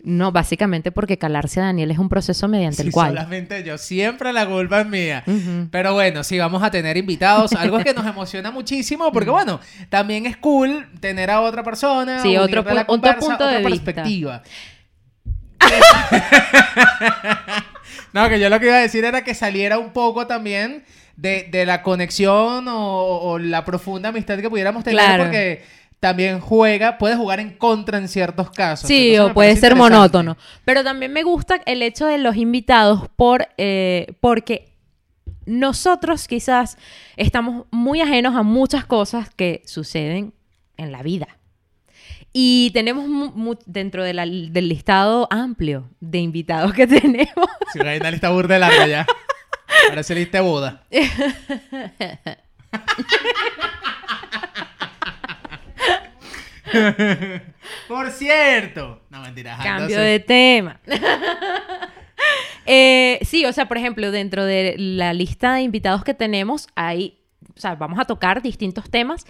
No, 0.05 0.33
básicamente 0.33 0.91
porque 0.91 1.17
calarse 1.17 1.61
a 1.61 1.63
Daniel 1.63 1.89
es 1.89 1.97
un 1.97 2.09
proceso 2.09 2.49
mediante 2.49 2.81
Sí, 2.81 2.87
el 2.89 2.91
cual. 2.93 3.09
solamente 3.13 3.63
yo. 3.63 3.77
Siempre 3.77 4.33
la 4.33 4.45
culpa 4.45 4.81
es 4.81 4.87
mía. 4.87 5.23
Pero 5.71 5.93
bueno, 5.93 6.25
sí, 6.25 6.37
vamos 6.37 6.61
a 6.61 6.69
tener 6.71 6.97
invitados. 6.97 7.53
Algo 7.53 7.79
que 7.79 7.93
nos 7.93 8.05
emociona 8.05 8.51
muchísimo 8.51 9.11
porque, 9.13 9.29
bueno, 9.29 9.61
también 9.89 10.25
es 10.25 10.35
cool 10.35 10.87
tener 10.99 11.31
a 11.31 11.39
otra 11.39 11.63
persona. 11.63 12.19
Sí, 12.21 12.35
otro 12.35 12.63
la 12.63 12.85
punto 12.85 13.09
otra 13.09 13.47
de 13.51 13.57
vista. 13.59 13.69
perspectiva. 13.69 14.43
no, 18.13 18.29
que 18.29 18.39
yo 18.39 18.49
lo 18.49 18.59
que 18.59 18.65
iba 18.67 18.75
a 18.75 18.81
decir 18.81 19.05
era 19.05 19.23
que 19.23 19.33
saliera 19.33 19.77
un 19.79 19.91
poco 19.91 20.27
también 20.27 20.83
de, 21.15 21.47
de 21.51 21.65
la 21.65 21.81
conexión 21.81 22.67
o, 22.67 22.97
o 23.21 23.39
la 23.39 23.65
profunda 23.65 24.09
amistad 24.09 24.37
que 24.39 24.49
pudiéramos 24.49 24.83
tener 24.83 24.99
Claro. 24.99 25.23
porque 25.25 25.63
también 26.03 26.41
juega, 26.41 26.97
puede 26.97 27.15
jugar 27.15 27.39
en 27.39 27.51
contra 27.57 27.97
en 27.97 28.09
ciertos 28.09 28.51
casos. 28.51 28.89
Sí, 28.89 29.17
o 29.17 29.33
puede 29.33 29.55
ser 29.55 29.73
monótono. 29.77 30.35
Pero 30.65 30.83
también 30.83 31.13
me 31.13 31.23
gusta 31.23 31.61
el 31.65 31.81
hecho 31.81 32.05
de 32.07 32.17
los 32.17 32.35
invitados 32.35 33.07
por, 33.15 33.47
eh, 33.57 34.07
porque 34.19 34.73
nosotros 35.45 36.27
quizás 36.27 36.77
estamos 37.15 37.67
muy 37.71 38.01
ajenos 38.01 38.35
a 38.35 38.43
muchas 38.43 38.83
cosas 38.85 39.29
que 39.33 39.61
suceden 39.65 40.33
en 40.75 40.91
la 40.91 41.03
vida. 41.03 41.37
Y 42.33 42.71
tenemos 42.73 43.07
mu- 43.07 43.31
mu- 43.31 43.55
dentro 43.65 44.03
de 44.03 44.13
la- 44.13 44.25
del 44.25 44.67
listado 44.67 45.29
amplio 45.31 45.89
de 46.01 46.17
invitados 46.19 46.73
que 46.73 46.85
tenemos. 46.87 47.47
Sí, 47.71 47.79
hay 47.79 47.97
una 47.99 48.11
lista 48.11 48.29
burda 48.29 48.59
larga 48.59 48.87
ya. 48.87 49.05
Parece 49.87 50.15
lista 50.15 50.39
de 50.39 50.43
boda. 50.43 50.83
Por 57.87 58.11
cierto. 58.11 59.01
No, 59.09 59.21
mentira. 59.21 59.53
ajá, 59.53 59.63
Cambio 59.63 59.97
entonces- 59.97 60.05
de 60.11 60.19
tema. 60.19 60.79
Eh, 62.65 63.19
sí, 63.23 63.45
o 63.45 63.51
sea, 63.51 63.67
por 63.67 63.77
ejemplo, 63.77 64.09
dentro 64.11 64.45
de 64.45 64.75
la 64.77 65.11
lista 65.13 65.55
de 65.55 65.63
invitados 65.63 66.05
que 66.05 66.13
tenemos, 66.13 66.67
hay, 66.75 67.19
o 67.53 67.59
sea, 67.59 67.75
vamos 67.75 67.99
a 67.99 68.05
tocar 68.05 68.41
distintos 68.41 68.89
temas 68.89 69.25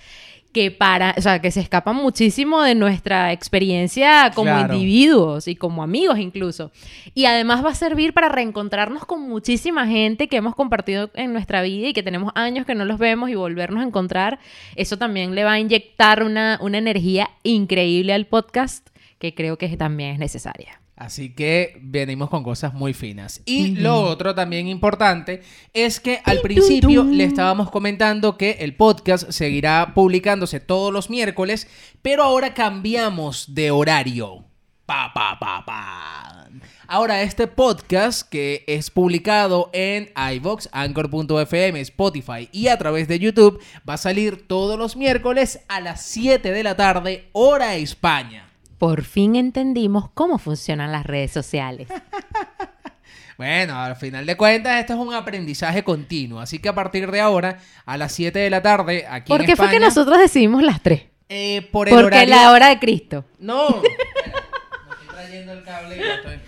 que 0.53 0.69
para, 0.71 1.15
o 1.17 1.21
sea, 1.21 1.39
que 1.39 1.51
se 1.51 1.59
escapan 1.59 1.95
muchísimo 1.95 2.61
de 2.61 2.75
nuestra 2.75 3.31
experiencia 3.33 4.31
como 4.35 4.51
Claro. 4.51 4.73
individuos 4.73 5.47
y 5.47 5.55
como 5.55 5.81
amigos 5.83 6.19
incluso. 6.19 6.71
Y 7.15 7.25
además 7.25 7.65
va 7.65 7.71
a 7.71 7.75
servir 7.75 8.13
para 8.13 8.29
reencontrarnos 8.29 9.05
con 9.05 9.27
muchísima 9.27 9.87
gente 9.87 10.27
que 10.27 10.37
hemos 10.37 10.55
compartido 10.55 11.09
en 11.15 11.33
nuestra 11.33 11.63
vida 11.63 11.87
y 11.87 11.93
que 11.93 12.03
tenemos 12.03 12.31
años 12.35 12.65
que 12.67 12.75
no 12.75 12.85
los 12.85 12.99
vemos 12.99 13.31
y 13.31 13.35
volvernos 13.35 13.83
a 13.83 13.87
encontrar. 13.87 14.39
Eso 14.75 14.97
también 14.97 15.33
le 15.33 15.43
va 15.43 15.53
a 15.53 15.59
inyectar 15.59 16.23
una, 16.23 16.59
una 16.61 16.77
energía 16.77 17.29
increíble 17.41 18.13
al 18.13 18.27
podcast 18.27 18.87
que 19.17 19.33
creo 19.33 19.57
que 19.57 19.75
también 19.75 20.11
es 20.11 20.19
necesaria. 20.19 20.82
Así 20.95 21.33
que 21.33 21.77
venimos 21.81 22.29
con 22.29 22.43
cosas 22.43 22.73
muy 22.73 22.93
finas. 22.93 23.41
Y 23.45 23.75
lo 23.75 24.01
otro 24.01 24.35
también 24.35 24.67
importante 24.67 25.41
es 25.73 25.99
que 25.99 26.21
al 26.23 26.39
principio 26.41 27.03
le 27.03 27.23
estábamos 27.23 27.71
comentando 27.71 28.37
que 28.37 28.57
el 28.59 28.75
podcast 28.75 29.31
seguirá 29.31 29.93
publicándose 29.95 30.59
todos 30.59 30.93
los 30.93 31.09
miércoles, 31.09 31.67
pero 32.03 32.23
ahora 32.23 32.53
cambiamos 32.53 33.55
de 33.55 33.71
horario. 33.71 34.45
Pa, 34.85 35.11
pa, 35.13 35.37
pa, 35.39 35.63
pa. 35.65 36.49
Ahora 36.87 37.23
este 37.23 37.47
podcast 37.47 38.29
que 38.29 38.63
es 38.67 38.91
publicado 38.91 39.71
en 39.73 40.11
iVoox, 40.35 40.67
Anchor.fm, 40.71 41.79
Spotify 41.81 42.49
y 42.51 42.67
a 42.67 42.77
través 42.77 43.07
de 43.07 43.17
YouTube 43.17 43.59
va 43.89 43.95
a 43.95 43.97
salir 43.97 44.47
todos 44.47 44.77
los 44.77 44.95
miércoles 44.95 45.61
a 45.69 45.79
las 45.79 46.03
7 46.03 46.51
de 46.51 46.63
la 46.63 46.75
tarde, 46.75 47.29
hora 47.31 47.75
España. 47.75 48.52
Por 48.77 49.03
fin 49.03 49.35
entendimos 49.35 50.09
cómo 50.13 50.37
funcionan 50.37 50.91
las 50.91 51.05
redes 51.05 51.31
sociales. 51.31 51.87
Bueno, 53.35 53.81
al 53.81 53.95
final 53.95 54.27
de 54.27 54.37
cuentas, 54.37 54.79
esto 54.79 54.93
es 54.93 54.99
un 54.99 55.11
aprendizaje 55.13 55.83
continuo. 55.83 56.39
Así 56.39 56.59
que 56.59 56.69
a 56.69 56.75
partir 56.75 57.09
de 57.09 57.19
ahora, 57.19 57.57
a 57.85 57.97
las 57.97 58.11
7 58.11 58.37
de 58.37 58.49
la 58.51 58.61
tarde, 58.61 59.05
aquí 59.09 59.27
¿Por 59.29 59.41
en 59.41 59.47
qué 59.47 59.55
fue 59.55 59.69
que 59.71 59.79
nosotros 59.79 60.19
decidimos 60.19 60.61
las 60.61 60.81
tres? 60.83 61.03
eh, 61.29 61.67
por 61.71 61.87
el 61.89 61.95
Porque 61.95 62.07
horario... 62.15 62.35
la 62.35 62.51
hora 62.51 62.67
de 62.69 62.77
Cristo. 62.79 63.25
No. 63.39 63.69
Me 63.81 63.87
estoy 63.87 65.07
trayendo 65.09 65.53
el 65.53 65.63
cable 65.63 65.97
estoy- 65.97 66.39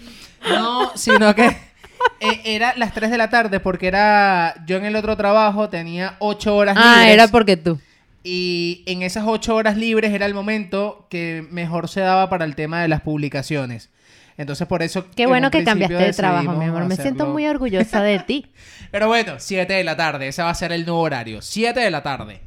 No, 0.53 0.91
sino 0.95 1.33
que 1.33 1.47
eh, 1.47 2.41
era 2.45 2.75
las 2.77 2.93
3 2.93 3.09
de 3.09 3.17
la 3.17 3.31
tarde 3.31 3.59
porque 3.59 3.87
era... 3.87 4.53
Yo 4.67 4.77
en 4.77 4.85
el 4.85 4.95
otro 4.95 5.17
trabajo 5.17 5.69
tenía 5.69 6.17
8 6.19 6.55
horas 6.55 6.75
libres. 6.75 6.93
Ah, 6.95 7.09
era 7.09 7.27
porque 7.29 7.57
tú. 7.57 7.79
Y 8.27 8.83
en 8.87 9.03
esas 9.03 9.25
8 9.27 9.55
horas 9.55 9.77
libres 9.77 10.11
era 10.11 10.25
el 10.25 10.33
momento 10.33 11.05
que 11.11 11.47
mejor 11.51 11.87
se 11.87 12.01
daba 12.01 12.27
para 12.27 12.43
el 12.43 12.55
tema 12.55 12.81
de 12.81 12.87
las 12.87 13.01
publicaciones. 13.01 13.91
Entonces 14.35 14.67
por 14.67 14.81
eso... 14.81 15.05
Qué 15.15 15.23
en 15.23 15.29
bueno 15.29 15.51
que 15.51 15.63
cambiaste 15.63 15.95
de 15.95 16.11
trabajo, 16.11 16.53
mi 16.53 16.65
amor. 16.65 16.85
Me 16.85 16.95
siento 16.95 17.27
muy 17.27 17.45
orgullosa 17.47 18.01
de 18.01 18.17
ti. 18.19 18.47
Pero 18.89 19.07
bueno, 19.07 19.35
7 19.37 19.71
de 19.71 19.83
la 19.83 19.95
tarde. 19.95 20.27
Ese 20.27 20.41
va 20.41 20.49
a 20.49 20.55
ser 20.55 20.71
el 20.71 20.85
nuevo 20.85 21.01
horario. 21.01 21.41
7 21.41 21.79
de 21.79 21.91
la 21.91 22.01
tarde. 22.01 22.41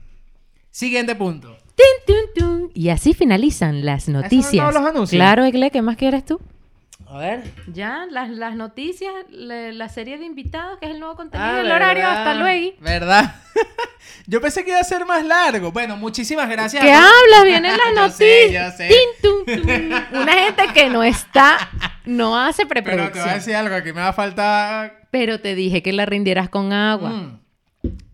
Siguiente 0.71 1.15
punto. 1.15 1.57
Tin. 1.77 2.71
Y 2.75 2.91
así 2.91 3.15
finalizan 3.15 3.85
las 3.85 4.09
noticias. 4.09 4.65
todos 4.65 4.75
los 4.75 4.85
anuncios? 4.85 5.19
Claro, 5.19 5.45
Egle, 5.45 5.71
¿qué 5.71 5.81
más 5.81 5.97
quieres 5.97 6.25
tú? 6.25 6.41
A 7.11 7.19
ver. 7.19 7.43
Ya, 7.73 8.07
las, 8.11 8.29
las 8.29 8.55
noticias, 8.55 9.13
la, 9.31 9.73
la 9.73 9.89
serie 9.89 10.19
de 10.19 10.27
invitados, 10.27 10.79
que 10.79 10.87
es 10.87 10.93
el 10.93 11.01
nuevo 11.01 11.17
contenido, 11.17 11.49
Ah, 11.51 11.61
el 11.61 11.71
horario, 11.71 12.05
¿verdad? 12.05 12.19
hasta 12.19 12.35
luego. 12.35 12.73
¿Verdad? 12.81 13.35
Yo 14.27 14.41
pensé 14.43 14.63
que 14.65 14.71
iba 14.73 14.81
a 14.81 14.85
ser 14.85 15.07
más 15.07 15.25
largo. 15.25 15.73
Bueno, 15.73 15.97
muchísimas 15.97 16.49
gracias. 16.51 16.85
¿Qué 16.85 16.93
hablas? 16.93 17.45
Vienen 17.45 17.73
las 17.95 18.15
sé, 18.17 18.53
noticias. 18.53 18.77
sé. 18.77 18.91
Tin. 19.23 19.93
Una 20.13 20.33
gente 20.35 20.63
que 20.75 20.91
no 20.91 21.03
está, 21.03 21.57
no 22.05 22.39
hace 22.39 22.67
Pero 22.67 22.81
te 22.81 22.83
preproducción. 22.83 23.25
voy 23.25 23.33
a 23.33 23.37
decir 23.37 23.55
algo. 23.57 23.75
Aquí 23.75 23.93
me 23.93 24.01
va 24.03 24.09
a 24.09 24.13
faltar... 24.13 25.07
Pero 25.11 25.41
te 25.41 25.55
dije 25.55 25.83
que 25.83 25.93
la 25.95 26.05
rindieras 26.05 26.51
con 26.51 26.73
agua. 26.75 27.09
Mm. 27.11 27.41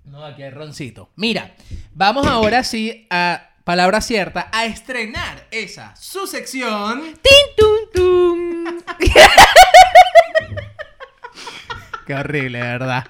No, 0.05 0.25
aquí 0.25 0.45
hay 0.45 0.51
roncito. 0.51 1.11
Mira, 1.17 1.51
vamos 1.95 2.27
ahora 2.29 2.63
sí 2.63 3.07
a... 3.11 3.51
Palabra 3.65 4.01
cierta, 4.03 4.49
a 4.53 4.67
estrenar 4.67 5.47
esa, 5.51 5.97
su 5.97 6.27
sección. 6.27 7.15
Tin, 7.23 7.47
tun, 7.57 7.79
tun. 7.95 8.85
Qué 12.07 12.15
horrible, 12.15 12.59
de 12.59 12.65
verdad. 12.65 13.07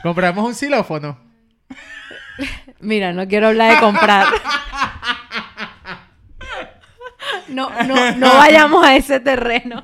Compramos 0.00 0.46
un 0.46 0.54
xilófono. 0.54 1.18
Mira, 2.78 3.12
no 3.12 3.26
quiero 3.26 3.48
hablar 3.48 3.74
de 3.74 3.80
comprar. 3.80 4.26
No, 7.48 7.68
no, 7.82 8.12
no 8.12 8.34
vayamos 8.34 8.86
a 8.86 8.94
ese 8.94 9.18
terreno. 9.18 9.82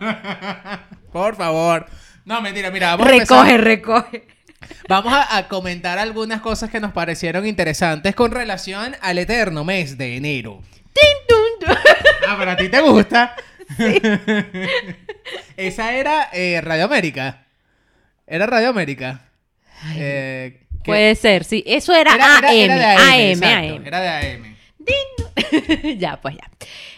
Por 1.13 1.35
favor. 1.35 1.87
No, 2.25 2.41
mentira, 2.41 2.71
mira, 2.71 2.95
vamos 2.95 3.09
a 3.09 3.11
Recoge, 3.11 3.59
recoge. 3.59 4.29
Vamos 4.89 5.13
a, 5.13 5.37
a 5.37 5.49
comentar 5.49 5.99
algunas 5.99 6.41
cosas 6.41 6.71
que 6.71 6.81
nos 6.81 6.93
parecieron 6.93 7.47
interesantes 7.47 8.15
con 8.15 8.31
relación 8.31 8.97
al 9.01 9.19
eterno 9.19 9.65
mes 9.65 9.99
de 9.99 10.17
enero. 10.17 10.63
Ah, 12.27 12.37
pero 12.39 12.51
a 12.53 12.57
ti 12.57 12.69
te 12.69 12.81
gusta. 12.81 13.35
Esa 15.57 15.95
era 15.95 16.29
eh, 16.33 16.61
Radio 16.61 16.85
América. 16.85 17.47
Era 18.27 18.47
Radio 18.47 18.69
América. 18.69 19.29
Eh, 19.95 20.61
Puede 20.85 21.15
ser, 21.15 21.45
sí. 21.45 21.63
Eso 21.67 21.95
era, 21.95 22.13
AM, 22.15 22.45
era 22.45 22.77
de 22.77 22.85
AM, 22.85 23.43
AM. 23.43 23.87
Era 23.87 24.01
de 24.01 24.09
AM. 24.09 24.57
ya, 25.99 26.21
pues 26.21 26.37
ya. 26.37 26.51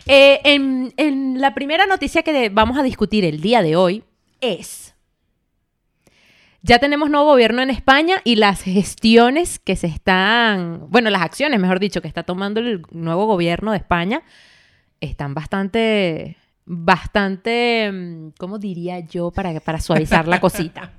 Eh, 0.07 0.41
en, 0.45 0.93
en 0.97 1.41
la 1.41 1.55
primera 1.55 1.87
noticia 1.87 2.23
que 2.23 2.49
vamos 2.51 2.79
a 2.79 2.83
discutir 2.83 3.25
el 3.25 3.41
día 3.41 3.63
de 3.63 3.77
hoy 3.77 4.05
es... 4.41 4.84
Ya 6.67 6.79
tenemos 6.79 7.11
nuevo 7.11 7.27
gobierno 7.27 7.61
en 7.61 7.69
España 7.69 8.23
y 8.25 8.37
las 8.37 8.63
gestiones 8.63 9.59
que 9.59 9.77
se 9.77 9.87
están, 9.87 10.87
bueno, 10.89 11.11
las 11.11 11.21
acciones, 11.21 11.61
mejor 11.61 11.79
dicho, 11.79 12.01
que 12.01 12.09
está 12.09 12.23
tomando 12.23 12.59
el 12.61 12.81
nuevo 12.91 13.27
gobierno 13.27 13.73
de 13.73 13.77
España 13.77 14.23
están 14.99 15.35
bastante, 15.35 16.39
bastante, 16.65 17.91
mm, 17.93 18.29
¿cómo 18.39 18.59
diría 18.59 19.01
yo 19.01 19.31
para, 19.31 19.61
para 19.61 19.79
suavizar 19.79 20.27
la 20.27 20.41
cosita? 20.41 20.93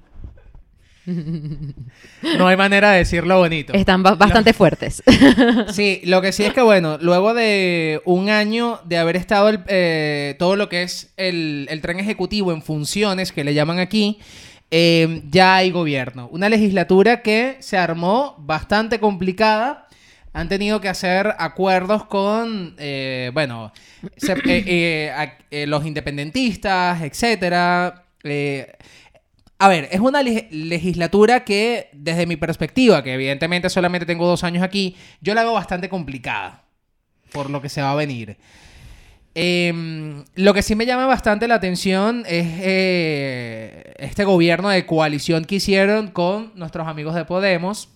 No 2.37 2.47
hay 2.47 2.57
manera 2.57 2.91
de 2.91 2.99
decirlo 2.99 3.39
bonito. 3.39 3.73
Están 3.73 4.03
ba- 4.03 4.13
bastante 4.15 4.53
fuertes. 4.53 5.01
Sí, 5.71 6.01
lo 6.05 6.21
que 6.21 6.31
sí 6.31 6.43
es 6.43 6.53
que, 6.53 6.61
bueno, 6.61 6.99
luego 7.01 7.33
de 7.33 8.01
un 8.05 8.29
año 8.29 8.79
de 8.85 8.97
haber 8.99 9.15
estado 9.15 9.49
el, 9.49 9.61
eh, 9.67 10.35
todo 10.37 10.55
lo 10.57 10.69
que 10.69 10.83
es 10.83 11.11
el, 11.17 11.65
el 11.71 11.81
tren 11.81 11.99
ejecutivo 11.99 12.51
en 12.51 12.61
funciones, 12.61 13.31
que 13.31 13.43
le 13.43 13.55
llaman 13.55 13.79
aquí, 13.79 14.19
eh, 14.71 15.21
ya 15.29 15.55
hay 15.55 15.71
gobierno. 15.71 16.27
Una 16.31 16.49
legislatura 16.49 17.21
que 17.21 17.57
se 17.59 17.77
armó 17.77 18.35
bastante 18.39 18.99
complicada. 18.99 19.87
Han 20.33 20.49
tenido 20.49 20.81
que 20.81 20.89
hacer 20.89 21.33
acuerdos 21.39 22.05
con, 22.07 22.75
eh, 22.77 23.31
bueno, 23.33 23.71
eh, 24.27 25.31
eh, 25.49 25.65
los 25.65 25.85
independentistas, 25.85 27.01
etcétera. 27.01 28.03
A 29.57 29.69
ver, 29.69 29.87
es 29.89 30.01
una 30.01 30.21
leg- 30.21 30.49
legislatura 30.51 31.45
que, 31.45 31.89
desde 31.93 32.25
mi 32.25 32.35
perspectiva, 32.35 33.01
que 33.01 33.13
evidentemente 33.13 33.69
solamente 33.69 34.05
tengo 34.05 34.27
dos 34.27 34.43
años 34.43 34.61
aquí, 34.61 34.97
yo 35.21 35.33
la 35.33 35.43
veo 35.43 35.53
bastante 35.53 35.87
complicada 35.87 36.63
por 37.31 37.49
lo 37.49 37.61
que 37.61 37.69
se 37.69 37.81
va 37.81 37.91
a 37.91 37.95
venir. 37.95 38.37
Em, 39.37 40.23
lo 40.35 40.53
que 40.53 40.61
sí 40.61 40.75
me 40.75 40.85
llama 40.85 41.05
bastante 41.07 41.49
la 41.49 41.55
atención 41.55 42.23
es 42.25 42.47
eh, 42.61 43.93
este 43.97 44.23
gobierno 44.23 44.69
de 44.69 44.85
coalición 44.85 45.43
que 45.43 45.55
hicieron 45.55 46.07
con 46.07 46.53
nuestros 46.55 46.87
amigos 46.87 47.15
de 47.15 47.25
Podemos. 47.25 47.89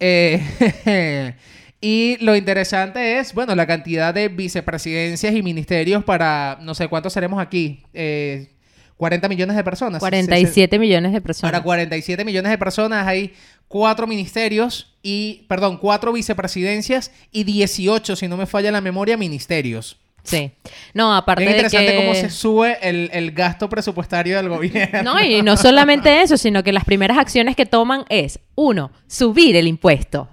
Eh, 0.00 1.36
y 1.80 2.16
lo 2.18 2.34
interesante 2.34 3.20
es, 3.20 3.32
bueno, 3.32 3.54
la 3.54 3.68
cantidad 3.68 4.12
de 4.12 4.28
vicepresidencias 4.28 5.32
y 5.32 5.42
ministerios 5.42 6.02
para, 6.02 6.58
no 6.62 6.74
sé 6.74 6.88
cuántos 6.88 7.12
seremos 7.12 7.40
aquí, 7.40 7.84
eh, 7.94 8.50
40 8.96 9.28
millones 9.28 9.54
de 9.54 9.62
personas. 9.62 10.00
47 10.00 10.80
millones 10.80 11.12
de 11.12 11.20
Para 11.20 11.26
personas. 11.28 11.62
47 11.62 12.24
millones 12.24 12.50
de 12.50 12.58
personas 12.58 13.06
hay 13.06 13.34
cuatro 13.68 14.08
ministerios 14.08 14.96
y, 15.00 15.44
perdón, 15.48 15.78
cuatro 15.78 16.12
vicepresidencias 16.12 17.12
y 17.30 17.44
18, 17.44 18.16
si 18.16 18.26
no 18.26 18.36
me 18.36 18.46
falla 18.46 18.72
la 18.72 18.80
memoria, 18.80 19.16
ministerios. 19.16 20.00
Sí. 20.24 20.52
No, 20.94 21.14
aparte 21.14 21.42
Es 21.42 21.48
de 21.48 21.56
interesante 21.56 21.92
que... 21.92 21.96
cómo 21.98 22.14
se 22.14 22.30
sube 22.30 22.78
el, 22.82 23.10
el 23.12 23.32
gasto 23.32 23.68
presupuestario 23.68 24.36
del 24.38 24.48
gobierno. 24.48 25.14
No, 25.14 25.22
y 25.22 25.42
no 25.42 25.56
solamente 25.56 26.22
eso, 26.22 26.36
sino 26.36 26.62
que 26.62 26.72
las 26.72 26.84
primeras 26.84 27.18
acciones 27.18 27.54
que 27.54 27.66
toman 27.66 28.04
es, 28.08 28.40
uno, 28.54 28.90
subir 29.06 29.54
el 29.54 29.68
impuesto. 29.68 30.28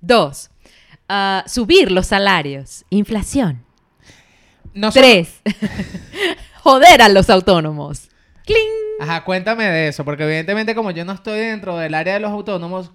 Dos, 0.00 0.50
ah, 1.08 1.44
subir 1.46 1.90
los 1.90 2.06
salarios. 2.06 2.84
Inflación. 2.90 3.64
No 4.74 4.90
Tres, 4.90 5.40
joder 6.62 7.02
a 7.02 7.08
los 7.08 7.30
autónomos. 7.30 8.08
¡Cling! 8.44 8.58
Ajá, 9.00 9.24
cuéntame 9.24 9.64
de 9.64 9.88
eso, 9.88 10.04
porque 10.04 10.22
evidentemente 10.24 10.74
como 10.76 10.90
yo 10.92 11.04
no 11.04 11.12
estoy 11.12 11.38
dentro 11.40 11.76
del 11.76 11.94
área 11.94 12.14
de 12.14 12.20
los 12.20 12.30
autónomos, 12.30 12.92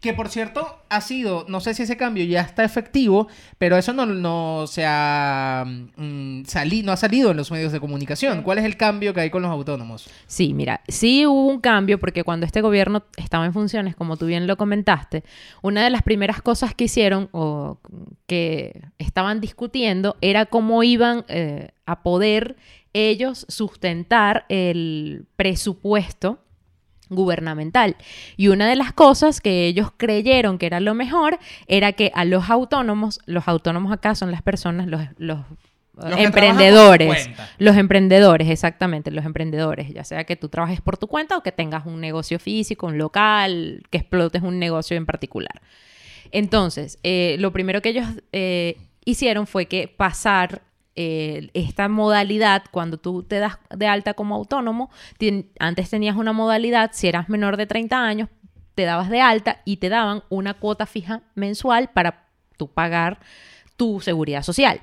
que 0.00 0.14
por 0.14 0.28
cierto 0.28 0.78
ha 0.88 1.00
sido, 1.02 1.44
no 1.48 1.60
sé 1.60 1.74
si 1.74 1.82
ese 1.82 1.96
cambio 1.98 2.24
ya 2.24 2.40
está 2.40 2.64
efectivo, 2.64 3.28
pero 3.58 3.76
eso 3.76 3.92
no, 3.92 4.06
no 4.06 4.66
se 4.66 4.84
ha 4.86 5.64
mm, 5.96 6.44
sali- 6.44 6.82
no 6.82 6.92
ha 6.92 6.96
salido 6.96 7.32
en 7.32 7.36
los 7.36 7.50
medios 7.50 7.72
de 7.72 7.80
comunicación. 7.80 8.42
¿Cuál 8.42 8.58
es 8.58 8.64
el 8.64 8.76
cambio 8.78 9.12
que 9.12 9.20
hay 9.20 9.30
con 9.30 9.42
los 9.42 9.50
autónomos? 9.50 10.08
Sí, 10.26 10.54
mira, 10.54 10.80
sí 10.88 11.26
hubo 11.26 11.46
un 11.48 11.60
cambio 11.60 11.98
porque 11.98 12.24
cuando 12.24 12.46
este 12.46 12.60
gobierno 12.62 13.02
estaba 13.16 13.44
en 13.44 13.52
funciones, 13.52 13.94
como 13.94 14.16
tú 14.16 14.26
bien 14.26 14.46
lo 14.46 14.56
comentaste, 14.56 15.22
una 15.60 15.84
de 15.84 15.90
las 15.90 16.02
primeras 16.02 16.40
cosas 16.40 16.74
que 16.74 16.84
hicieron 16.84 17.28
o 17.32 17.78
que 18.26 18.80
estaban 18.98 19.40
discutiendo 19.40 20.16
era 20.22 20.46
cómo 20.46 20.82
iban 20.82 21.24
eh, 21.28 21.68
a 21.84 22.02
poder 22.02 22.56
ellos 22.92 23.46
sustentar 23.48 24.44
el 24.48 25.26
presupuesto 25.36 26.38
gubernamental. 27.08 27.96
Y 28.36 28.48
una 28.48 28.68
de 28.68 28.76
las 28.76 28.92
cosas 28.92 29.40
que 29.40 29.66
ellos 29.66 29.90
creyeron 29.96 30.58
que 30.58 30.66
era 30.66 30.80
lo 30.80 30.94
mejor 30.94 31.38
era 31.66 31.92
que 31.92 32.10
a 32.14 32.24
los 32.24 32.50
autónomos, 32.50 33.20
los 33.26 33.48
autónomos 33.48 33.92
acá 33.92 34.14
son 34.14 34.30
las 34.30 34.42
personas, 34.42 34.86
los, 34.86 35.02
los, 35.18 35.40
eh, 35.40 36.10
Los 36.10 36.18
emprendedores, 36.18 37.28
los 37.58 37.76
emprendedores, 37.76 38.48
exactamente, 38.48 39.10
los 39.10 39.26
emprendedores, 39.26 39.92
ya 39.92 40.04
sea 40.04 40.24
que 40.24 40.36
tú 40.36 40.48
trabajes 40.48 40.80
por 40.80 40.96
tu 40.96 41.06
cuenta 41.06 41.36
o 41.36 41.42
que 41.42 41.52
tengas 41.52 41.84
un 41.84 42.00
negocio 42.00 42.38
físico, 42.38 42.86
un 42.86 42.96
local, 42.96 43.82
que 43.90 43.98
explotes 43.98 44.42
un 44.42 44.58
negocio 44.58 44.96
en 44.96 45.04
particular. 45.04 45.60
Entonces, 46.30 46.98
eh, 47.02 47.36
lo 47.38 47.52
primero 47.52 47.82
que 47.82 47.90
ellos 47.90 48.06
eh, 48.32 48.78
hicieron 49.04 49.46
fue 49.46 49.66
que 49.66 49.86
pasar 49.86 50.62
esta 50.94 51.88
modalidad, 51.88 52.64
cuando 52.70 52.98
tú 52.98 53.22
te 53.22 53.38
das 53.38 53.58
de 53.74 53.86
alta 53.86 54.14
como 54.14 54.34
autónomo, 54.34 54.90
antes 55.58 55.90
tenías 55.90 56.16
una 56.16 56.32
modalidad, 56.32 56.90
si 56.92 57.08
eras 57.08 57.28
menor 57.28 57.56
de 57.56 57.66
30 57.66 58.04
años, 58.04 58.28
te 58.74 58.84
dabas 58.84 59.10
de 59.10 59.20
alta 59.20 59.60
y 59.64 59.78
te 59.78 59.88
daban 59.88 60.22
una 60.28 60.54
cuota 60.54 60.86
fija 60.86 61.22
mensual 61.34 61.90
para 61.90 62.26
tú 62.56 62.68
pagar 62.68 63.20
tu 63.76 64.00
seguridad 64.00 64.42
social. 64.42 64.80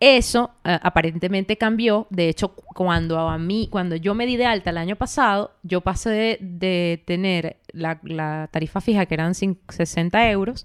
Eso 0.00 0.50
eh, 0.64 0.78
aparentemente 0.82 1.56
cambió. 1.56 2.08
De 2.10 2.28
hecho, 2.28 2.48
cu- 2.56 2.64
cuando 2.74 3.20
a 3.20 3.38
mí, 3.38 3.68
cuando 3.70 3.94
yo 3.94 4.14
me 4.14 4.26
di 4.26 4.36
de 4.36 4.46
alta 4.46 4.70
el 4.70 4.78
año 4.78 4.96
pasado, 4.96 5.52
yo 5.62 5.80
pasé 5.80 6.38
de, 6.40 7.00
tener 7.06 7.58
la, 7.72 8.48
tarifa 8.50 8.80
fija, 8.80 9.06
que 9.06 9.14
eran 9.14 9.34
cin- 9.34 9.58
60 9.68 10.28
euros, 10.30 10.64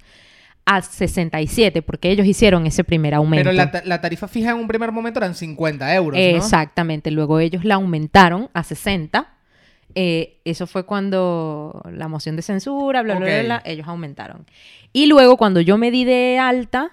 a 0.68 0.82
67, 0.82 1.82
porque 1.82 2.12
ellos 2.12 2.28
hicieron 2.28 2.68
ese 2.68 2.84
primer 2.84 3.14
aumento. 3.16 3.46
Pero 3.50 3.56
la, 3.56 3.72
ta- 3.72 3.82
la 3.86 4.02
tarifa 4.02 4.28
fija 4.28 4.52
en 4.52 4.58
un 4.58 4.68
primer 4.68 4.92
momento 4.92 5.20
eran 5.20 5.34
50 5.34 5.96
euros, 5.96 6.20
¿no? 6.32 6.38
Exactamente. 6.38 7.10
Luego 7.10 7.40
ellos 7.40 7.64
la 7.66 7.76
aumentaron 7.76 8.50
a 8.54 8.64
60. 8.64 9.34
Eh, 9.96 10.42
eso 10.46 10.68
fue 10.68 10.86
cuando 10.86 11.82
la 11.92 12.08
moción 12.08 12.36
de 12.36 12.42
censura, 12.42 13.02
bla, 13.02 13.16
bla, 13.16 13.26
bla, 13.26 13.44
bla, 13.44 13.62
ellos 13.66 13.88
aumentaron. 13.88 14.46
Y 14.94 15.08
luego 15.08 15.38
cuando 15.38 15.62
yo 15.62 15.78
me 15.78 15.90
di 15.90 16.04
de 16.04 16.38
alta, 16.38 16.92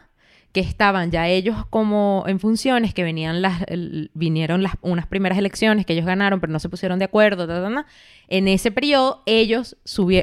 que 0.52 0.60
estaban 0.60 1.10
ya 1.10 1.26
ellos 1.28 1.66
como 1.68 2.24
en 2.28 2.38
funciones, 2.38 2.94
que 2.94 3.02
venían 3.02 3.42
las, 3.42 3.62
el- 3.66 4.10
vinieron 4.14 4.62
las, 4.62 4.74
unas 4.82 5.06
primeras 5.08 5.36
elecciones 5.36 5.84
que 5.84 5.94
ellos 5.94 6.06
ganaron, 6.06 6.40
pero 6.40 6.52
no 6.52 6.60
se 6.60 6.68
pusieron 6.68 7.00
de 7.00 7.06
acuerdo, 7.06 7.46
ta, 7.48 7.60
ta, 7.60 7.74
ta. 7.74 7.86
en 8.28 8.46
ese 8.46 8.70
periodo 8.70 9.22
ellos 9.26 9.76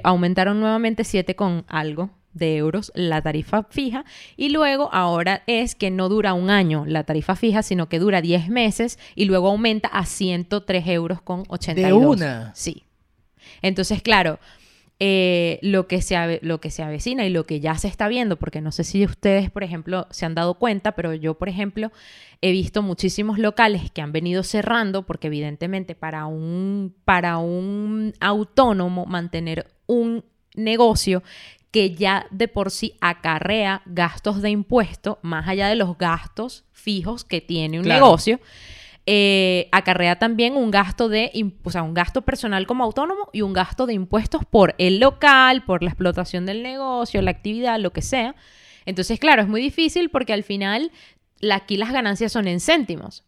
aumentaron 0.03 0.59
nuevamente 0.61 1.03
7 1.03 1.35
con 1.35 1.65
algo 1.67 2.09
de 2.34 2.57
euros 2.57 2.91
la 2.95 3.21
tarifa 3.21 3.63
fija 3.63 4.05
y 4.38 4.49
luego 4.49 4.89
ahora 4.93 5.43
es 5.47 5.75
que 5.75 5.91
no 5.91 6.09
dura 6.09 6.34
un 6.34 6.49
año 6.49 6.86
la 6.88 7.03
tarifa 7.03 7.36
fija, 7.36 7.63
sino 7.63 7.89
que 7.89 7.99
dura 7.99 8.21
10 8.21 8.49
meses 8.49 8.99
y 9.15 9.25
luego 9.25 9.49
aumenta 9.49 9.88
a 9.89 10.05
103 10.05 10.88
euros 10.88 11.21
con 11.21 11.43
82. 11.47 12.15
una? 12.17 12.51
Sí. 12.55 12.84
Entonces, 13.61 14.01
claro, 14.01 14.39
eh, 15.03 15.57
lo, 15.63 15.88
que 15.88 15.99
se 16.03 16.39
lo 16.43 16.61
que 16.61 16.69
se 16.69 16.84
avecina 16.84 17.25
y 17.25 17.32
lo 17.32 17.45
que 17.45 17.59
ya 17.59 17.75
se 17.75 17.88
está 17.88 18.07
viendo, 18.07 18.38
porque 18.38 18.61
no 18.61 18.71
sé 18.71 18.84
si 18.84 19.03
ustedes, 19.03 19.49
por 19.49 19.63
ejemplo, 19.63 20.05
se 20.11 20.27
han 20.27 20.36
dado 20.36 20.55
cuenta, 20.55 20.91
pero 20.91 21.15
yo, 21.15 21.34
por 21.39 21.49
ejemplo, 21.49 21.91
he 22.41 22.51
visto 22.51 22.84
muchísimos 22.84 23.39
locales 23.39 23.89
que 23.89 24.01
han 24.01 24.11
venido 24.11 24.43
cerrando, 24.43 25.03
porque 25.07 25.25
evidentemente 25.25 25.95
para 25.95 26.27
un, 26.27 26.93
para 27.03 27.39
un 27.39 28.13
autónomo 28.19 29.07
mantener 29.07 29.65
un 29.88 30.23
negocio 30.55 31.23
que 31.72 31.95
ya 31.95 32.28
de 32.32 32.47
por 32.47 32.69
sí 32.69 32.95
acarrea 33.01 33.82
gastos 33.86 34.41
de 34.41 34.49
impuesto, 34.49 35.19
más 35.22 35.47
allá 35.47 35.67
de 35.69 35.76
los 35.76 35.97
gastos 35.97 36.65
fijos 36.74 37.24
que 37.24 37.39
tiene 37.41 37.80
un 37.80 37.86
Claro. 37.86 38.05
negocio, 38.05 38.39
eh, 39.05 39.67
acarrea 39.72 40.19
también 40.19 40.55
un 40.55 40.69
gasto 40.69 41.09
de, 41.09 41.32
o 41.63 41.72
sea, 41.72 41.82
un 41.84 41.93
gasto 41.93 42.22
personal 42.22 42.67
como 42.67 42.84
autónomo 42.84 43.30
y 43.34 43.41
un 43.41 43.53
gasto 43.53 43.86
de 43.88 43.93
impuestos 43.93 44.43
por 44.45 44.76
el 44.78 44.99
local, 44.99 45.63
por 45.63 45.82
la 45.82 45.89
explotación 45.89 46.45
del 46.45 46.61
negocio, 46.61 47.22
la 47.22 47.32
actividad, 47.32 47.80
lo 47.80 47.91
que 47.93 48.01
sea. 48.01 48.36
Entonces, 48.86 49.19
claro, 49.19 49.41
es 49.41 49.47
muy 49.47 49.61
difícil 49.61 50.09
porque 50.09 50.34
al 50.34 50.43
final 50.43 50.91
la- 51.39 51.55
aquí 51.55 51.78
las 51.78 51.91
ganancias 51.91 52.32
son 52.32 52.47
en 52.47 52.59
céntimos. 52.59 53.24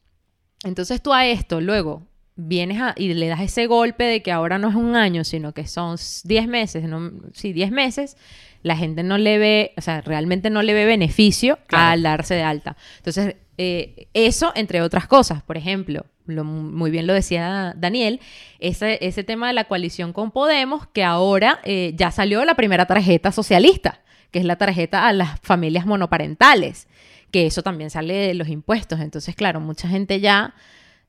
Entonces 0.63 1.01
tú 1.01 1.11
a 1.13 1.25
esto 1.25 1.59
luego 1.61 2.03
vienes 2.35 2.81
a- 2.81 2.93
y 2.97 3.13
le 3.13 3.27
das 3.27 3.41
ese 3.41 3.67
golpe 3.67 4.03
de 4.03 4.21
que 4.23 4.31
ahora 4.31 4.57
no 4.57 4.69
es 4.69 4.75
un 4.75 4.95
año, 4.95 5.23
sino 5.23 5.53
que 5.53 5.67
son 5.67 5.95
s- 5.95 6.27
10 6.27 6.47
meses, 6.47 6.83
no, 6.83 7.11
sí, 7.33 7.53
10 7.53 7.71
meses, 7.71 8.17
la 8.63 8.75
gente 8.77 9.03
no 9.03 9.17
le 9.17 9.37
ve, 9.37 9.73
o 9.77 9.81
sea, 9.81 10.01
realmente 10.01 10.49
no 10.49 10.61
le 10.61 10.73
ve 10.73 10.85
beneficio 10.85 11.59
Claro. 11.67 11.91
al 11.91 12.01
darse 12.03 12.33
de 12.35 12.43
alta. 12.43 12.75
Entonces, 12.97 13.35
eh, 13.57 14.07
eso 14.13 14.51
entre 14.55 14.81
otras 14.81 15.05
cosas, 15.07 15.43
por 15.43 15.57
ejemplo, 15.57 16.05
lo, 16.25 16.43
muy 16.45 16.89
bien 16.89 17.05
lo 17.05 17.13
decía 17.13 17.73
Daniel, 17.77 18.19
ese, 18.59 18.97
ese 19.05 19.23
tema 19.23 19.47
de 19.47 19.53
la 19.53 19.65
coalición 19.65 20.13
con 20.13 20.31
Podemos, 20.31 20.87
que 20.87 21.03
ahora 21.03 21.59
eh, 21.65 21.93
ya 21.95 22.09
salió 22.11 22.45
la 22.45 22.55
primera 22.55 22.85
tarjeta 22.85 23.31
socialista, 23.31 23.99
que 24.31 24.39
es 24.39 24.45
la 24.45 24.55
tarjeta 24.55 25.05
a 25.07 25.13
las 25.13 25.39
familias 25.41 25.85
monoparentales, 25.85 26.87
que 27.29 27.45
eso 27.45 27.61
también 27.61 27.89
sale 27.89 28.13
de 28.13 28.33
los 28.33 28.47
impuestos. 28.47 29.01
Entonces, 29.01 29.35
claro, 29.35 29.59
mucha 29.59 29.87
gente 29.89 30.19
ya 30.21 30.53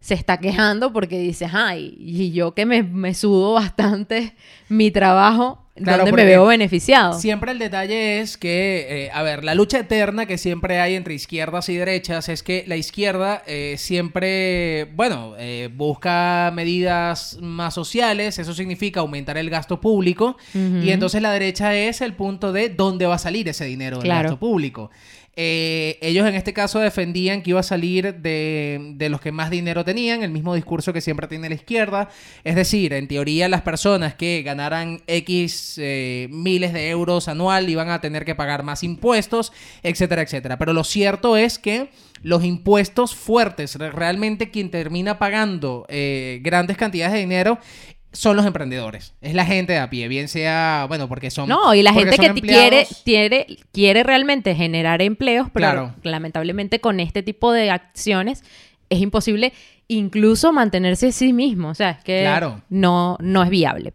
se 0.04 0.12
está 0.12 0.36
quejando 0.36 0.92
porque 0.92 1.18
dice, 1.18 1.48
ay, 1.50 1.96
y 1.98 2.30
yo 2.32 2.52
que 2.52 2.66
me, 2.66 2.82
me 2.82 3.14
sudo 3.14 3.54
bastante 3.54 4.34
mi 4.68 4.90
trabajo, 4.90 5.62
Claro, 5.76 6.04
¿dónde 6.04 6.12
me 6.12 6.24
veo 6.24 6.44
beneficiado? 6.46 7.18
Siempre 7.18 7.50
el 7.50 7.58
detalle 7.58 8.20
es 8.20 8.36
que, 8.36 8.86
eh, 9.06 9.10
a 9.12 9.22
ver, 9.24 9.42
la 9.42 9.56
lucha 9.56 9.80
eterna 9.80 10.24
que 10.26 10.38
siempre 10.38 10.78
hay 10.78 10.94
entre 10.94 11.14
izquierdas 11.14 11.68
y 11.68 11.74
derechas 11.74 12.28
es 12.28 12.44
que 12.44 12.62
la 12.68 12.76
izquierda 12.76 13.42
eh, 13.46 13.74
siempre, 13.76 14.84
bueno, 14.94 15.34
eh, 15.36 15.70
busca 15.74 16.52
medidas 16.54 17.38
más 17.40 17.74
sociales, 17.74 18.38
eso 18.38 18.54
significa 18.54 19.00
aumentar 19.00 19.36
el 19.36 19.50
gasto 19.50 19.80
público, 19.80 20.36
y 20.54 20.90
entonces 20.90 21.20
la 21.22 21.32
derecha 21.32 21.74
es 21.74 22.02
el 22.02 22.12
punto 22.12 22.52
de 22.52 22.68
dónde 22.68 23.06
va 23.06 23.14
a 23.16 23.18
salir 23.18 23.48
ese 23.48 23.64
dinero 23.64 23.96
del 23.96 24.04
Claro. 24.04 24.28
gasto 24.28 24.38
público. 24.38 24.90
Eh, 25.36 25.98
ellos 26.00 26.26
en 26.28 26.34
este 26.34 26.52
caso 26.52 26.78
defendían 26.78 27.42
que 27.42 27.50
iba 27.50 27.60
a 27.60 27.64
salir 27.64 28.14
de, 28.14 28.92
de 28.94 29.08
los 29.08 29.20
que 29.20 29.32
más 29.32 29.50
dinero 29.50 29.84
tenían, 29.84 30.22
el 30.22 30.30
mismo 30.30 30.54
discurso 30.54 30.92
que 30.92 31.00
siempre 31.00 31.26
tiene 31.26 31.48
la 31.48 31.54
izquierda. 31.56 32.08
Es 32.44 32.54
decir, 32.54 32.92
en 32.92 33.08
teoría 33.08 33.48
las 33.48 33.62
personas 33.62 34.14
que 34.14 34.42
ganaran 34.42 35.02
X 35.06 35.76
eh, 35.78 36.28
miles 36.30 36.72
de 36.72 36.88
euros 36.88 37.28
anual 37.28 37.68
iban 37.68 37.90
a 37.90 38.00
tener 38.00 38.24
que 38.24 38.34
pagar 38.34 38.62
más 38.62 38.82
impuestos, 38.82 39.52
etcétera, 39.82 40.22
etcétera. 40.22 40.58
Pero 40.58 40.72
lo 40.72 40.84
cierto 40.84 41.36
es 41.36 41.58
que 41.58 41.88
los 42.22 42.42
impuestos 42.44 43.14
fuertes, 43.14 43.74
re- 43.74 43.90
realmente 43.90 44.50
quien 44.50 44.70
termina 44.70 45.18
pagando 45.18 45.84
eh, 45.88 46.40
grandes 46.42 46.76
cantidades 46.76 47.12
de 47.12 47.20
dinero 47.20 47.58
son 48.14 48.36
los 48.36 48.46
emprendedores. 48.46 49.12
Es 49.20 49.34
la 49.34 49.44
gente 49.44 49.74
de 49.74 49.78
a 49.80 49.90
pie, 49.90 50.08
bien 50.08 50.28
sea, 50.28 50.86
bueno, 50.88 51.08
porque 51.08 51.30
son... 51.30 51.48
No, 51.48 51.74
y 51.74 51.82
la 51.82 51.92
gente 51.92 52.16
que 52.16 52.32
quiere, 52.40 52.86
quiere, 53.04 53.46
quiere 53.72 54.02
realmente 54.02 54.54
generar 54.54 55.02
empleos, 55.02 55.48
pero 55.52 55.66
Claro. 55.66 55.94
lamentablemente 56.02 56.80
con 56.80 56.98
este 57.00 57.22
tipo 57.22 57.52
de 57.52 57.70
acciones 57.70 58.42
es 58.88 59.00
imposible 59.00 59.52
incluso 59.88 60.52
mantenerse 60.52 61.08
a 61.08 61.12
sí 61.12 61.32
mismo. 61.32 61.68
O 61.68 61.74
sea, 61.74 61.90
es 61.90 62.04
que 62.04 62.20
Claro. 62.22 62.62
no, 62.70 63.18
no 63.20 63.42
es 63.42 63.50
viable. 63.50 63.92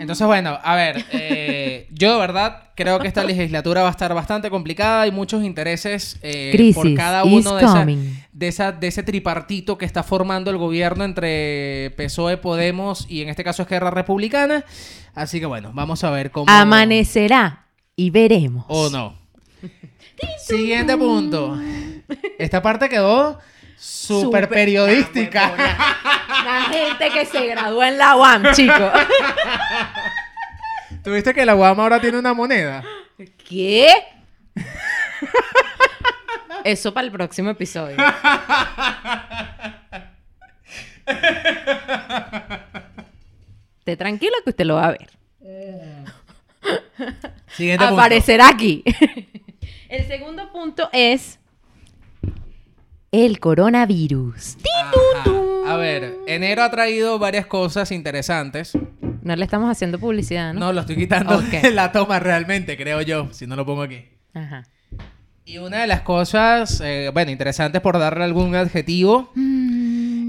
Entonces, 0.00 0.26
bueno, 0.26 0.58
a 0.62 0.74
ver, 0.76 1.04
eh, 1.12 1.86
yo 1.92 2.12
de 2.14 2.18
verdad 2.20 2.64
creo 2.74 2.98
que 2.98 3.08
esta 3.08 3.24
legislatura 3.24 3.82
va 3.82 3.88
a 3.88 3.90
estar 3.92 4.12
bastante 4.14 4.50
complicada. 4.50 5.02
Hay 5.02 5.10
muchos 5.12 5.44
intereses 5.44 6.18
eh, 6.22 6.50
por 6.74 6.84
cada 6.94 7.24
uno 7.24 7.54
de, 7.56 7.64
esa- 7.64 7.72
de, 8.32 8.48
esa- 8.48 8.72
de 8.72 8.86
ese 8.88 9.02
tripartito 9.02 9.78
que 9.78 9.84
está 9.84 10.02
formando 10.02 10.50
el 10.50 10.56
gobierno 10.58 11.04
entre 11.04 11.92
PSOE, 11.96 12.36
Podemos 12.38 13.06
y 13.08 13.22
en 13.22 13.28
este 13.28 13.44
caso 13.44 13.62
Esquerra 13.62 13.90
Republicana. 13.90 14.64
Así 15.14 15.40
que 15.40 15.46
bueno, 15.46 15.70
vamos 15.74 16.02
a 16.04 16.10
ver 16.10 16.30
cómo... 16.30 16.46
Amanecerá 16.50 17.66
y 17.96 18.10
veremos. 18.10 18.64
O 18.68 18.90
no. 18.90 19.14
Siguiente 20.38 20.96
punto. 20.96 21.58
Esta 22.38 22.62
parte 22.62 22.88
quedó 22.88 23.38
Súper- 23.82 24.48
periodística. 24.48 25.54
La 26.44 26.62
gente 26.70 27.10
que 27.10 27.26
se 27.26 27.46
graduó 27.46 27.82
en 27.82 27.98
la 27.98 28.16
UAM, 28.16 28.52
chicos. 28.52 28.78
¿Tuviste 31.04 31.34
que 31.34 31.44
la 31.44 31.54
Guama 31.54 31.82
ahora 31.82 32.00
tiene 32.00 32.18
una 32.18 32.32
moneda? 32.32 32.84
¿Qué? 33.48 33.88
Eso 36.64 36.94
para 36.94 37.06
el 37.06 37.12
próximo 37.12 37.50
episodio. 37.50 37.96
Esté 43.78 43.96
tranquilo 43.96 44.32
que 44.44 44.50
usted 44.50 44.64
lo 44.64 44.76
va 44.76 44.86
a 44.86 44.90
ver. 44.92 45.10
Siguiente 47.48 47.84
punto. 47.84 48.00
Aparecerá 48.00 48.48
aquí. 48.48 48.84
El 49.88 50.06
segundo 50.06 50.50
punto 50.52 50.88
es 50.92 51.38
el 53.12 53.40
coronavirus. 53.40 54.56
Ajá. 55.20 55.30
A 55.66 55.76
ver, 55.76 56.16
enero 56.26 56.62
ha 56.62 56.70
traído 56.70 57.18
varias 57.18 57.46
cosas 57.46 57.92
interesantes. 57.92 58.72
No 59.22 59.36
le 59.36 59.44
estamos 59.44 59.70
haciendo 59.70 59.98
publicidad, 59.98 60.52
¿no? 60.54 60.60
No, 60.60 60.72
lo 60.72 60.80
estoy 60.80 60.96
quitando 60.96 61.36
Ok. 61.36 61.44
de 61.44 61.70
la 61.72 61.92
toma 61.92 62.18
realmente, 62.18 62.76
creo 62.76 63.00
yo, 63.02 63.28
si 63.32 63.46
no 63.46 63.54
lo 63.54 63.64
pongo 63.64 63.82
aquí. 63.82 64.04
Ajá. 64.34 64.64
Y 65.44 65.58
una 65.58 65.82
de 65.82 65.86
las 65.86 66.00
cosas, 66.02 66.80
eh, 66.84 67.10
bueno, 67.12 67.30
interesantes 67.30 67.80
por 67.82 67.98
darle 67.98 68.24
algún 68.24 68.54
adjetivo, 68.54 69.30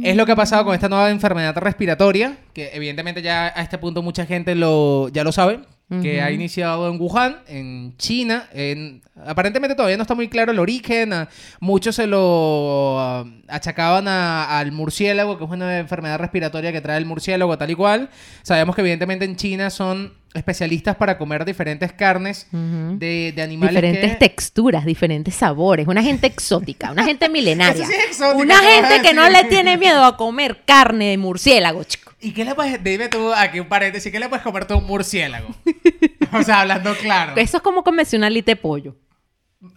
es 0.04 0.16
lo 0.16 0.26
que 0.26 0.32
ha 0.34 0.36
pasado 0.36 0.66
con 0.66 0.74
esta 0.74 0.90
nueva 0.90 1.10
enfermedad 1.12 1.56
respiratoria, 1.58 2.38
que 2.54 2.72
evidentemente 2.74 3.22
ya 3.22 3.46
a 3.56 3.62
este 3.62 3.78
punto 3.78 4.02
mucha 4.02 4.26
gente 4.26 4.56
lo, 4.56 5.08
ya 5.10 5.24
lo 5.24 5.32
sabe, 5.32 5.62
que 6.02 6.22
ha 6.24 6.32
iniciado 6.32 6.90
en 6.90 7.00
Wuhan, 7.00 7.44
en 7.48 7.96
China. 7.98 8.48
En, 8.52 9.04
aparentemente 9.28 9.76
todavía 9.76 9.96
no 9.98 10.02
está 10.02 10.16
muy 10.16 10.28
claro 10.28 10.52
el 10.52 10.58
origen. 10.58 11.14
a- 11.14 11.30
muchos 11.60 11.96
se 11.96 12.08
lo 12.08 13.00
ah, 13.00 13.26
achacaban 13.48 14.08
a- 14.08 14.58
al 14.58 14.72
murciélago, 14.72 15.38
que 15.38 15.44
es 15.44 15.50
una 15.52 15.78
enfermedad 15.78 16.18
respiratoria 16.18 16.72
que 16.72 16.82
trae 16.82 16.98
el 16.98 17.06
murciélago 17.06 17.56
tal 17.60 17.70
y 17.70 17.76
cual. 17.76 18.10
Sabemos 18.42 18.74
que 18.76 18.82
evidentemente 18.82 19.26
en 19.26 19.36
China 19.36 19.70
son 19.70 20.14
especialistas 20.34 20.96
para 20.96 21.20
comer 21.20 21.46
diferentes 21.46 21.94
carnes 21.94 22.48
de, 22.52 23.34
de 23.36 23.42
animales 23.44 23.76
Diferentes 23.76 24.12
que... 24.14 24.18
texturas, 24.18 24.84
diferentes 24.84 25.36
sabores, 25.36 25.86
una 25.88 26.02
gente 26.02 26.26
exótica, 26.26 26.92
una 26.92 27.04
gente 27.06 27.30
milenaria. 27.30 27.84
Eso 27.84 27.92
sí 27.92 27.98
es 28.00 28.06
exótica, 28.20 28.42
una 28.42 28.58
gente 28.58 29.08
que 29.08 29.14
no 29.14 29.30
le 29.30 29.44
tiene 29.44 29.78
miedo 29.78 30.04
a 30.04 30.18
comer 30.18 30.62
carne 30.66 31.10
de 31.12 31.18
murciélago, 31.20 31.84
chico. 31.84 32.13
¿Y 32.24 32.32
qué 32.32 32.46
le 32.46 32.56
puedes, 32.56 32.82
dime 32.82 33.10
tú 33.10 33.34
aquí 33.34 33.60
un 33.60 33.68
paréntesis, 33.68 34.10
¿qué 34.10 34.18
le 34.18 34.30
puedes 34.30 34.44
comer 34.44 34.66
tú 34.66 34.76
a 34.76 34.78
un 34.78 34.86
murciélago? 34.86 35.50
o 36.32 36.42
sea, 36.42 36.62
hablando 36.62 36.96
claro. 36.96 37.34
Eso 37.36 37.58
es 37.58 37.64
como 37.64 37.84
comerse 37.84 38.16
una 38.16 38.28
alita 38.28 38.52
de 38.52 38.56
pollo. 38.56 38.96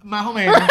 Más 0.05 0.25
o 0.27 0.33
menos. 0.33 0.57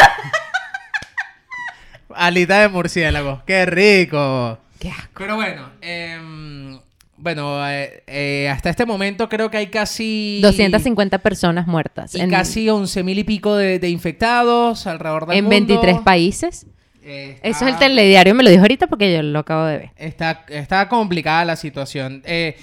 Alita 2.14 2.60
de 2.60 2.68
murciélago. 2.68 3.42
¡Qué 3.46 3.66
rico! 3.66 4.58
Qué 4.78 4.90
asco. 4.90 5.12
Pero 5.18 5.36
bueno, 5.36 5.70
em, 5.82 6.78
bueno, 7.18 7.68
eh, 7.68 8.02
eh, 8.06 8.48
hasta 8.48 8.70
este 8.70 8.86
momento 8.86 9.28
creo 9.28 9.50
que 9.50 9.58
hay 9.58 9.66
casi... 9.66 10.40
250 10.40 11.18
personas 11.18 11.66
muertas. 11.66 12.14
Y 12.14 12.20
en, 12.20 12.30
casi 12.30 12.70
11 12.70 13.02
mil 13.02 13.18
y 13.18 13.24
pico 13.24 13.54
de, 13.54 13.78
de 13.78 13.90
infectados 13.90 14.86
alrededor 14.86 15.26
del 15.26 15.38
en 15.38 15.44
mundo. 15.44 15.80
23 15.80 16.00
países. 16.00 16.66
Eh, 17.08 17.38
Eso 17.42 17.64
es 17.66 17.72
el 17.74 17.78
telediario, 17.78 18.34
me 18.34 18.42
lo 18.42 18.50
dijo 18.50 18.62
ahorita 18.62 18.88
porque 18.88 19.12
yo 19.12 19.22
lo 19.22 19.38
acabo 19.38 19.64
de 19.64 19.78
ver. 19.78 19.90
Está, 19.96 20.44
está 20.48 20.88
complicada 20.88 21.44
la 21.44 21.54
situación. 21.54 22.20
Eh, 22.26 22.56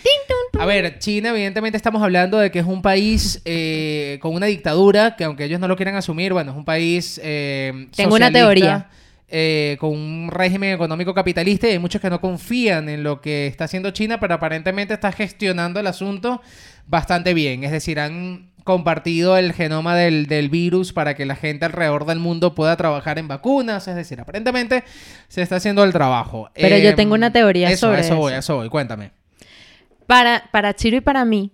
a 0.59 0.65
ver, 0.65 0.99
China, 0.99 1.29
evidentemente 1.29 1.77
estamos 1.77 2.03
hablando 2.03 2.37
de 2.37 2.51
que 2.51 2.59
es 2.59 2.65
un 2.65 2.81
país 2.81 3.41
eh, 3.45 4.19
con 4.21 4.33
una 4.35 4.47
dictadura, 4.47 5.15
que 5.15 5.23
aunque 5.23 5.45
ellos 5.45 5.61
no 5.61 5.67
lo 5.69 5.77
quieran 5.77 5.95
asumir, 5.95 6.33
bueno, 6.33 6.51
es 6.51 6.57
un 6.57 6.65
país 6.65 7.19
eh, 7.23 7.87
Tengo 7.95 8.15
una 8.15 8.31
teoría. 8.31 8.89
con 9.79 9.89
un 9.91 10.29
régimen 10.29 10.73
económico 10.73 11.13
capitalista 11.13 11.67
y 11.67 11.71
hay 11.71 11.79
muchos 11.79 12.01
que 12.01 12.09
no 12.09 12.19
confían 12.19 12.89
en 12.89 13.01
lo 13.01 13.21
que 13.21 13.47
está 13.47 13.63
haciendo 13.63 13.91
China, 13.91 14.19
pero 14.19 14.33
aparentemente 14.35 14.93
está 14.93 15.11
gestionando 15.11 15.79
el 15.79 15.87
asunto 15.87 16.41
bastante 16.85 17.33
bien. 17.33 17.63
Es 17.63 17.71
decir, 17.71 17.99
han 17.99 18.51
compartido 18.63 19.37
el 19.37 19.53
genoma 19.53 19.95
del, 19.95 20.27
del 20.27 20.49
virus 20.49 20.93
para 20.93 21.15
que 21.15 21.25
la 21.25 21.35
gente 21.35 21.65
alrededor 21.65 22.05
del 22.05 22.19
mundo 22.19 22.55
pueda 22.55 22.75
trabajar 22.77 23.19
en 23.19 23.27
vacunas. 23.27 23.87
Es 23.87 23.95
decir, 23.95 24.19
aparentemente 24.21 24.83
se 25.27 25.41
está 25.41 25.57
haciendo 25.57 25.83
el 25.83 25.91
trabajo. 25.93 26.49
Pero 26.53 26.77
yo 26.77 26.89
Em, 26.89 26.95
tengo 26.95 27.13
una 27.15 27.31
teoría 27.31 27.69
eso, 27.69 27.87
sobre 27.87 28.01
eso. 28.01 28.15
voy, 28.15 28.31
eso. 28.33 28.39
eso 28.39 28.55
voy, 28.57 28.69
cuéntame. 28.69 29.11
Para, 30.07 30.49
para 30.51 30.73
Chiro 30.75 30.97
y 30.97 31.01
para 31.01 31.25
mí, 31.25 31.51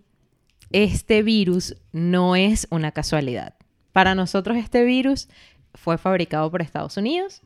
este 0.72 1.24
virus 1.24 1.76
no 1.91 2.36
es 2.36 2.68
una 2.70 2.91
casualidad. 2.91 3.55
Para 3.91 4.16
nosotros 4.16 4.57
este 4.57 4.84
virus 4.84 5.28
fue 5.74 5.97
fabricado 5.97 6.49
por 6.51 6.62
Estados 6.62 6.97
Unidos 6.97 7.41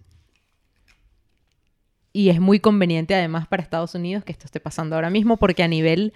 y 2.14 2.30
es 2.30 2.40
muy 2.40 2.60
conveniente 2.60 3.16
además 3.16 3.48
para 3.48 3.64
Estados 3.64 3.96
Unidos 3.96 4.24
que 4.24 4.32
esto 4.32 4.46
esté 4.46 4.60
pasando 4.60 4.96
ahora 4.96 5.10
mismo 5.10 5.38
porque 5.38 5.64
a 5.64 5.68
nivel 5.68 6.14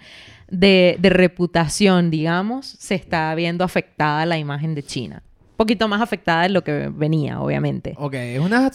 de, 0.48 0.96
de 1.00 1.10
reputación, 1.10 2.10
digamos, 2.10 2.66
se 2.66 2.94
está 2.94 3.34
viendo 3.34 3.64
afectada 3.64 4.24
la 4.24 4.38
imagen 4.38 4.74
de 4.76 4.84
China. 4.84 5.22
Un 5.50 5.56
poquito 5.66 5.88
más 5.88 6.00
afectada 6.00 6.42
de 6.44 6.50
lo 6.50 6.62
que 6.62 6.88
venía, 6.94 7.40
obviamente. 7.40 7.94
Ok, 7.96 8.14
es 8.14 8.38
una 8.38 8.70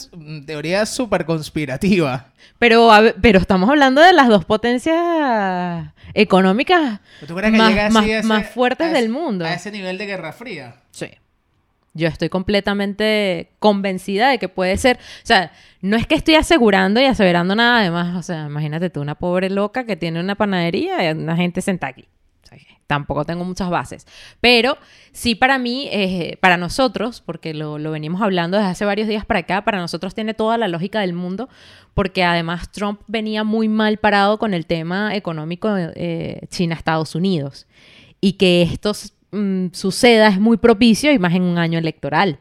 teoría 0.46 0.86
súper 0.86 1.24
conspirativa. 1.26 2.34
Pero, 2.60 2.92
a 2.92 3.14
pero 3.22 3.40
estamos 3.40 3.70
hablando 3.70 4.02
de 4.02 4.12
las 4.12 4.28
dos 4.28 4.44
potencias 4.44 5.94
económicas 6.14 7.00
¿Tú 7.26 7.36
crees 7.36 7.52
que 7.54 7.58
más, 7.58 7.70
llega 7.70 7.86
así 7.86 7.94
más- 7.94 8.04
a 8.06 8.18
ese- 8.20 8.28
más 8.28 8.48
fuertes 8.50 8.88
a 8.88 8.92
ese- 8.92 9.02
del 9.02 9.10
mundo. 9.10 9.46
A 9.46 9.54
ese 9.54 9.72
nivel 9.72 9.98
de 9.98 10.06
Guerra 10.08 10.34
Fría. 10.34 10.76
Sí. 10.92 11.08
Yo 11.94 12.08
estoy 12.08 12.30
completamente 12.30 13.52
convencida 13.60 14.30
de 14.30 14.40
que 14.40 14.50
puede 14.50 14.78
ser. 14.78 14.98
O 14.98 15.26
sea, 15.26 15.52
no 15.82 15.96
es 15.96 16.08
que 16.08 16.16
estoy 16.16 16.36
asegurando 16.36 17.00
y 17.00 17.06
aseverando 17.06 17.56
nada. 17.56 17.82
Además, 17.82 18.18
o 18.18 18.24
sea, 18.24 18.48
imagínate 18.48 18.90
tú, 18.90 19.02
una 19.02 19.16
pobre 19.16 19.50
loca 19.50 19.86
que 19.86 19.96
tiene 19.96 20.20
una 20.20 20.36
panadería 20.36 21.08
y 21.08 21.14
una 21.14 21.36
gente 21.36 21.62
sentada 21.62 21.92
aquí. 21.92 22.08
O 22.44 22.48
sea, 22.48 22.58
tampoco 22.88 23.26
tengo 23.26 23.46
muchas 23.46 23.70
bases. 23.70 24.08
Pero 24.42 24.78
sí 25.12 25.36
para 25.36 25.60
mí, 25.60 25.88
eh, 25.92 26.38
para 26.42 26.58
nosotros, 26.58 27.22
porque 27.22 27.54
lo, 27.54 27.78
lo 27.78 27.92
venimos 27.92 28.24
hablando 28.24 28.58
desde 28.58 28.72
hace 28.72 28.86
varios 28.86 29.08
días 29.08 29.26
para 29.26 29.42
acá, 29.42 29.64
para 29.64 29.78
nosotros 29.78 30.16
tiene 30.16 30.34
toda 30.34 30.58
la 30.58 30.68
lógica 30.68 31.02
del 31.02 31.14
mundo, 31.14 31.48
porque 31.94 32.24
además 32.24 32.72
Trump 32.72 33.02
venía 33.06 33.44
muy 33.44 33.70
mal 33.70 33.98
parado 33.98 34.40
con 34.40 34.56
el 34.56 34.66
tema 34.66 35.16
económico 35.16 35.76
eh, 35.78 36.42
China-Estados 36.50 37.14
Unidos. 37.14 37.68
Y 38.20 38.34
que 38.34 38.64
esto 38.64 38.94
mm, 39.34 39.74
suceda 39.74 40.30
es 40.30 40.40
muy 40.40 40.58
propicio 40.58 41.12
y 41.12 41.20
más 41.20 41.34
en 41.34 41.44
un 41.44 41.58
año 41.58 41.80
electoral. 41.80 42.40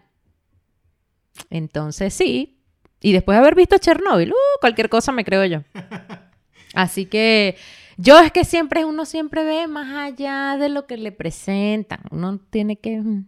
Entonces 1.51 2.15
sí. 2.15 2.59
Y 3.01 3.13
después 3.13 3.37
de 3.37 3.41
haber 3.41 3.57
visto 3.57 3.79
Chernobyl, 3.79 4.31
uh, 4.31 4.61
cualquier 4.61 4.89
cosa 4.89 5.11
me 5.11 5.25
creo 5.25 5.45
yo. 5.45 5.63
Así 6.75 7.07
que 7.07 7.57
yo 7.97 8.19
es 8.21 8.33
que 8.33 8.45
siempre, 8.45 8.85
uno 8.85 9.05
siempre 9.05 9.45
ve 9.45 9.67
más 9.67 9.93
allá 9.95 10.57
de 10.57 10.69
lo 10.69 10.87
que 10.87 10.97
le 10.97 11.13
presentan. 11.13 12.01
Uno 12.11 12.39
tiene 12.51 12.77
que... 12.77 13.01
mm. 13.01 13.27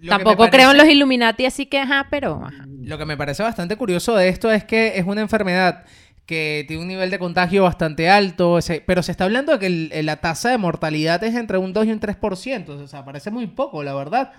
Que 0.00 0.08
Tampoco 0.10 0.48
creo 0.50 0.72
en 0.72 0.76
los 0.76 0.86
Illuminati, 0.86 1.46
así 1.46 1.64
que, 1.64 1.78
ajá, 1.78 2.08
pero... 2.10 2.44
ajá. 2.44 2.66
Lo 2.68 2.98
que 2.98 3.06
me 3.06 3.16
parece 3.16 3.42
bastante 3.42 3.76
curioso 3.76 4.14
de 4.14 4.28
esto 4.28 4.50
es 4.50 4.62
que 4.64 4.98
es 4.98 5.06
una 5.06 5.22
enfermedad 5.22 5.84
que 6.26 6.64
tiene 6.66 6.82
un 6.82 6.88
nivel 6.88 7.10
de 7.10 7.18
contagio 7.18 7.64
bastante 7.64 8.08
alto, 8.08 8.58
pero 8.86 9.02
se 9.02 9.12
está 9.12 9.24
hablando 9.24 9.52
de 9.52 9.58
que 9.58 9.66
el- 9.66 10.06
la 10.06 10.16
tasa 10.16 10.50
de 10.50 10.58
mortalidad 10.58 11.22
es 11.24 11.34
entre 11.34 11.58
un 11.58 11.72
2 11.72 11.86
y 11.86 11.92
un 11.92 12.00
3%, 12.00 12.70
o 12.82 12.86
sea, 12.88 13.04
parece 13.04 13.30
muy 13.30 13.46
poco, 13.46 13.82
la 13.82 13.94
verdad, 13.94 14.32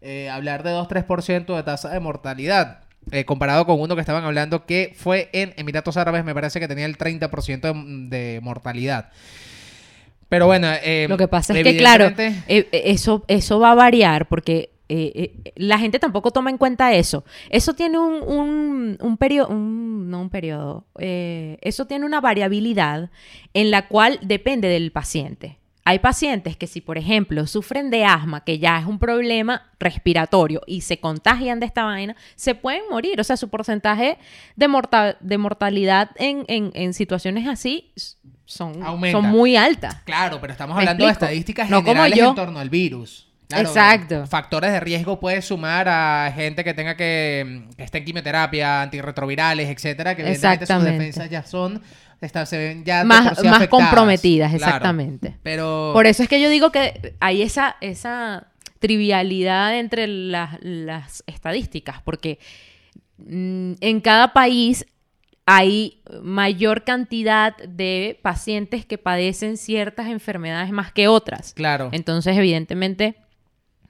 eh, 0.00 0.28
hablar 0.30 0.62
de 0.62 0.70
2-3% 0.72 1.54
de 1.56 1.62
tasa 1.62 1.90
de 1.90 2.00
mortalidad, 2.00 2.80
eh, 3.12 3.24
comparado 3.24 3.66
con 3.66 3.80
uno 3.80 3.94
que 3.94 4.00
estaban 4.00 4.24
hablando 4.24 4.66
que 4.66 4.92
fue 4.96 5.28
en 5.32 5.54
Emiratos 5.56 5.96
Árabes, 5.96 6.24
me 6.24 6.34
parece 6.34 6.58
que 6.60 6.68
tenía 6.68 6.86
el 6.86 6.98
30% 6.98 7.72
de, 7.72 8.16
de 8.16 8.40
mortalidad. 8.40 9.10
Pero 10.28 10.46
bueno, 10.46 10.68
eh, 10.82 11.06
Lo 11.08 11.16
que 11.16 11.26
pasa 11.28 11.54
es 11.58 11.64
que, 11.64 11.76
claro, 11.78 12.12
eh, 12.18 12.68
eso, 12.72 13.24
eso 13.28 13.58
va 13.60 13.72
a 13.72 13.74
variar 13.74 14.26
porque 14.28 14.70
eh, 14.88 15.12
eh, 15.44 15.52
la 15.56 15.78
gente 15.78 15.98
tampoco 15.98 16.30
toma 16.30 16.50
en 16.50 16.58
cuenta 16.58 16.92
eso. 16.94 17.24
Eso 17.50 17.74
tiene 17.74 17.98
un, 17.98 18.22
un, 18.22 18.98
un 19.00 19.16
periodo, 19.16 19.48
no 19.54 20.20
un 20.20 20.30
periodo, 20.30 20.86
eh, 20.98 21.58
eso 21.62 21.86
tiene 21.86 22.06
una 22.06 22.20
variabilidad 22.20 23.10
en 23.54 23.70
la 23.70 23.88
cual 23.88 24.18
depende 24.22 24.68
del 24.68 24.90
paciente. 24.92 25.58
Hay 25.84 26.00
pacientes 26.00 26.54
que 26.58 26.66
si, 26.66 26.82
por 26.82 26.98
ejemplo, 26.98 27.46
sufren 27.46 27.88
de 27.90 28.04
asma, 28.04 28.44
que 28.44 28.58
ya 28.58 28.78
es 28.78 28.84
un 28.84 28.98
problema 28.98 29.70
respiratorio, 29.80 30.60
y 30.66 30.82
se 30.82 31.00
contagian 31.00 31.60
de 31.60 31.66
esta 31.66 31.84
vaina, 31.84 32.14
se 32.34 32.54
pueden 32.54 32.82
morir. 32.90 33.18
O 33.20 33.24
sea, 33.24 33.38
su 33.38 33.48
porcentaje 33.48 34.18
de, 34.54 34.68
morta- 34.68 35.16
de 35.20 35.38
mortalidad 35.38 36.10
en, 36.16 36.44
en- 36.48 36.72
en 36.74 36.92
situaciones 36.92 37.48
así 37.48 37.90
son, 38.44 38.82
Aumenta. 38.82 39.18
son 39.18 39.30
muy 39.30 39.56
altas. 39.56 39.94
Claro, 40.04 40.38
pero 40.42 40.52
estamos 40.52 40.76
¿Me 40.76 40.82
hablando 40.82 41.06
de 41.06 41.12
estadísticas 41.12 41.70
No 41.70 41.78
como 41.78 41.88
generales 41.88 42.18
yo. 42.18 42.28
en 42.30 42.34
torno 42.34 42.58
al 42.58 42.68
virus. 42.68 43.27
Claro, 43.48 43.68
Exacto. 43.68 44.26
Factores 44.26 44.72
de 44.72 44.80
riesgo 44.80 45.18
puedes 45.18 45.46
sumar 45.46 45.88
a 45.88 46.30
gente 46.34 46.62
que 46.64 46.74
tenga 46.74 46.96
que, 46.96 47.64
que 47.76 47.82
esté 47.82 47.98
en 47.98 48.04
quimioterapia, 48.04 48.82
antirretrovirales, 48.82 49.68
etcétera, 49.70 50.14
que 50.14 50.20
evidentemente 50.22 50.66
sus 50.66 50.84
defensas 50.84 51.30
ya 51.30 51.42
son, 51.42 51.80
están- 52.20 52.46
se 52.46 52.58
ven 52.58 52.84
ya 52.84 53.04
más, 53.04 53.38
sí 53.38 53.46
más 53.46 53.56
afectadas. 53.56 53.68
comprometidas, 53.70 54.50
Claro. 54.52 54.66
exactamente. 54.66 55.36
Pero 55.42 55.92
Por 55.94 56.06
eso 56.06 56.22
es 56.22 56.28
que 56.28 56.42
yo 56.42 56.50
digo 56.50 56.70
que 56.70 57.14
hay 57.20 57.40
esa, 57.40 57.76
esa 57.80 58.48
trivialidad 58.80 59.78
entre 59.78 60.06
las, 60.06 60.58
las 60.60 61.24
estadísticas, 61.26 62.02
porque 62.02 62.38
mm, 63.16 63.72
en 63.80 64.00
cada 64.02 64.32
país 64.34 64.84
hay 65.46 66.02
mayor 66.22 66.84
cantidad 66.84 67.56
de 67.56 68.18
pacientes 68.22 68.84
que 68.84 68.98
padecen 68.98 69.56
ciertas 69.56 70.08
enfermedades 70.08 70.70
más 70.70 70.92
que 70.92 71.08
otras. 71.08 71.54
claro, 71.54 71.88
Entonces, 71.92 72.36
evidentemente, 72.36 73.16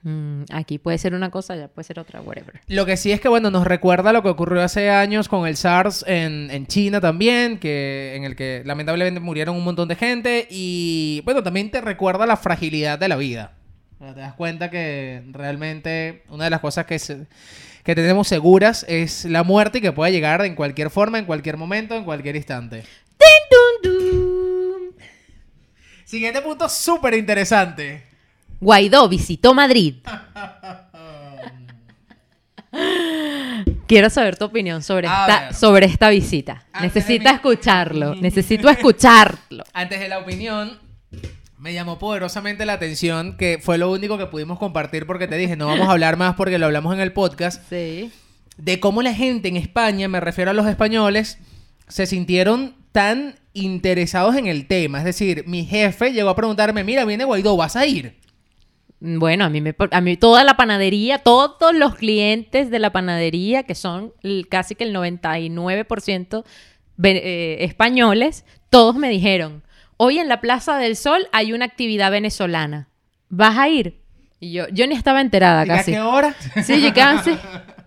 Mm, 0.03 0.43
aquí 0.53 0.77
puede 0.77 0.97
ser 0.97 1.13
una 1.13 1.29
cosa, 1.29 1.55
ya 1.57 1.67
puede 1.67 1.83
ser 1.85 1.99
otra, 1.99 2.21
whatever. 2.21 2.61
Lo 2.67 2.85
que 2.85 2.95
sí 2.95 3.11
es 3.11 3.19
que, 3.19 3.27
bueno, 3.27 3.51
nos 3.51 3.65
recuerda 3.67 4.13
lo 4.13 4.23
que 4.23 4.29
ocurrió 4.29 4.61
hace 4.63 4.89
años 4.89 5.27
con 5.27 5.45
el 5.45 5.57
SARS 5.57 6.05
en, 6.07 6.49
en 6.51 6.67
China 6.67 7.01
también, 7.01 7.57
que, 7.59 8.13
en 8.15 8.23
el 8.23 8.35
que 8.37 8.61
lamentablemente 8.65 9.19
murieron 9.19 9.55
un 9.57 9.63
montón 9.65 9.89
de 9.89 9.95
gente. 9.95 10.47
Y, 10.49 11.21
bueno, 11.25 11.43
también 11.43 11.69
te 11.69 11.81
recuerda 11.81 12.25
la 12.25 12.37
fragilidad 12.37 12.97
de 12.97 13.07
la 13.09 13.17
vida. 13.17 13.53
Te 13.99 14.13
das 14.21 14.33
cuenta 14.35 14.69
que 14.69 15.21
realmente 15.33 16.23
una 16.29 16.45
de 16.45 16.49
las 16.51 16.61
cosas 16.61 16.85
que, 16.85 16.97
se- 16.97 17.27
que 17.83 17.93
tenemos 17.95 18.29
seguras 18.29 18.85
es 18.87 19.25
la 19.25 19.43
muerte 19.43 19.79
y 19.79 19.81
que 19.81 19.91
puede 19.91 20.13
llegar 20.13 20.45
en 20.45 20.55
cualquier 20.55 20.89
forma, 20.89 21.19
en 21.19 21.25
cualquier 21.25 21.57
momento, 21.57 21.95
en 21.97 22.05
cualquier 22.05 22.37
instante. 22.37 22.83
Dun, 23.83 23.91
dun. 23.91 24.95
Siguiente 26.05 26.41
punto 26.41 26.69
súper 26.69 27.15
interesante. 27.15 28.03
Guaidó 28.59 29.07
visitó 29.09 29.53
Madrid. 29.53 29.95
Quiero 33.87 34.09
saber 34.11 34.37
tu 34.37 34.45
opinión 34.45 34.83
sobre 34.83 35.07
A 35.07 35.21
esta, 35.27 35.39
ver. 35.45 35.53
sobre 35.55 35.85
esta 35.87 36.09
visita. 36.09 36.65
Antes 36.71 36.93
de 36.93 36.99
Necesito 36.99 37.29
mi- 37.29 37.35
escucharlo. 37.35 38.15
Necesito 38.15 38.69
escucharlo. 38.69 39.63
Antes 39.73 39.99
de 39.99 40.07
la 40.09 40.19
opinión, 40.19 40.77
me 41.57 41.73
llamó 41.73 41.97
poderosamente 41.97 42.65
la 42.67 42.73
atención 42.73 43.35
que 43.37 43.59
fue 43.61 43.77
lo 43.79 43.89
único 43.91 44.17
que 44.19 44.27
pudimos 44.27 44.59
compartir 44.59 45.07
porque 45.07 45.27
te 45.27 45.37
dije, 45.37 45.55
no 45.55 45.65
vamos 45.67 45.87
a 45.87 45.91
hablar 45.91 46.17
más 46.17 46.35
porque 46.35 46.59
lo 46.59 46.67
hablamos 46.67 46.93
en 46.93 46.99
el 46.99 47.11
podcast, 47.13 47.67
Sí. 47.69 48.11
de 48.57 48.79
cómo 48.79 49.01
la 49.01 49.13
gente 49.15 49.47
en 49.47 49.57
España, 49.57 50.07
me 50.07 50.19
refiero 50.19 50.51
a 50.51 50.53
los 50.53 50.67
españoles, 50.67 51.39
se 51.87 52.05
sintieron 52.05 52.75
tan 52.91 53.35
interesados 53.53 54.35
en 54.35 54.45
el 54.45 54.67
tema. 54.67 54.99
Es 54.99 55.05
decir, 55.05 55.43
mi 55.47 55.65
jefe 55.65 56.13
llegó 56.13 56.29
a 56.29 56.35
preguntarme, 56.35 56.83
mira, 56.83 57.03
viene 57.05 57.23
Guaidó, 57.25 57.57
¿vas 57.57 57.75
a 57.75 57.87
ir? 57.87 58.19
Bueno, 59.01 59.45
a 59.45 59.49
mí, 59.49 59.61
me, 59.61 59.73
a 59.91 60.01
mí 60.01 60.17
toda 60.17 60.43
la 60.43 60.57
panadería, 60.57 61.19
todos 61.19 61.73
los 61.73 61.95
clientes 61.95 62.69
de 62.69 62.79
la 62.79 62.91
panadería, 62.91 63.63
que 63.63 63.73
son 63.75 64.13
el- 64.23 64.47
casi 64.49 64.75
que 64.75 64.83
el 64.83 64.93
99% 64.93 66.43
ve- 66.97 67.21
eh, 67.23 67.63
españoles, 67.63 68.45
todos 68.69 68.95
me 68.97 69.07
dijeron, 69.09 69.63
hoy 69.97 70.19
en 70.19 70.27
la 70.27 70.41
Plaza 70.41 70.77
del 70.77 70.95
Sol 70.97 71.27
hay 71.31 71.53
una 71.53 71.65
actividad 71.65 72.11
venezolana. 72.11 72.89
¿Vas 73.29 73.57
a 73.57 73.69
ir? 73.69 73.99
Y 74.41 74.51
yo, 74.53 74.67
yo 74.69 74.85
ni 74.87 74.95
estaba 74.95 75.21
enterada 75.21 75.65
¿Y 75.65 75.69
a 75.69 75.75
casi. 75.77 75.91
qué 75.91 75.99
hora? 76.01 76.35
Sí, 76.63 76.81
yo. 76.81 76.89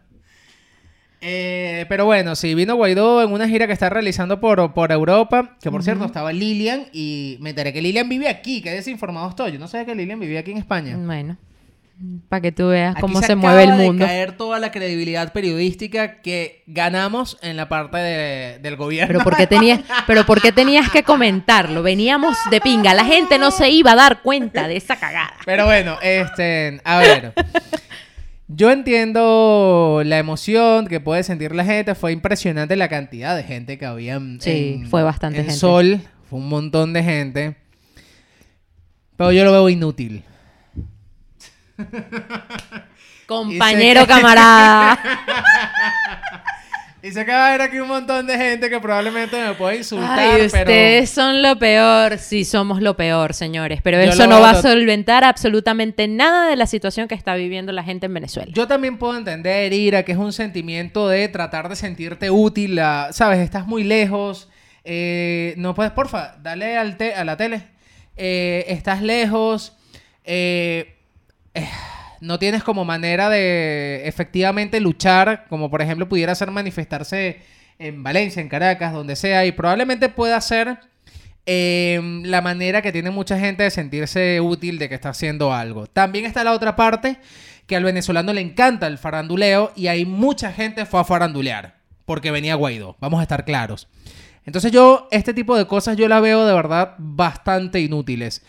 Eh, 1.25 1.87
pero 1.89 2.05
bueno, 2.05 2.35
sí, 2.35 2.55
vino 2.57 2.75
Guaidó 2.75 3.23
en 3.23 3.33
una 3.33 3.49
gira 3.49 3.69
que 3.69 3.73
está 3.73 3.89
realizando 3.89 4.41
por, 4.41 4.75
por 4.75 4.91
Europa, 4.91 5.57
que 5.63 5.71
por 5.71 5.85
cierto 5.85 6.05
estaba 6.05 6.33
Lilian 6.33 6.87
y 6.93 7.37
me 7.41 7.51
enteré 7.51 7.73
que 7.73 7.81
Lilian 7.81 8.09
vive 8.09 8.29
aquí, 8.29 8.61
que 8.61 8.71
desinformado 8.73 9.29
estoy. 9.29 9.53
Yo 9.53 9.59
no 9.61 9.69
sabía 9.69 9.87
que 9.87 9.95
Lilian 9.95 10.19
vivía 10.19 10.41
aquí 10.41 10.51
en 10.51 10.59
España. 10.59 10.97
Bueno, 10.99 11.37
para 12.29 12.41
que 12.41 12.51
tú 12.51 12.69
veas 12.69 12.93
Aquí 12.97 13.01
cómo 13.01 13.23
se, 13.23 13.37
mueve 13.37 13.63
el 13.63 13.79
de 13.79 13.85
mundo. 13.87 14.05
caer 14.05 14.37
toda 14.37 14.59
la 14.59 14.73
credibilidad 14.73 15.33
periodística 15.33 16.21
que 16.23 16.65
ganamos 16.67 17.39
en 17.43 17.57
la 17.57 17.69
parte 17.69 17.99
de- 17.99 18.59
del 18.59 18.75
gobierno. 18.75 19.07
Pero 19.13 19.23
¿por, 19.23 19.37
qué 19.37 19.47
tenías, 19.47 19.81
pero 20.09 20.27
¿por 20.27 20.43
qué 20.43 20.51
tenías 20.51 20.91
que 20.91 21.05
comentarlo? 21.05 21.85
Veníamos 21.85 22.37
de 22.51 22.61
pinga. 22.61 22.95
La 22.95 23.05
gente 23.05 23.39
no 23.39 23.53
se 23.53 23.71
iba 23.71 23.93
a 23.93 23.95
dar 23.95 24.23
cuenta 24.23 24.67
de 24.67 24.77
esa 24.77 24.97
cagada. 24.99 25.37
Pero 25.47 25.67
bueno, 25.67 25.99
este, 26.03 26.81
a 26.83 26.99
ver. 26.99 27.33
Yo 28.55 28.71
entiendo 28.71 30.03
la 30.05 30.19
emoción 30.19 30.87
que 30.87 31.01
puede 31.01 31.23
sentir 31.23 31.55
la 31.55 31.65
gente. 31.65 31.95
Fue 31.95 32.13
impresionante 32.13 32.77
la 32.77 32.89
cantidad 32.89 33.35
de 33.37 33.43
gente 33.45 33.79
que 33.79 33.87
había 33.87 34.15
en, 34.15 34.41
Sí, 34.41 34.81
en- 34.83 34.89
fue 34.89 35.03
bastante 35.03 35.39
en 35.39 35.45
gente. 35.47 35.59
Sol. 35.59 36.01
Fue 36.29 36.39
un 36.39 36.49
montón 36.49 36.93
de 36.93 37.03
gente. 37.03 37.57
Pero 39.17 39.33
yo 39.33 39.45
lo 39.45 39.53
veo 39.53 39.69
inútil. 39.69 40.25
Compañero 43.27 44.07
camarada. 44.07 44.99
Y 47.05 47.11
sé 47.11 47.25
que 47.25 47.33
va 47.33 47.47
a 47.47 47.49
haber 47.49 47.63
aquí 47.63 47.81
un 47.81 47.89
montón 47.89 48.29
de 48.29 48.37
gente 48.39 48.71
que 48.71 48.79
probablemente 48.79 49.37
me 49.45 49.55
puede 49.55 49.79
insultar, 49.79 50.19
Ay, 50.21 50.47
pero... 50.53 50.63
ustedes 50.71 51.11
son 51.11 51.43
lo 51.43 51.59
peor. 51.59 52.17
Sí, 52.19 52.45
somos 52.45 52.81
lo 52.81 52.97
peor, 52.97 53.35
señores. 53.35 53.81
Pero 53.83 54.01
Yo 54.05 54.11
eso 54.11 54.29
no 54.29 54.41
va 54.41 54.51
a 54.51 54.63
solventar 54.63 55.25
absolutamente 55.25 56.07
nada 56.07 56.49
de 56.49 56.55
la 56.55 56.67
situación 56.67 57.09
que 57.09 57.17
está 57.17 57.35
viviendo 57.35 57.73
la 57.73 57.83
gente 57.83 58.07
en 58.07 58.15
Venezuela. 58.15 58.53
Yo 58.55 58.69
también 58.69 58.99
puedo 58.99 59.17
entender, 59.17 59.73
Ira, 59.73 60.05
que 60.05 60.13
es 60.13 60.19
un 60.19 60.33
sentimiento 60.33 61.09
de 61.09 61.27
tratar 61.27 61.69
de 61.69 61.75
sentirte 61.75 62.31
útil, 62.31 62.79
a- 62.79 63.09
¿sabes? 63.13 63.41
Estás 63.41 63.67
muy 63.67 63.83
lejos, 63.83 64.49
eh, 64.85 65.55
no 65.57 65.75
puedes, 65.75 65.91
porfa, 65.93 66.37
dale 66.41 66.77
al 66.77 66.97
te- 66.97 67.15
a 67.17 67.25
la 67.25 67.37
tele. 67.37 67.65
Eh, 68.17 68.65
estás 68.69 69.03
lejos, 69.03 69.77
eh, 70.25 70.95
eh, 71.55 71.69
no 72.23 72.39
tienes 72.39 72.63
como 72.63 72.85
manera 72.85 73.29
de 73.29 74.07
efectivamente 74.07 74.81
luchar, 74.81 75.45
como 75.49 75.69
por 75.71 75.83
ejemplo 75.83 76.09
pudiera 76.09 76.37
ser 76.37 76.53
manifestarse 76.53 77.41
en 77.81 78.05
Valencia, 78.05 78.41
en 78.41 78.49
Caracas, 78.49 78.93
donde 78.93 79.17
sea, 79.17 79.45
y 79.45 79.51
probablemente 79.51 80.09
pueda 80.09 80.41
ser 80.41 80.79
eh, 81.47 82.01
la 82.25 82.41
manera 82.41 82.81
que 82.81 82.93
tiene 82.93 83.11
mucha 83.11 83.41
gente 83.41 83.65
de 83.65 83.71
sentirse 83.71 84.41
útil 84.41 84.79
de 84.79 84.89
que 84.89 84.95
está 84.95 85.09
haciendo 85.09 85.53
algo. 85.53 85.89
También 85.89 86.25
está 86.25 86.45
la 86.45 86.53
otra 86.53 86.77
parte, 86.77 87.17
que 87.67 87.75
al 87.75 87.83
venezolano 87.83 88.33
le 88.33 88.41
encanta 88.41 88.87
el 88.87 88.99
faranduleo 88.99 89.73
y 89.75 89.89
hay 89.89 90.05
mucha 90.05 90.53
gente 90.53 90.87
fue 90.87 91.01
a 91.01 91.05
farandulear, 91.05 91.75
porque 92.05 92.31
venía 92.31 92.55
Guaidó, 92.55 92.97
vamos 93.01 93.19
a 93.19 93.23
estar 93.23 93.45
claros. 93.45 93.89
Entonces 94.47 94.71
yo, 94.71 95.09
este 95.11 95.35
tipo 95.35 95.57
de 95.57 95.67
cosas 95.67 95.97
yo 95.97 96.07
la 96.07 96.21
veo 96.21 96.47
de 96.47 96.55
verdad 96.55 96.95
bastante 96.99 97.81
inútiles. 97.81 98.43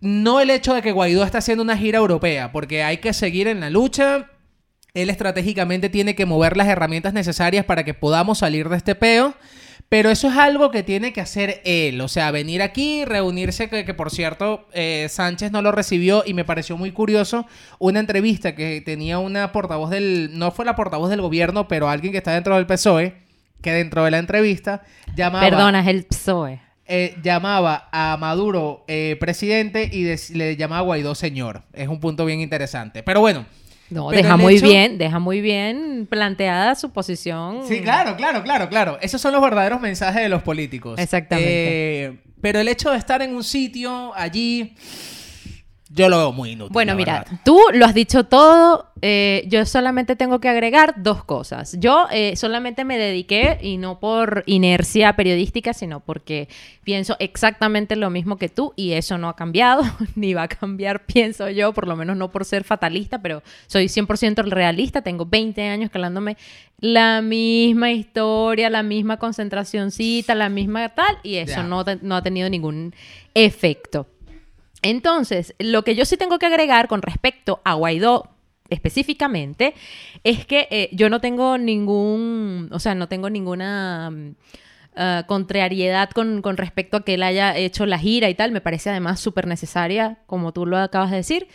No 0.00 0.40
el 0.40 0.50
hecho 0.50 0.74
de 0.74 0.82
que 0.82 0.92
Guaidó 0.92 1.24
está 1.24 1.38
haciendo 1.38 1.62
una 1.62 1.76
gira 1.76 1.98
europea, 1.98 2.52
porque 2.52 2.82
hay 2.82 2.98
que 2.98 3.12
seguir 3.12 3.48
en 3.48 3.60
la 3.60 3.70
lucha. 3.70 4.30
Él 4.94 5.10
estratégicamente 5.10 5.88
tiene 5.88 6.14
que 6.14 6.26
mover 6.26 6.56
las 6.56 6.68
herramientas 6.68 7.12
necesarias 7.12 7.64
para 7.64 7.84
que 7.84 7.94
podamos 7.94 8.38
salir 8.38 8.68
de 8.68 8.76
este 8.76 8.94
peo. 8.94 9.34
Pero 9.88 10.10
eso 10.10 10.28
es 10.28 10.36
algo 10.36 10.70
que 10.70 10.82
tiene 10.82 11.14
que 11.14 11.22
hacer 11.22 11.62
él. 11.64 12.00
O 12.02 12.08
sea, 12.08 12.30
venir 12.30 12.60
aquí, 12.60 13.06
reunirse, 13.06 13.70
que, 13.70 13.94
por 13.94 14.10
cierto, 14.10 14.68
eh, 14.72 15.06
Sánchez 15.08 15.50
no 15.50 15.62
lo 15.62 15.72
recibió 15.72 16.24
y 16.26 16.34
me 16.34 16.44
pareció 16.44 16.76
muy 16.76 16.92
curioso 16.92 17.46
una 17.78 17.98
entrevista 17.98 18.54
que 18.54 18.82
tenía 18.82 19.18
una 19.18 19.50
portavoz 19.50 19.88
del... 19.88 20.30
No 20.34 20.50
fue 20.50 20.66
la 20.66 20.76
portavoz 20.76 21.08
del 21.08 21.22
gobierno, 21.22 21.68
pero 21.68 21.88
alguien 21.88 22.12
que 22.12 22.18
está 22.18 22.34
dentro 22.34 22.54
del 22.56 22.66
PSOE, 22.66 23.14
que 23.62 23.72
dentro 23.72 24.04
de 24.04 24.10
la 24.10 24.18
entrevista 24.18 24.82
llamaba 25.16 25.48
Perdona, 25.48 25.80
es 25.80 25.86
el 25.86 26.04
PSOE. 26.04 26.67
Eh, 26.88 27.16
llamaba 27.22 27.88
a 27.92 28.16
Maduro 28.18 28.84
eh, 28.88 29.16
presidente 29.20 29.88
y 29.92 30.04
le 30.34 30.56
llamaba 30.56 30.80
a 30.80 30.84
Guaidó 30.84 31.14
señor. 31.14 31.62
Es 31.72 31.88
un 31.88 32.00
punto 32.00 32.24
bien 32.24 32.40
interesante. 32.40 33.02
Pero 33.02 33.20
bueno. 33.20 33.46
No, 33.90 34.08
pero 34.08 34.22
deja 34.22 34.36
muy 34.36 34.56
hecho- 34.56 34.66
bien, 34.66 34.98
deja 34.98 35.18
muy 35.18 35.40
bien 35.40 36.06
planteada 36.10 36.74
su 36.74 36.90
posición. 36.90 37.60
Sí, 37.66 37.80
claro, 37.80 38.16
claro, 38.16 38.42
claro, 38.42 38.68
claro. 38.68 38.98
Esos 39.00 39.20
son 39.20 39.32
los 39.32 39.40
verdaderos 39.40 39.80
mensajes 39.80 40.20
de 40.22 40.28
los 40.28 40.42
políticos. 40.42 40.98
Exactamente. 40.98 42.04
Eh, 42.04 42.18
pero 42.42 42.60
el 42.60 42.68
hecho 42.68 42.90
de 42.90 42.98
estar 42.98 43.22
en 43.22 43.34
un 43.34 43.42
sitio 43.42 44.12
allí, 44.14 44.74
yo 45.90 46.08
lo 46.08 46.18
veo 46.18 46.32
muy 46.32 46.50
inútil. 46.50 46.72
Bueno, 46.72 46.94
mira, 46.94 47.20
verdad. 47.20 47.40
tú 47.44 47.58
lo 47.72 47.86
has 47.86 47.94
dicho 47.94 48.24
todo. 48.24 48.86
eh, 49.00 49.44
yo 49.48 49.64
solamente 49.64 50.16
tengo 50.16 50.40
que 50.40 50.48
agregar 50.48 50.94
dos 51.02 51.24
cosas. 51.24 51.76
Yo 51.78 52.08
eh, 52.10 52.34
solamente 52.36 52.84
me 52.84 52.98
dediqué, 52.98 53.58
y 53.62 53.76
no 53.76 54.00
por 54.00 54.42
inercia 54.46 55.14
periodística, 55.14 55.72
sino 55.72 56.00
porque 56.00 56.48
pienso 56.82 57.16
exactamente 57.20 57.96
lo 57.96 58.10
mismo 58.10 58.36
que 58.36 58.48
tú, 58.48 58.72
y 58.76 58.92
eso 58.92 59.16
no 59.16 59.28
ha 59.28 59.36
cambiado, 59.36 59.82
ni 60.14 60.34
va 60.34 60.42
a 60.42 60.48
cambiar, 60.48 61.06
pienso 61.06 61.48
yo, 61.48 61.72
por 61.72 61.86
lo 61.86 61.96
menos 61.96 62.16
no 62.16 62.30
por 62.30 62.44
ser 62.44 62.64
fatalista, 62.64 63.22
pero 63.22 63.42
soy 63.66 63.86
100% 63.86 64.44
realista. 64.44 65.02
Tengo 65.02 65.24
20 65.26 65.62
años 65.62 65.90
calándome 65.90 66.36
la 66.80 67.22
misma 67.22 67.92
historia, 67.92 68.68
la 68.68 68.82
misma 68.82 69.16
concentracioncita, 69.16 70.34
la 70.34 70.48
misma 70.48 70.90
tal, 70.90 71.18
y 71.22 71.36
eso 71.36 71.62
no, 71.62 71.84
no 72.02 72.16
ha 72.16 72.22
tenido 72.22 72.50
ningún 72.50 72.94
efecto. 73.34 74.06
Entonces, 74.82 75.54
lo 75.58 75.82
que 75.82 75.94
yo 75.94 76.04
sí 76.04 76.16
tengo 76.16 76.38
que 76.38 76.46
agregar 76.46 76.88
con 76.88 77.02
respecto 77.02 77.60
a 77.64 77.74
Guaidó 77.74 78.30
específicamente 78.70 79.74
es 80.24 80.44
que 80.44 80.68
eh, 80.70 80.88
yo 80.92 81.08
no 81.10 81.20
tengo 81.20 81.58
ningún, 81.58 82.68
o 82.72 82.78
sea, 82.78 82.94
no 82.94 83.08
tengo 83.08 83.30
ninguna 83.30 84.10
mm, 84.10 84.34
ah, 84.96 85.24
contrariedad 85.26 86.10
con, 86.10 86.42
con 86.42 86.56
respecto 86.56 86.98
a 86.98 87.04
que 87.04 87.14
él 87.14 87.22
haya 87.22 87.56
hecho 87.56 87.86
la 87.86 87.98
gira 87.98 88.28
y 88.28 88.34
tal. 88.34 88.52
Me 88.52 88.60
parece 88.60 88.90
además 88.90 89.20
súper 89.20 89.46
necesaria, 89.46 90.18
como 90.26 90.52
tú 90.52 90.66
lo 90.66 90.76
acabas 90.78 91.10
de 91.10 91.16
decir. 91.16 91.48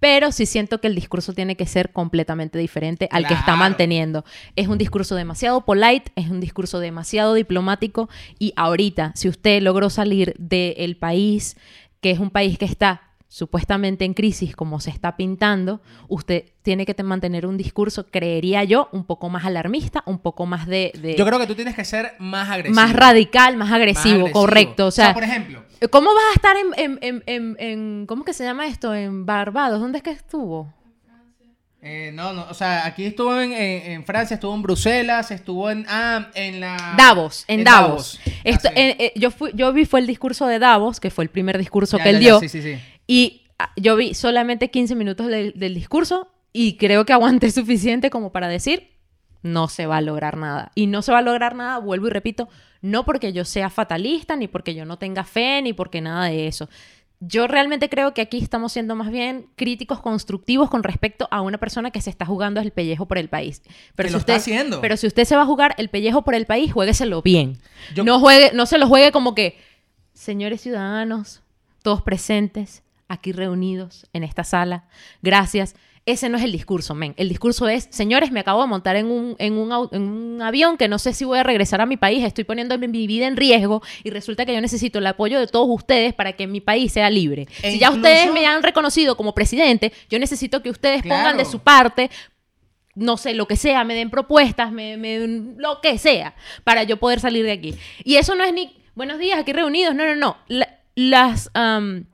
Pero 0.00 0.32
sí 0.32 0.46
siento 0.46 0.80
que 0.80 0.86
el 0.86 0.94
discurso 0.94 1.34
tiene 1.34 1.56
que 1.56 1.66
ser 1.66 1.92
completamente 1.92 2.58
diferente 2.58 3.06
al 3.12 3.26
que 3.26 3.34
está 3.34 3.54
manteniendo. 3.54 4.24
Es 4.56 4.66
un 4.66 4.78
discurso 4.78 5.14
demasiado 5.14 5.66
polite, 5.66 6.10
es 6.16 6.30
un 6.30 6.40
discurso 6.40 6.80
demasiado 6.80 7.34
diplomático 7.34 8.08
y 8.38 8.54
ahorita, 8.56 9.12
si 9.14 9.28
usted 9.28 9.60
logró 9.60 9.90
salir 9.90 10.34
del 10.38 10.96
país, 10.96 11.58
que 12.00 12.10
es 12.10 12.18
un 12.18 12.30
país 12.30 12.58
que 12.58 12.64
está 12.64 13.02
supuestamente 13.28 14.04
en 14.04 14.12
crisis 14.12 14.56
como 14.56 14.80
se 14.80 14.90
está 14.90 15.16
pintando, 15.16 15.80
usted 16.08 16.46
tiene 16.62 16.84
que 16.84 16.94
te- 16.94 17.04
mantener 17.04 17.46
un 17.46 17.56
discurso, 17.56 18.06
creería 18.10 18.64
yo, 18.64 18.88
un 18.90 19.04
poco 19.04 19.28
más 19.28 19.44
alarmista, 19.44 20.02
un 20.06 20.18
poco 20.18 20.46
más 20.46 20.66
de... 20.66 20.90
de- 21.00 21.14
Yo 21.16 21.24
creo 21.24 21.38
que 21.38 21.46
tú 21.46 21.54
tienes 21.54 21.76
que 21.76 21.84
ser 21.84 22.14
más 22.18 22.50
agresivo. 22.50 22.74
más 22.74 22.92
radical, 22.92 23.56
más 23.56 23.68
Más 23.68 23.76
agresivo, 23.76 24.30
correcto. 24.32 24.86
O 24.86 24.90
sea, 24.90 25.14
por 25.14 25.22
ejemplo, 25.22 25.62
¿cómo 25.90 26.10
vas 26.12 26.24
a 26.32 26.34
estar 26.34 26.56
en, 26.56 26.66
en, 26.76 26.98
en, 27.02 27.22
en- 27.26 27.56
en- 27.60 28.06
¿Cómo 28.06 28.24
que 28.24 28.32
se 28.32 28.42
llama 28.42 28.66
esto? 28.66 28.92
En 28.96 29.24
Barbados. 29.26 29.80
¿Dónde 29.80 29.98
es 29.98 30.02
que 30.04 30.10
estuvo? 30.10 30.72
Eh, 31.82 32.10
no, 32.12 32.32
no, 32.32 32.46
o 32.50 32.54
sea, 32.54 32.84
aquí 32.86 33.04
estuvo 33.06 33.40
en, 33.40 33.52
en- 33.52 33.92
en 33.92 34.04
Francia, 34.04 34.34
estuvo 34.34 34.54
en 34.54 34.62
Bruselas, 34.62 35.30
estuvo 35.30 35.70
en, 35.70 35.86
ah, 35.88 36.28
en 36.34 36.60
la... 36.60 36.94
Davos, 36.96 37.44
en, 37.48 37.64
Davos. 37.64 38.20
Ah, 38.26 38.30
Esto- 38.44 38.68
sí. 38.68 38.74
eh, 38.76 38.96
eh, 38.98 39.12
yo, 39.16 39.30
fui, 39.30 39.50
yo 39.54 39.72
vi 39.72 39.84
fue 39.86 40.00
el 40.00 40.06
discurso 40.06 40.46
de 40.46 40.58
Davos, 40.58 41.00
que 41.00 41.10
fue 41.10 41.24
el 41.24 41.30
primer 41.30 41.56
discurso 41.58 41.96
Ya, 41.98 42.04
que 42.04 42.10
él 42.10 42.16
ya, 42.16 42.20
ya, 42.20 42.26
dio. 42.26 42.40
Sí, 42.40 42.48
sí, 42.48 42.62
sí. 42.62 42.78
Y 43.06 43.42
ah, 43.58 43.70
yo 43.76 43.96
vi 43.96 44.14
solamente 44.14 44.70
15 44.70 44.94
minutos 44.94 45.26
del- 45.28 45.54
del 45.56 45.74
discurso 45.74 46.28
y 46.52 46.76
creo 46.76 47.04
que 47.06 47.12
aguanté 47.12 47.50
suficiente 47.50 48.10
como 48.10 48.30
para 48.32 48.48
decir, 48.48 48.90
no 49.42 49.68
se 49.68 49.86
va 49.86 49.96
a 49.98 50.00
lograr 50.02 50.36
nada. 50.36 50.72
Y 50.74 50.86
no 50.86 51.00
se 51.00 51.12
va 51.12 51.18
a 51.18 51.22
lograr 51.22 51.54
nada, 51.54 51.78
vuelvo 51.78 52.08
y 52.08 52.10
repito, 52.10 52.48
no 52.82 53.04
porque 53.06 53.32
yo 53.32 53.44
sea 53.46 53.70
fatalista, 53.70 54.36
ni 54.36 54.48
porque 54.48 54.74
yo 54.74 54.84
no 54.84 54.98
tenga 54.98 55.24
fe, 55.24 55.62
ni 55.62 55.72
porque 55.72 56.00
nada 56.02 56.26
de 56.26 56.46
eso. 56.46 56.68
Yo 57.22 57.46
realmente 57.46 57.90
creo 57.90 58.14
que 58.14 58.22
aquí 58.22 58.38
estamos 58.38 58.72
siendo 58.72 58.96
más 58.96 59.10
bien 59.10 59.46
críticos 59.54 60.00
constructivos 60.00 60.70
con 60.70 60.82
respecto 60.82 61.28
a 61.30 61.42
una 61.42 61.58
persona 61.58 61.90
que 61.90 62.00
se 62.00 62.08
está 62.08 62.24
jugando 62.24 62.60
el 62.60 62.70
pellejo 62.70 63.06
por 63.06 63.18
el 63.18 63.28
país. 63.28 63.62
Pero 63.94 64.06
Que 64.06 64.08
si 64.08 64.12
lo 64.14 64.18
usted, 64.18 64.34
está 64.34 64.40
haciendo. 64.42 64.80
Pero 64.80 64.96
si 64.96 65.06
usted 65.06 65.24
se 65.24 65.36
va 65.36 65.42
a 65.42 65.46
jugar 65.46 65.74
el 65.76 65.90
pellejo 65.90 66.22
por 66.22 66.34
el 66.34 66.46
país, 66.46 66.72
juégueselo 66.72 67.20
bien. 67.20 67.58
Yo- 67.94 68.04
No, 68.04 68.18
juegue, 68.20 68.52
no 68.54 68.64
se 68.64 68.78
lo 68.78 68.88
juegue 68.88 69.12
como 69.12 69.34
que, 69.34 69.58
señores 70.14 70.62
ciudadanos, 70.62 71.42
todos 71.82 72.00
presentes, 72.00 72.82
aquí 73.08 73.32
reunidos 73.32 74.06
en 74.14 74.24
esta 74.24 74.42
sala, 74.44 74.84
gracias. 75.20 75.74
Ese 76.06 76.28
no 76.28 76.38
es 76.38 76.44
el 76.44 76.50
discurso, 76.52 76.94
men. 76.94 77.14
El 77.18 77.28
discurso 77.28 77.68
es, 77.68 77.86
señores, 77.90 78.32
me 78.32 78.40
acabo 78.40 78.62
de 78.62 78.68
montar 78.68 78.96
en 78.96 79.06
un, 79.06 79.36
en 79.38 79.52
un, 79.58 79.70
au- 79.70 79.88
en 79.92 80.02
un 80.02 80.42
avión 80.42 80.76
que 80.76 80.88
no 80.88 80.98
sé 80.98 81.12
si 81.12 81.24
voy 81.24 81.38
a 81.38 81.42
regresar 81.42 81.80
a 81.82 81.86
mi 81.86 81.96
país, 81.98 82.24
estoy 82.24 82.44
poniendo 82.44 82.76
mi, 82.78 82.88
vida 83.06 83.26
en 83.26 83.36
riesgo 83.36 83.82
y 84.02 84.10
resulta 84.10 84.46
que 84.46 84.54
yo 84.54 84.60
necesito 84.60 84.98
el 84.98 85.06
apoyo 85.06 85.38
de 85.38 85.46
todos 85.46 85.68
ustedes 85.68 86.14
para 86.14 86.32
que 86.32 86.46
mi 86.46 86.60
país 86.60 86.92
sea 86.92 87.10
libre. 87.10 87.46
E 87.62 87.72
si 87.72 87.78
ya 87.78 87.90
ustedes 87.90 88.32
me 88.32 88.46
han 88.46 88.62
reconocido 88.62 89.16
como 89.16 89.34
presidente, 89.34 89.92
yo 90.08 90.18
necesito 90.18 90.62
que 90.62 90.70
ustedes 90.70 91.02
pongan 91.02 91.36
de 91.36 91.44
su 91.44 91.58
parte 91.60 92.10
no 92.96 93.16
sé, 93.16 93.34
lo 93.34 93.46
que 93.46 93.56
sea, 93.56 93.84
me 93.84 93.94
den 93.94 94.10
propuestas, 94.10 94.72
me, 94.72 94.96
me- 94.96 95.26
lo 95.56 95.80
que 95.80 95.96
sea, 95.96 96.34
para 96.64 96.82
yo 96.82 96.96
poder 96.96 97.20
salir 97.20 97.44
de 97.44 97.52
aquí. 97.52 97.74
Y 98.04 98.16
eso 98.16 98.34
no 98.34 98.42
es 98.42 98.52
ni, 98.52 98.76
buenos 98.94 99.18
días, 99.18 99.38
aquí 99.38 99.52
reunidos, 99.52 99.94
no, 99.94 100.04
no, 100.06 100.16
no. 100.16 100.36
La- 100.48 100.80
las, 100.96 101.50
am, 101.54 102.06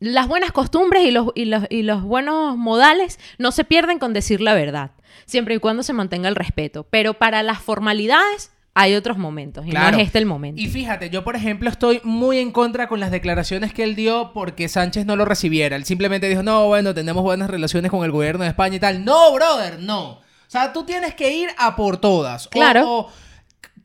las 0.00 0.28
buenas 0.28 0.52
costumbres 0.52 1.04
y 1.04 1.10
los, 1.10 1.28
y, 1.34 1.46
los, 1.46 1.64
y 1.70 1.82
los 1.82 2.02
buenos 2.02 2.56
modales 2.56 3.18
no 3.38 3.50
se 3.52 3.64
pierden 3.64 3.98
con 3.98 4.12
decir 4.12 4.40
la 4.40 4.54
verdad, 4.54 4.92
siempre 5.26 5.54
y 5.54 5.58
cuando 5.58 5.82
se 5.82 5.92
mantenga 5.92 6.28
el 6.28 6.36
respeto. 6.36 6.84
Pero 6.88 7.14
para 7.14 7.42
las 7.42 7.58
formalidades 7.60 8.52
hay 8.74 8.94
otros 8.94 9.18
momentos, 9.18 9.66
y 9.66 9.70
Claro. 9.70 9.96
no 9.96 9.98
es 10.00 10.06
este 10.06 10.18
el 10.18 10.26
momento. 10.26 10.60
Y 10.62 10.68
fíjate, 10.68 11.10
yo 11.10 11.24
por 11.24 11.34
ejemplo 11.34 11.68
estoy 11.68 12.00
muy 12.04 12.38
en 12.38 12.52
contra 12.52 12.86
con 12.86 13.00
las 13.00 13.10
declaraciones 13.10 13.72
que 13.72 13.82
él 13.82 13.96
dio 13.96 14.30
porque 14.32 14.68
Sánchez 14.68 15.04
no 15.04 15.16
lo 15.16 15.24
recibiera. 15.24 15.74
Él 15.74 15.84
simplemente 15.84 16.28
dijo, 16.28 16.44
no, 16.44 16.66
bueno, 16.68 16.94
tenemos 16.94 17.24
buenas 17.24 17.50
relaciones 17.50 17.90
con 17.90 18.04
el 18.04 18.12
gobierno 18.12 18.44
de 18.44 18.50
España 18.50 18.76
y 18.76 18.80
tal. 18.80 19.04
No, 19.04 19.32
brother, 19.32 19.80
no. 19.80 20.10
O 20.10 20.50
sea, 20.50 20.72
tú 20.72 20.84
tienes 20.84 21.14
que 21.14 21.34
ir 21.34 21.48
a 21.58 21.74
por 21.74 21.96
todas. 21.96 22.46
O- 22.46 22.50
Claro. 22.50 22.88
O, 22.88 23.10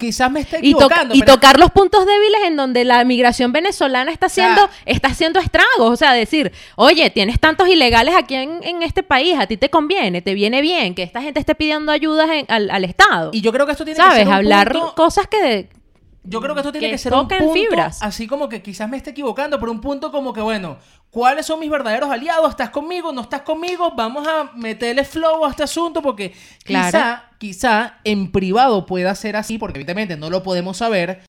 quizás 0.06 0.30
me 0.32 0.42
esté 0.42 0.58
Y, 0.62 0.72
to- 0.74 0.78
equivocando. 0.80 1.16
y 1.16 1.22
tocar 1.22 1.60
los 1.60 1.72
puntos 1.72 2.06
débiles 2.06 2.42
en 2.46 2.56
donde 2.56 2.84
la 2.84 3.04
migración 3.06 3.52
venezolana 3.52 4.12
está 4.12 4.28
haciendo, 4.28 4.62
sea- 4.68 4.70
está 4.86 5.08
haciendo 5.10 5.40
estragos. 5.40 5.80
O 5.80 5.96
sea, 5.96 6.14
decir, 6.14 6.52
oye, 6.76 7.10
tienes 7.10 7.40
tantos 7.40 7.68
ilegales 7.68 8.16
aquí 8.16 8.36
en, 8.36 8.60
en 8.64 8.84
este 8.84 9.04
país, 9.04 9.36
a 9.40 9.48
ti 9.48 9.58
te 9.58 9.70
conviene, 9.70 10.22
te 10.22 10.34
viene 10.34 10.62
bien 10.62 10.96
que 10.96 11.04
esta 11.04 11.22
gente 11.22 11.40
esté 11.40 11.56
pidiendo 11.56 11.92
ayudas 11.92 12.30
en- 12.30 12.46
al, 12.50 12.70
al 12.70 12.84
Estado. 12.84 13.32
Y 13.34 13.42
yo 13.42 13.52
creo 13.52 13.66
que 13.66 13.72
esto 13.72 13.86
tiene 13.86 13.98
que 13.98 14.04
¿Sabes? 14.04 14.20
ser 14.20 14.28
un 14.28 14.34
Hablar 14.34 14.72
punto- 14.72 14.96
cosas 14.96 15.28
que... 15.28 15.70
Yo 16.26 16.40
creo 16.40 16.54
que 16.56 16.62
esto 16.62 16.72
tiene 16.72 16.88
que 16.88 16.94
que, 16.94 16.98
ser 16.98 17.14
un 17.14 17.28
punto, 17.28 17.54
fibras. 17.54 18.02
así 18.02 18.28
como 18.28 18.48
que 18.48 18.62
quizás 18.62 18.88
me 18.90 18.96
esté 18.98 19.10
equivocando, 19.10 19.60
pero 19.60 19.72
un 19.72 19.82
punto 19.82 20.10
como 20.12 20.32
que, 20.34 20.40
bueno, 20.42 20.78
¿cuáles 21.10 21.46
son 21.46 21.60
mis 21.60 21.70
verdaderos 21.70 22.10
aliados? 22.10 22.50
¿Estás 22.50 22.70
conmigo? 22.70 23.12
¿No 23.12 23.22
estás 23.22 23.42
conmigo? 23.42 23.92
Vamos 23.96 24.26
a 24.28 24.52
meterle 24.56 25.04
flow 25.04 25.44
a 25.46 25.50
este 25.50 25.64
asunto 25.64 26.02
porque 26.02 26.34
Claro. 26.64 26.88
quizá, 26.88 27.24
quizá 27.38 28.00
en 28.06 28.32
privado 28.32 28.86
pueda 28.86 29.14
ser 29.16 29.36
así, 29.36 29.58
porque 29.58 29.80
evidentemente 29.80 30.16
no 30.16 30.30
lo 30.30 30.44
podemos 30.44 30.78
saber, 30.78 31.24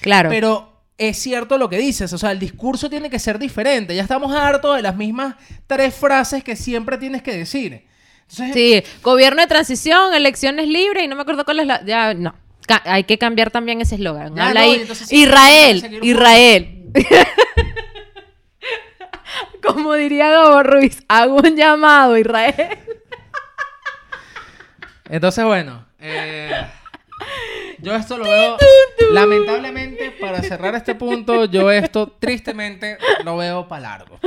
Claro. 0.00 0.30
pero 0.30 0.84
es 0.96 1.18
cierto 1.18 1.58
lo 1.58 1.68
que 1.68 1.78
dices, 1.78 2.12
o 2.12 2.18
sea, 2.18 2.30
el 2.32 2.38
discurso 2.38 2.88
tiene 2.90 3.10
que 3.10 3.18
ser 3.18 3.38
diferente. 3.38 3.94
Ya 3.94 4.02
estamos 4.02 4.34
hartos 4.34 4.76
de 4.76 4.82
las 4.82 4.96
mismas 4.96 5.34
tres 5.66 5.94
frases 5.94 6.42
que 6.44 6.56
siempre 6.56 6.96
tienes 6.98 7.22
que 7.22 7.36
decir. 7.36 7.86
Entonces, 8.28 8.54
Sí, 8.54 8.82
gobierno 9.02 9.42
de 9.42 9.48
transición, 9.48 10.14
elecciones 10.14 10.68
libres 10.68 11.04
y 11.04 11.08
no 11.08 11.16
me 11.16 11.22
acuerdo 11.22 11.44
cuál 11.44 11.60
es 11.60 11.66
la... 11.66 11.84
Ya, 11.84 12.14
no. 12.14 12.34
Hay 12.84 13.04
que 13.04 13.18
cambiar 13.18 13.50
también 13.50 13.80
ese 13.80 13.96
eslogan. 13.96 14.34
Ya, 14.34 14.48
Habla 14.48 14.60
no, 14.60 14.66
ahí. 14.72 14.86
sí, 14.94 15.22
Israel, 15.22 15.98
Israel. 16.02 16.84
Como 19.62 19.94
diría 19.94 20.30
Gabo 20.30 20.62
Ruiz, 20.62 21.02
hago 21.08 21.36
un 21.36 21.56
llamado, 21.56 22.16
Israel. 22.16 22.78
Entonces, 25.08 25.44
bueno, 25.44 25.86
eh, 25.98 26.50
yo 27.78 27.94
esto 27.94 28.16
lo 28.16 28.24
veo, 28.24 28.56
lamentablemente, 29.12 30.12
para 30.12 30.42
cerrar 30.42 30.74
este 30.74 30.94
punto, 30.94 31.46
yo 31.46 31.70
esto 31.70 32.16
tristemente 32.18 32.96
lo 33.24 33.36
veo 33.36 33.66
para 33.68 33.82
largo. 33.82 34.20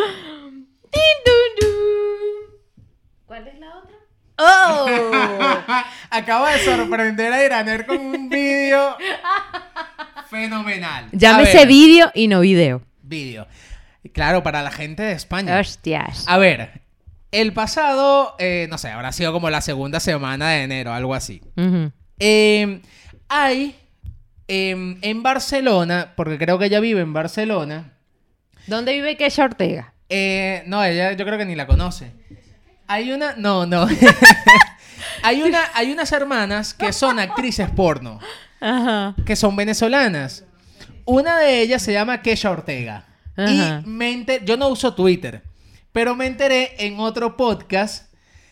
¿Cuál 3.26 3.48
es 3.48 3.60
la 3.60 3.78
otra? 3.78 3.96
¡Oh! 4.38 4.88
Acabo 6.10 6.46
de 6.48 6.60
sorprender 6.60 7.34
a 7.34 7.46
Iraner 7.46 7.86
con 7.86 7.98
un 7.98 8.30
vídeo 8.30 8.98
fenomenal. 10.30 11.10
Llámese 11.12 11.66
vídeo 11.66 12.12
y 12.14 12.28
no 12.28 12.40
video. 12.42 12.82
Vídeo. 13.02 13.48
Claro, 14.14 14.44
para 14.44 14.62
la 14.62 14.72
gente 14.72 15.04
de 15.04 15.14
España. 15.14 15.60
Hostias. 15.60 16.26
A 16.28 16.38
ver, 16.38 16.82
el 17.32 17.54
pasado, 17.54 18.36
eh, 18.40 18.68
no 18.70 18.78
sé, 18.78 18.90
habrá 18.90 19.12
sido 19.12 19.32
como 19.34 19.50
la 19.50 19.62
segunda 19.62 20.00
semana 20.00 20.50
de 20.50 20.64
enero, 20.64 20.94
algo 20.94 21.16
así. 21.16 21.42
Eh, 22.20 22.82
hay 23.30 23.76
em, 24.48 24.98
en 25.02 25.24
Barcelona, 25.24 26.14
porque 26.16 26.38
creo 26.38 26.60
que 26.60 26.66
ella 26.66 26.80
vive 26.80 27.02
en 27.02 27.14
Barcelona. 27.14 27.94
¿Dónde 28.68 28.94
vive 28.94 29.18
Kesha 29.18 29.46
Ortega? 29.46 29.94
eh, 30.10 30.64
no, 30.68 30.84
ella 30.84 31.14
yo 31.14 31.26
creo 31.26 31.38
que 31.40 31.46
ni 31.46 31.56
la 31.56 31.66
conoce. 31.66 32.12
Hay 32.88 33.12
una, 33.12 33.34
no, 33.38 33.66
no. 33.66 33.88
hay 35.24 35.42
una, 35.44 35.60
hay 35.74 35.92
unas 35.92 36.12
hermanas 36.12 36.74
que 36.74 36.92
son 36.94 37.20
actrices 37.20 37.70
porno, 37.70 38.20
Ajá. 38.60 39.16
que 39.26 39.36
son 39.36 39.56
venezolanas. 39.56 40.44
Una 41.06 41.38
de 41.40 41.62
ellas 41.62 41.82
se 41.82 41.94
llama 41.94 42.22
Kesha 42.22 42.52
Ortega. 42.52 43.06
Ajá. 43.36 43.82
Y 43.84 43.88
me 43.88 44.12
enter- 44.12 44.44
yo 44.46 44.58
no 44.58 44.68
uso 44.70 44.94
Twitter, 44.94 45.44
pero 45.92 46.16
me 46.16 46.28
enteré 46.28 46.76
en 46.86 47.00
otro 47.00 47.36
podcast 47.38 48.12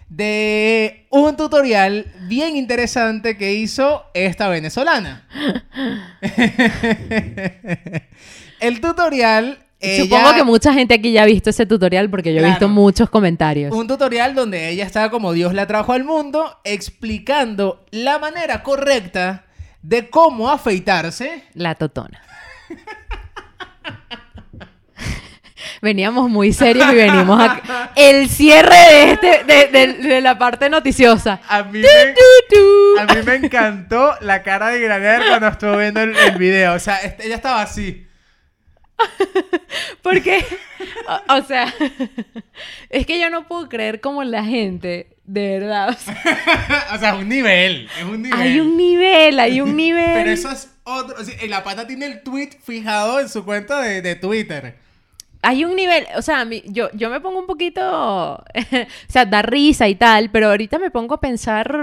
de 0.10 1.08
un 1.10 1.38
tutorial 1.38 2.12
bien 2.28 2.58
interesante 2.58 3.38
que 3.38 3.54
hizo 3.54 4.04
esta 4.14 4.50
venezolana. 4.50 5.28
El 8.60 8.82
tutorial... 8.82 9.60
Supongo 10.04 10.34
que 10.36 10.44
mucha 10.44 10.74
gente 10.74 10.94
aquí 10.94 11.12
ya 11.12 11.24
ha 11.24 11.26
visto 11.26 11.50
ese 11.50 11.66
tutorial 11.66 12.10
porque 12.10 12.34
yo 12.34 12.42
he 12.42 12.46
visto 12.46 12.68
muchos 12.70 13.10
comentarios. 13.10 13.74
Un 13.74 13.88
tutorial 13.88 14.36
donde 14.36 14.70
ella 14.70 14.86
estaba 14.86 15.10
como 15.10 15.34
Dios 15.34 15.54
la 15.54 15.66
trajo 15.66 15.94
al 15.94 16.04
mundo, 16.04 16.60
explicando 16.64 17.84
la 17.92 18.20
manera 18.20 18.62
correcta 18.64 19.46
de 19.82 20.10
cómo 20.10 20.50
afeitarse. 20.50 21.46
La 21.56 21.74
totona. 21.76 22.22
Veníamos 25.82 26.30
muy 26.30 26.54
serios 26.54 26.92
y 26.92 26.96
venimos 26.96 27.42
a... 27.42 27.92
El 27.96 28.30
cierre 28.30 28.76
de, 28.76 29.12
este, 29.14 29.44
de, 29.46 29.68
de- 29.68 29.94
de 29.94 30.22
la 30.22 30.38
parte 30.38 30.70
noticiosa. 30.70 31.40
A 31.50 31.64
mí, 31.64 31.82
a 33.00 33.06
me 33.24 33.36
encantó 33.36 34.14
la 34.22 34.44
cara 34.44 34.70
de 34.70 34.80
Graner 34.80 35.22
cuando 35.28 35.48
estuvo 35.48 35.78
viendo 35.78 36.02
el, 36.02 36.16
el 36.16 36.38
video. 36.38 36.74
O 36.74 36.80
sea, 36.80 36.98
este- 36.98 37.26
ella 37.26 37.36
estaba 37.36 37.62
así. 37.64 38.06
Porque, 40.02 40.44
o, 41.08 41.36
o 41.38 41.42
sea, 41.44 41.74
es 42.90 43.06
que 43.06 43.20
yo 43.20 43.30
no 43.30 43.48
puedo 43.48 43.70
creer 43.70 44.02
como 44.02 44.24
la 44.24 44.44
gente, 44.44 45.16
de 45.26 45.60
verdad. 45.60 45.90
o 45.90 45.94
sea, 45.94 46.88
o 46.96 47.00
sea, 47.00 47.10
es 47.16 47.20
un 47.22 47.30
nivel. 47.30 47.88
Es 47.98 48.04
un 48.04 48.22
nivel. 48.22 48.40
hay 48.40 48.60
un 48.60 48.78
nivel, 48.78 49.40
hay 49.40 49.62
un 49.62 49.76
nivel. 49.76 50.14
Pero 50.14 50.32
eso 50.32 50.50
es 50.52 50.70
otro. 50.84 51.16
o 51.20 51.24
sea, 51.24 51.36
la 51.48 51.64
pata 51.64 51.88
tiene 51.88 52.06
el 52.08 52.24
tweet 52.24 52.52
fijado 52.64 53.20
en 53.20 53.30
su 53.30 53.46
cuenta 53.46 53.82
de, 53.82 54.02
de 54.02 54.16
Twitter. 54.16 54.78
Hay 55.44 55.66
un 55.66 55.76
nivel, 55.76 56.06
o 56.16 56.22
sea, 56.22 56.46
mí- 56.46 56.64
yo, 56.68 56.90
yo 56.94 57.10
me 57.10 57.20
pongo 57.20 57.40
un 57.40 57.48
poquito, 57.48 57.82
o 57.84 58.44
sea, 59.08 59.26
da 59.26 59.42
risa 59.42 59.88
y 59.88 59.96
tal, 59.96 60.30
pero 60.30 60.50
ahorita 60.50 60.78
me 60.78 60.92
pongo 60.92 61.16
a 61.16 61.20
pensar 61.20 61.76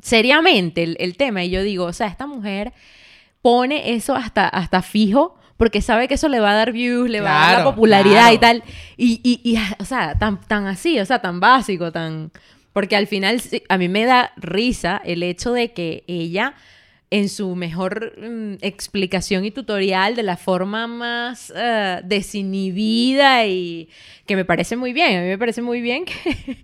seriamente 0.00 0.82
el, 0.82 0.96
el 0.98 1.16
tema 1.16 1.44
y 1.44 1.50
yo 1.50 1.62
digo, 1.62 1.84
o 1.84 1.92
sea, 1.92 2.06
esta 2.06 2.26
mujer 2.26 2.72
pone 3.42 3.92
eso 3.94 4.14
hasta, 4.14 4.48
hasta 4.48 4.80
fijo 4.82 5.36
porque 5.62 5.80
sabe 5.80 6.08
que 6.08 6.14
eso 6.14 6.28
le 6.28 6.40
va 6.40 6.50
a 6.50 6.54
dar 6.56 6.72
views, 6.72 7.08
le 7.08 7.20
va 7.20 7.28
a 7.28 7.32
dar 7.32 7.40
la 7.40 7.56
Claro, 7.58 7.70
popularidad 7.70 8.32
y 8.32 8.38
tal. 8.38 8.64
Y, 8.96 9.20
y, 9.22 9.40
y, 9.44 9.56
o 9.78 9.84
sea, 9.84 10.18
tan, 10.18 10.40
tan 10.40 10.66
así, 10.66 10.98
o 10.98 11.06
sea, 11.06 11.20
tan 11.20 11.38
básico, 11.38 11.92
tan... 11.92 12.32
Porque 12.72 12.96
al 12.96 13.06
final 13.06 13.40
a 13.68 13.78
mí 13.78 13.88
me 13.88 14.04
da 14.04 14.32
risa 14.36 15.00
el 15.04 15.22
hecho 15.22 15.52
de 15.52 15.72
que 15.72 16.02
ella, 16.08 16.54
en 17.10 17.28
su 17.28 17.54
mejor 17.54 18.12
mm, 18.20 18.54
explicación 18.60 19.44
y 19.44 19.52
tutorial, 19.52 20.16
de 20.16 20.24
la 20.24 20.36
forma 20.36 20.88
más 20.88 21.52
eh, 21.54 22.00
desinhibida 22.02 23.46
y 23.46 23.88
que 24.26 24.34
me 24.34 24.44
parece 24.44 24.74
muy 24.74 24.92
bien, 24.92 25.16
a 25.16 25.20
mí 25.20 25.28
me 25.28 25.38
parece 25.38 25.62
muy 25.62 25.80
bien 25.80 26.04
que, 26.04 26.56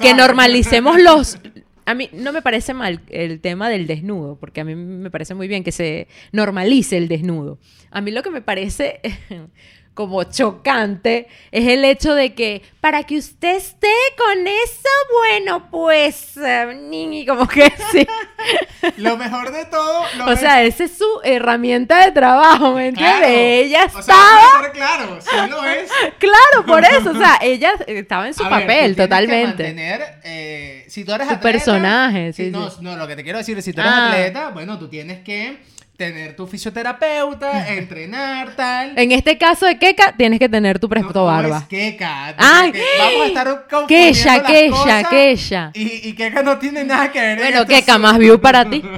que 0.00 0.14
normalicemos 0.14 0.96
los... 1.02 1.40
A 1.88 1.94
mí 1.94 2.10
no 2.12 2.34
me 2.34 2.42
parece 2.42 2.74
mal 2.74 3.00
el 3.08 3.40
tema 3.40 3.70
del 3.70 3.86
desnudo, 3.86 4.36
porque 4.38 4.60
a 4.60 4.64
mí 4.64 4.74
me 4.74 5.10
parece 5.10 5.34
muy 5.34 5.48
bien 5.48 5.64
que 5.64 5.72
se 5.72 6.06
normalice 6.32 6.98
el 6.98 7.08
desnudo. 7.08 7.58
A 7.90 8.02
mí 8.02 8.10
lo 8.10 8.22
que 8.22 8.28
me 8.28 8.42
parece 8.42 9.00
como 9.98 10.22
chocante 10.22 11.26
es 11.50 11.66
el 11.66 11.84
hecho 11.84 12.14
de 12.14 12.32
que 12.32 12.62
para 12.80 13.02
que 13.02 13.16
usted 13.18 13.56
esté 13.56 13.90
con 14.16 14.46
eso, 14.46 14.88
bueno, 15.12 15.68
pues, 15.72 16.36
eh, 16.36 16.78
ni 16.88 17.26
como 17.26 17.48
que 17.48 17.72
sí. 17.90 18.06
Lo 18.98 19.16
mejor 19.16 19.50
de 19.50 19.64
todo. 19.64 20.04
Lo 20.18 20.26
O 20.26 20.36
sea, 20.36 20.62
esa 20.62 20.84
es 20.84 20.96
su 20.96 21.04
herramienta 21.24 22.04
de 22.06 22.12
trabajo, 22.12 22.74
¿me 22.74 22.86
entiendes? 22.88 23.18
Claro. 23.18 23.34
Ella 23.34 23.84
O 23.86 23.90
sea, 23.90 24.00
estaba... 24.00 24.22
vamos 24.22 24.54
a 24.54 24.62
ser 24.62 24.72
claro, 24.72 25.18
sí 25.20 25.50
lo 25.50 25.64
es. 25.64 25.90
Claro, 26.20 26.64
por 26.64 26.84
eso, 26.84 27.10
o 27.10 27.14
sea, 27.18 27.36
ella 27.42 27.72
estaba 27.88 28.28
en 28.28 28.34
su 28.34 28.44
A 28.44 28.48
ver, 28.50 28.58
tú 28.60 28.60
papel 28.60 28.68
tienes 28.78 28.96
que 28.96 29.02
totalmente. 29.02 29.46
mantener, 29.64 30.20
eh, 30.22 30.84
si 30.88 31.04
tú 31.04 31.12
eres 31.12 31.26
Su 31.26 31.34
atleta, 31.34 31.52
personaje, 31.52 32.32
sí, 32.32 32.44
si- 32.44 32.50
no, 32.52 32.70
no, 32.82 32.96
lo 32.96 33.08
que 33.08 33.16
te 33.16 33.24
quiero 33.24 33.38
decir 33.38 33.58
es 33.58 33.64
si 33.64 33.72
tú 33.72 33.80
eres 33.80 33.92
Ah. 33.92 34.06
atleta, 34.12 34.50
bueno, 34.50 34.78
tú 34.78 34.86
tienes 34.88 35.24
que 35.24 35.58
tener 35.98 36.36
tu 36.36 36.46
fisioterapeuta, 36.46 37.68
entrenar, 37.74 38.54
tal. 38.54 38.96
En 38.96 39.10
este 39.10 39.36
caso 39.36 39.66
de 39.66 39.78
Keka, 39.78 40.14
tienes 40.16 40.38
que 40.38 40.48
tener 40.48 40.78
tu 40.78 40.88
presto 40.88 41.10
No, 41.12 41.20
no 41.20 41.26
barba. 41.26 41.58
es 41.58 41.64
Keka. 41.66 42.34
Ay, 42.38 42.70
porque 42.70 42.84
vamos 42.98 43.20
a 43.22 43.26
estar 43.26 43.46
confundiendo 43.68 43.88
Kesha, 43.88 44.36
las 44.38 44.46
Kesha, 44.46 45.02
cosas. 45.02 45.70
Y, 45.76 46.08
y 46.08 46.12
Keka 46.14 46.42
no 46.44 46.56
tiene 46.58 46.84
nada 46.84 47.10
que 47.10 47.20
ver 47.20 47.38
en 47.40 47.44
Bueno, 47.44 47.66
Keka, 47.66 47.94
sí. 47.94 47.98
más 47.98 48.16
view 48.18 48.40
para 48.40 48.64
ti. 48.64 48.80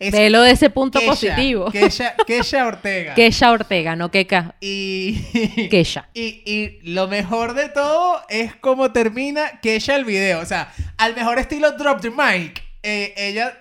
Es 0.00 0.10
Velo 0.10 0.42
de 0.42 0.50
ese 0.50 0.70
punto 0.70 1.00
positivo. 1.02 1.70
Kesha 2.26 2.66
Ortega. 2.66 3.14
Kesha 3.14 3.52
Ortega, 3.52 3.94
no 3.94 4.10
Keka. 4.10 4.56
Y, 4.60 5.68
Kesha. 5.70 6.08
y, 6.12 6.42
y 6.44 6.80
lo 6.92 7.06
mejor 7.06 7.54
de 7.54 7.68
todo 7.68 8.20
es 8.28 8.56
cómo 8.56 8.90
termina 8.90 9.60
Kesha 9.62 9.94
el 9.94 10.04
video. 10.04 10.40
O 10.40 10.46
sea, 10.46 10.72
al 10.98 11.14
mejor 11.14 11.38
estilo 11.38 11.70
Drop 11.72 12.00
the 12.00 12.10
Mic, 12.10 12.60
eh, 12.82 13.14
ella 13.16 13.56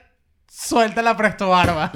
suelta 0.51 1.03
la 1.03 1.15
presto 1.15 1.49
barba. 1.49 1.91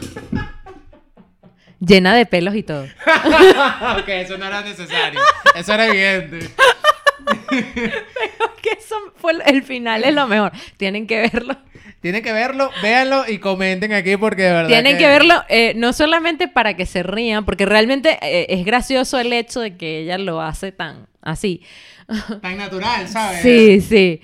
Llena 1.79 2.15
de 2.15 2.25
pelos 2.25 2.55
y 2.55 2.63
todo. 2.63 2.83
ok, 3.99 4.07
eso 4.07 4.37
no 4.37 4.45
era 4.45 4.61
necesario. 4.61 5.19
Eso 5.55 5.73
era 5.73 5.87
evidente. 5.87 6.49
que 8.61 8.69
eso 8.71 8.95
fue 9.15 9.33
el 9.45 9.63
final, 9.63 10.03
es 10.03 10.13
lo 10.13 10.27
mejor. 10.27 10.51
Tienen 10.77 11.07
que 11.07 11.21
verlo. 11.21 11.57
Tienen 12.01 12.21
que 12.21 12.31
verlo, 12.31 12.71
véanlo 12.81 13.27
y 13.27 13.39
comenten 13.39 13.91
aquí 13.91 14.17
porque 14.17 14.43
de 14.43 14.51
verdad. 14.51 14.67
Tienen 14.67 14.97
que 14.97 15.07
verlo 15.07 15.43
eh, 15.49 15.73
no 15.75 15.93
solamente 15.93 16.47
para 16.47 16.75
que 16.75 16.85
se 16.85 17.03
rían, 17.03 17.43
porque 17.43 17.65
realmente 17.65 18.19
eh, 18.21 18.45
es 18.49 18.65
gracioso 18.65 19.19
el 19.19 19.33
hecho 19.33 19.59
de 19.59 19.77
que 19.77 20.01
ella 20.01 20.17
lo 20.17 20.41
hace 20.41 20.71
tan 20.71 21.07
así. 21.21 21.63
Tan 22.41 22.57
natural, 22.57 23.07
¿sabes? 23.07 23.41
Sí, 23.41 23.81
sí. 23.81 24.21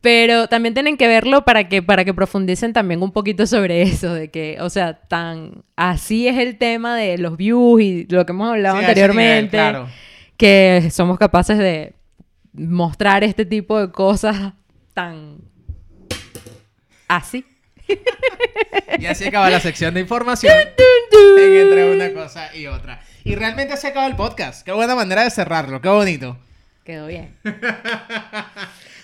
Pero 0.00 0.48
también 0.48 0.72
tienen 0.72 0.96
que 0.96 1.06
verlo 1.08 1.44
para 1.44 1.68
que, 1.68 1.82
para 1.82 2.04
que 2.06 2.14
profundicen 2.14 2.72
también 2.72 3.02
un 3.02 3.12
poquito 3.12 3.46
sobre 3.46 3.82
eso, 3.82 4.14
de 4.14 4.30
que, 4.30 4.56
o 4.60 4.70
sea, 4.70 4.94
tan 4.94 5.62
así 5.76 6.26
es 6.26 6.38
el 6.38 6.56
tema 6.56 6.96
de 6.96 7.18
los 7.18 7.36
views 7.36 7.82
y 7.82 8.06
lo 8.08 8.24
que 8.24 8.32
hemos 8.32 8.48
hablado 8.50 8.76
Sí, 8.76 8.80
nivel, 8.80 8.88
anteriormente, 8.90 9.56
claro. 9.58 9.88
que 10.38 10.88
somos 10.90 11.18
capaces 11.18 11.58
de 11.58 11.92
mostrar 12.54 13.24
este 13.24 13.44
tipo 13.44 13.78
de 13.78 13.92
cosas 13.92 14.54
tan 14.94 15.38
así. 17.06 17.44
Y 18.98 19.06
así 19.06 19.24
acaba 19.26 19.50
la 19.50 19.60
sección 19.60 19.92
de 19.94 20.00
información 20.00 20.54
en 21.38 21.56
entre 21.56 21.90
una 21.92 22.12
cosa 22.14 22.54
y 22.54 22.66
otra. 22.66 23.02
Y 23.24 23.34
realmente 23.34 23.76
se 23.76 23.88
acaba 23.88 24.06
el 24.06 24.16
podcast. 24.16 24.64
Qué 24.64 24.72
buena 24.72 24.94
manera 24.94 25.24
de 25.24 25.30
cerrarlo, 25.30 25.80
qué 25.80 25.88
bonito. 25.88 26.38
Quedó 26.84 27.06
bien. 27.06 27.36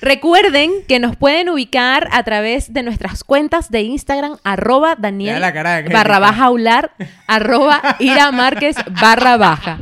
Recuerden 0.01 0.71
que 0.89 0.99
nos 0.99 1.17
pueden 1.17 1.49
ubicar 1.49 2.09
a 2.13 2.23
través 2.23 2.73
de 2.73 2.83
nuestras 2.83 3.25
cuentas 3.25 3.71
de 3.71 3.83
Instagram, 3.83 4.37
arroba 4.45 4.95
Daniel 4.97 5.35
Ya 5.35 5.41
la 5.41 5.53
cara 5.53 5.71
de 5.71 5.77
Angélica. 5.79 5.99
barra 5.99 6.19
baja 6.19 6.45
aular, 6.45 6.91
arroba 7.27 7.97
Ira 7.99 8.31
Márquez 8.33 8.77
barra 9.01 9.37
baja. 9.37 9.79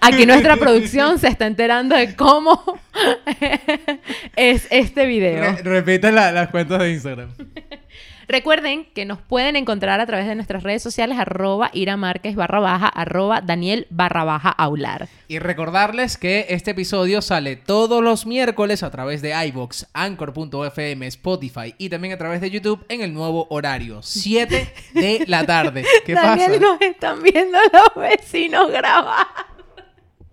Aquí 0.00 0.26
nuestra 0.26 0.56
producción 0.56 1.18
se 1.18 1.28
está 1.28 1.46
enterando 1.46 1.94
de 1.96 2.14
cómo 2.16 2.62
es 4.36 4.66
este 4.70 5.06
video. 5.06 5.56
Re- 5.62 5.98
la- 6.12 6.32
las 6.32 6.48
cuentas 6.50 6.78
de 6.80 6.92
Instagram. 6.92 7.30
Recuerden 8.28 8.86
que 8.94 9.04
nos 9.04 9.20
pueden 9.20 9.54
encontrar 9.54 10.00
a 10.00 10.06
través 10.06 10.26
de 10.26 10.34
nuestras 10.34 10.64
redes 10.64 10.82
sociales, 10.82 11.16
arroba 11.18 11.70
Ira 11.72 11.96
Márquez 11.96 12.34
barra 12.34 12.58
baja, 12.58 12.88
arroba 12.88 13.40
Daniel 13.40 13.86
barra 13.90 14.24
baja 14.24 14.50
aular. 14.50 15.08
Y 15.28 15.38
recordarles 15.38 16.16
que 16.16 16.46
este 16.48 16.72
episodio 16.72 17.22
sale 17.22 17.54
todos 17.56 18.02
los 18.02 18.26
miércoles 18.26 18.82
a 18.82 18.90
través 18.90 19.22
de 19.22 19.32
iBox, 19.46 19.86
Anchor.fm, 19.92 21.06
Spotify 21.06 21.74
y 21.78 21.88
también 21.88 22.14
a 22.14 22.18
través 22.18 22.40
de 22.40 22.50
YouTube 22.50 22.84
en 22.88 23.00
el 23.00 23.14
nuevo 23.14 23.46
horario, 23.50 24.02
7 24.02 24.74
de 24.94 25.24
la 25.28 25.46
tarde. 25.46 25.84
¿Qué 26.04 26.14
Daniel, 26.14 26.52
pasa? 26.52 26.60
nos 26.60 26.80
están 26.80 27.22
viendo 27.22 27.58
los 27.72 27.94
vecinos 27.94 28.70
grabar. 28.72 29.26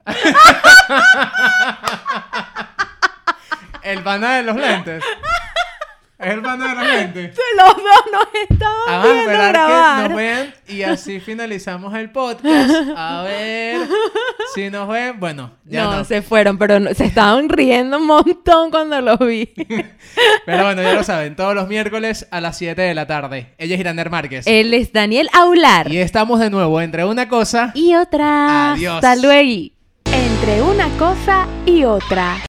El 3.84 4.02
pana 4.02 4.38
de 4.38 4.44
los 4.44 4.56
lentes. 4.56 5.04
Es 6.24 6.34
el 6.34 6.42
de 6.42 6.50
los 6.76 6.88
lentes. 6.88 7.38
Los 7.58 7.76
dos 7.76 8.04
nos 8.12 8.28
estaban 8.50 8.76
Vamos 8.88 9.06
a 9.06 9.12
viendo 9.14 9.22
esperar 9.32 9.52
que 9.52 9.58
grabar. 9.60 10.10
nos 10.10 10.18
vean 10.18 10.54
y 10.68 10.82
así 10.84 11.20
finalizamos 11.20 11.94
el 11.96 12.10
podcast. 12.12 12.72
A 12.96 13.24
ver 13.24 13.88
si 14.56 14.70
nos 14.70 14.88
ven. 14.88 15.20
Bueno, 15.20 15.52
ya 15.66 15.84
no, 15.86 15.98
no. 15.98 16.04
se 16.06 16.22
fueron, 16.22 16.58
pero 16.58 16.80
no- 16.80 16.94
se 16.94 17.06
estaban 17.06 17.50
riendo 17.50 17.98
un 17.98 18.08
montón 18.08 18.72
cuando 18.72 19.00
los 19.02 19.20
vi. 19.20 19.50
Pero 20.46 20.66
bueno, 20.66 20.82
ya 20.84 20.94
lo 20.94 21.04
saben, 21.04 21.36
todos 21.36 21.56
los 21.56 21.68
miércoles 21.68 22.28
a 22.30 22.40
las 22.42 22.58
7 22.58 22.80
de 22.82 22.94
la 22.94 23.08
tarde. 23.08 23.54
Ella 23.58 23.76
es 23.76 23.80
Irander 23.80 24.10
Márquez. 24.10 24.46
Él 24.48 24.74
es 24.74 24.92
Daniel 24.94 25.30
Aular. 25.34 25.92
Y 25.92 25.98
estamos 25.98 26.40
de 26.40 26.50
nuevo 26.50 26.80
entre 26.82 27.04
una 27.06 27.28
cosa 27.30 27.72
Y 27.74 27.96
otra. 27.96 28.74
Adiós. 28.74 28.96
Hasta 28.96 29.16
luego. 29.16 29.72
Entre 30.06 30.62
una 30.62 30.88
cosa 31.00 31.48
y 31.66 31.84
otra. 31.86 32.36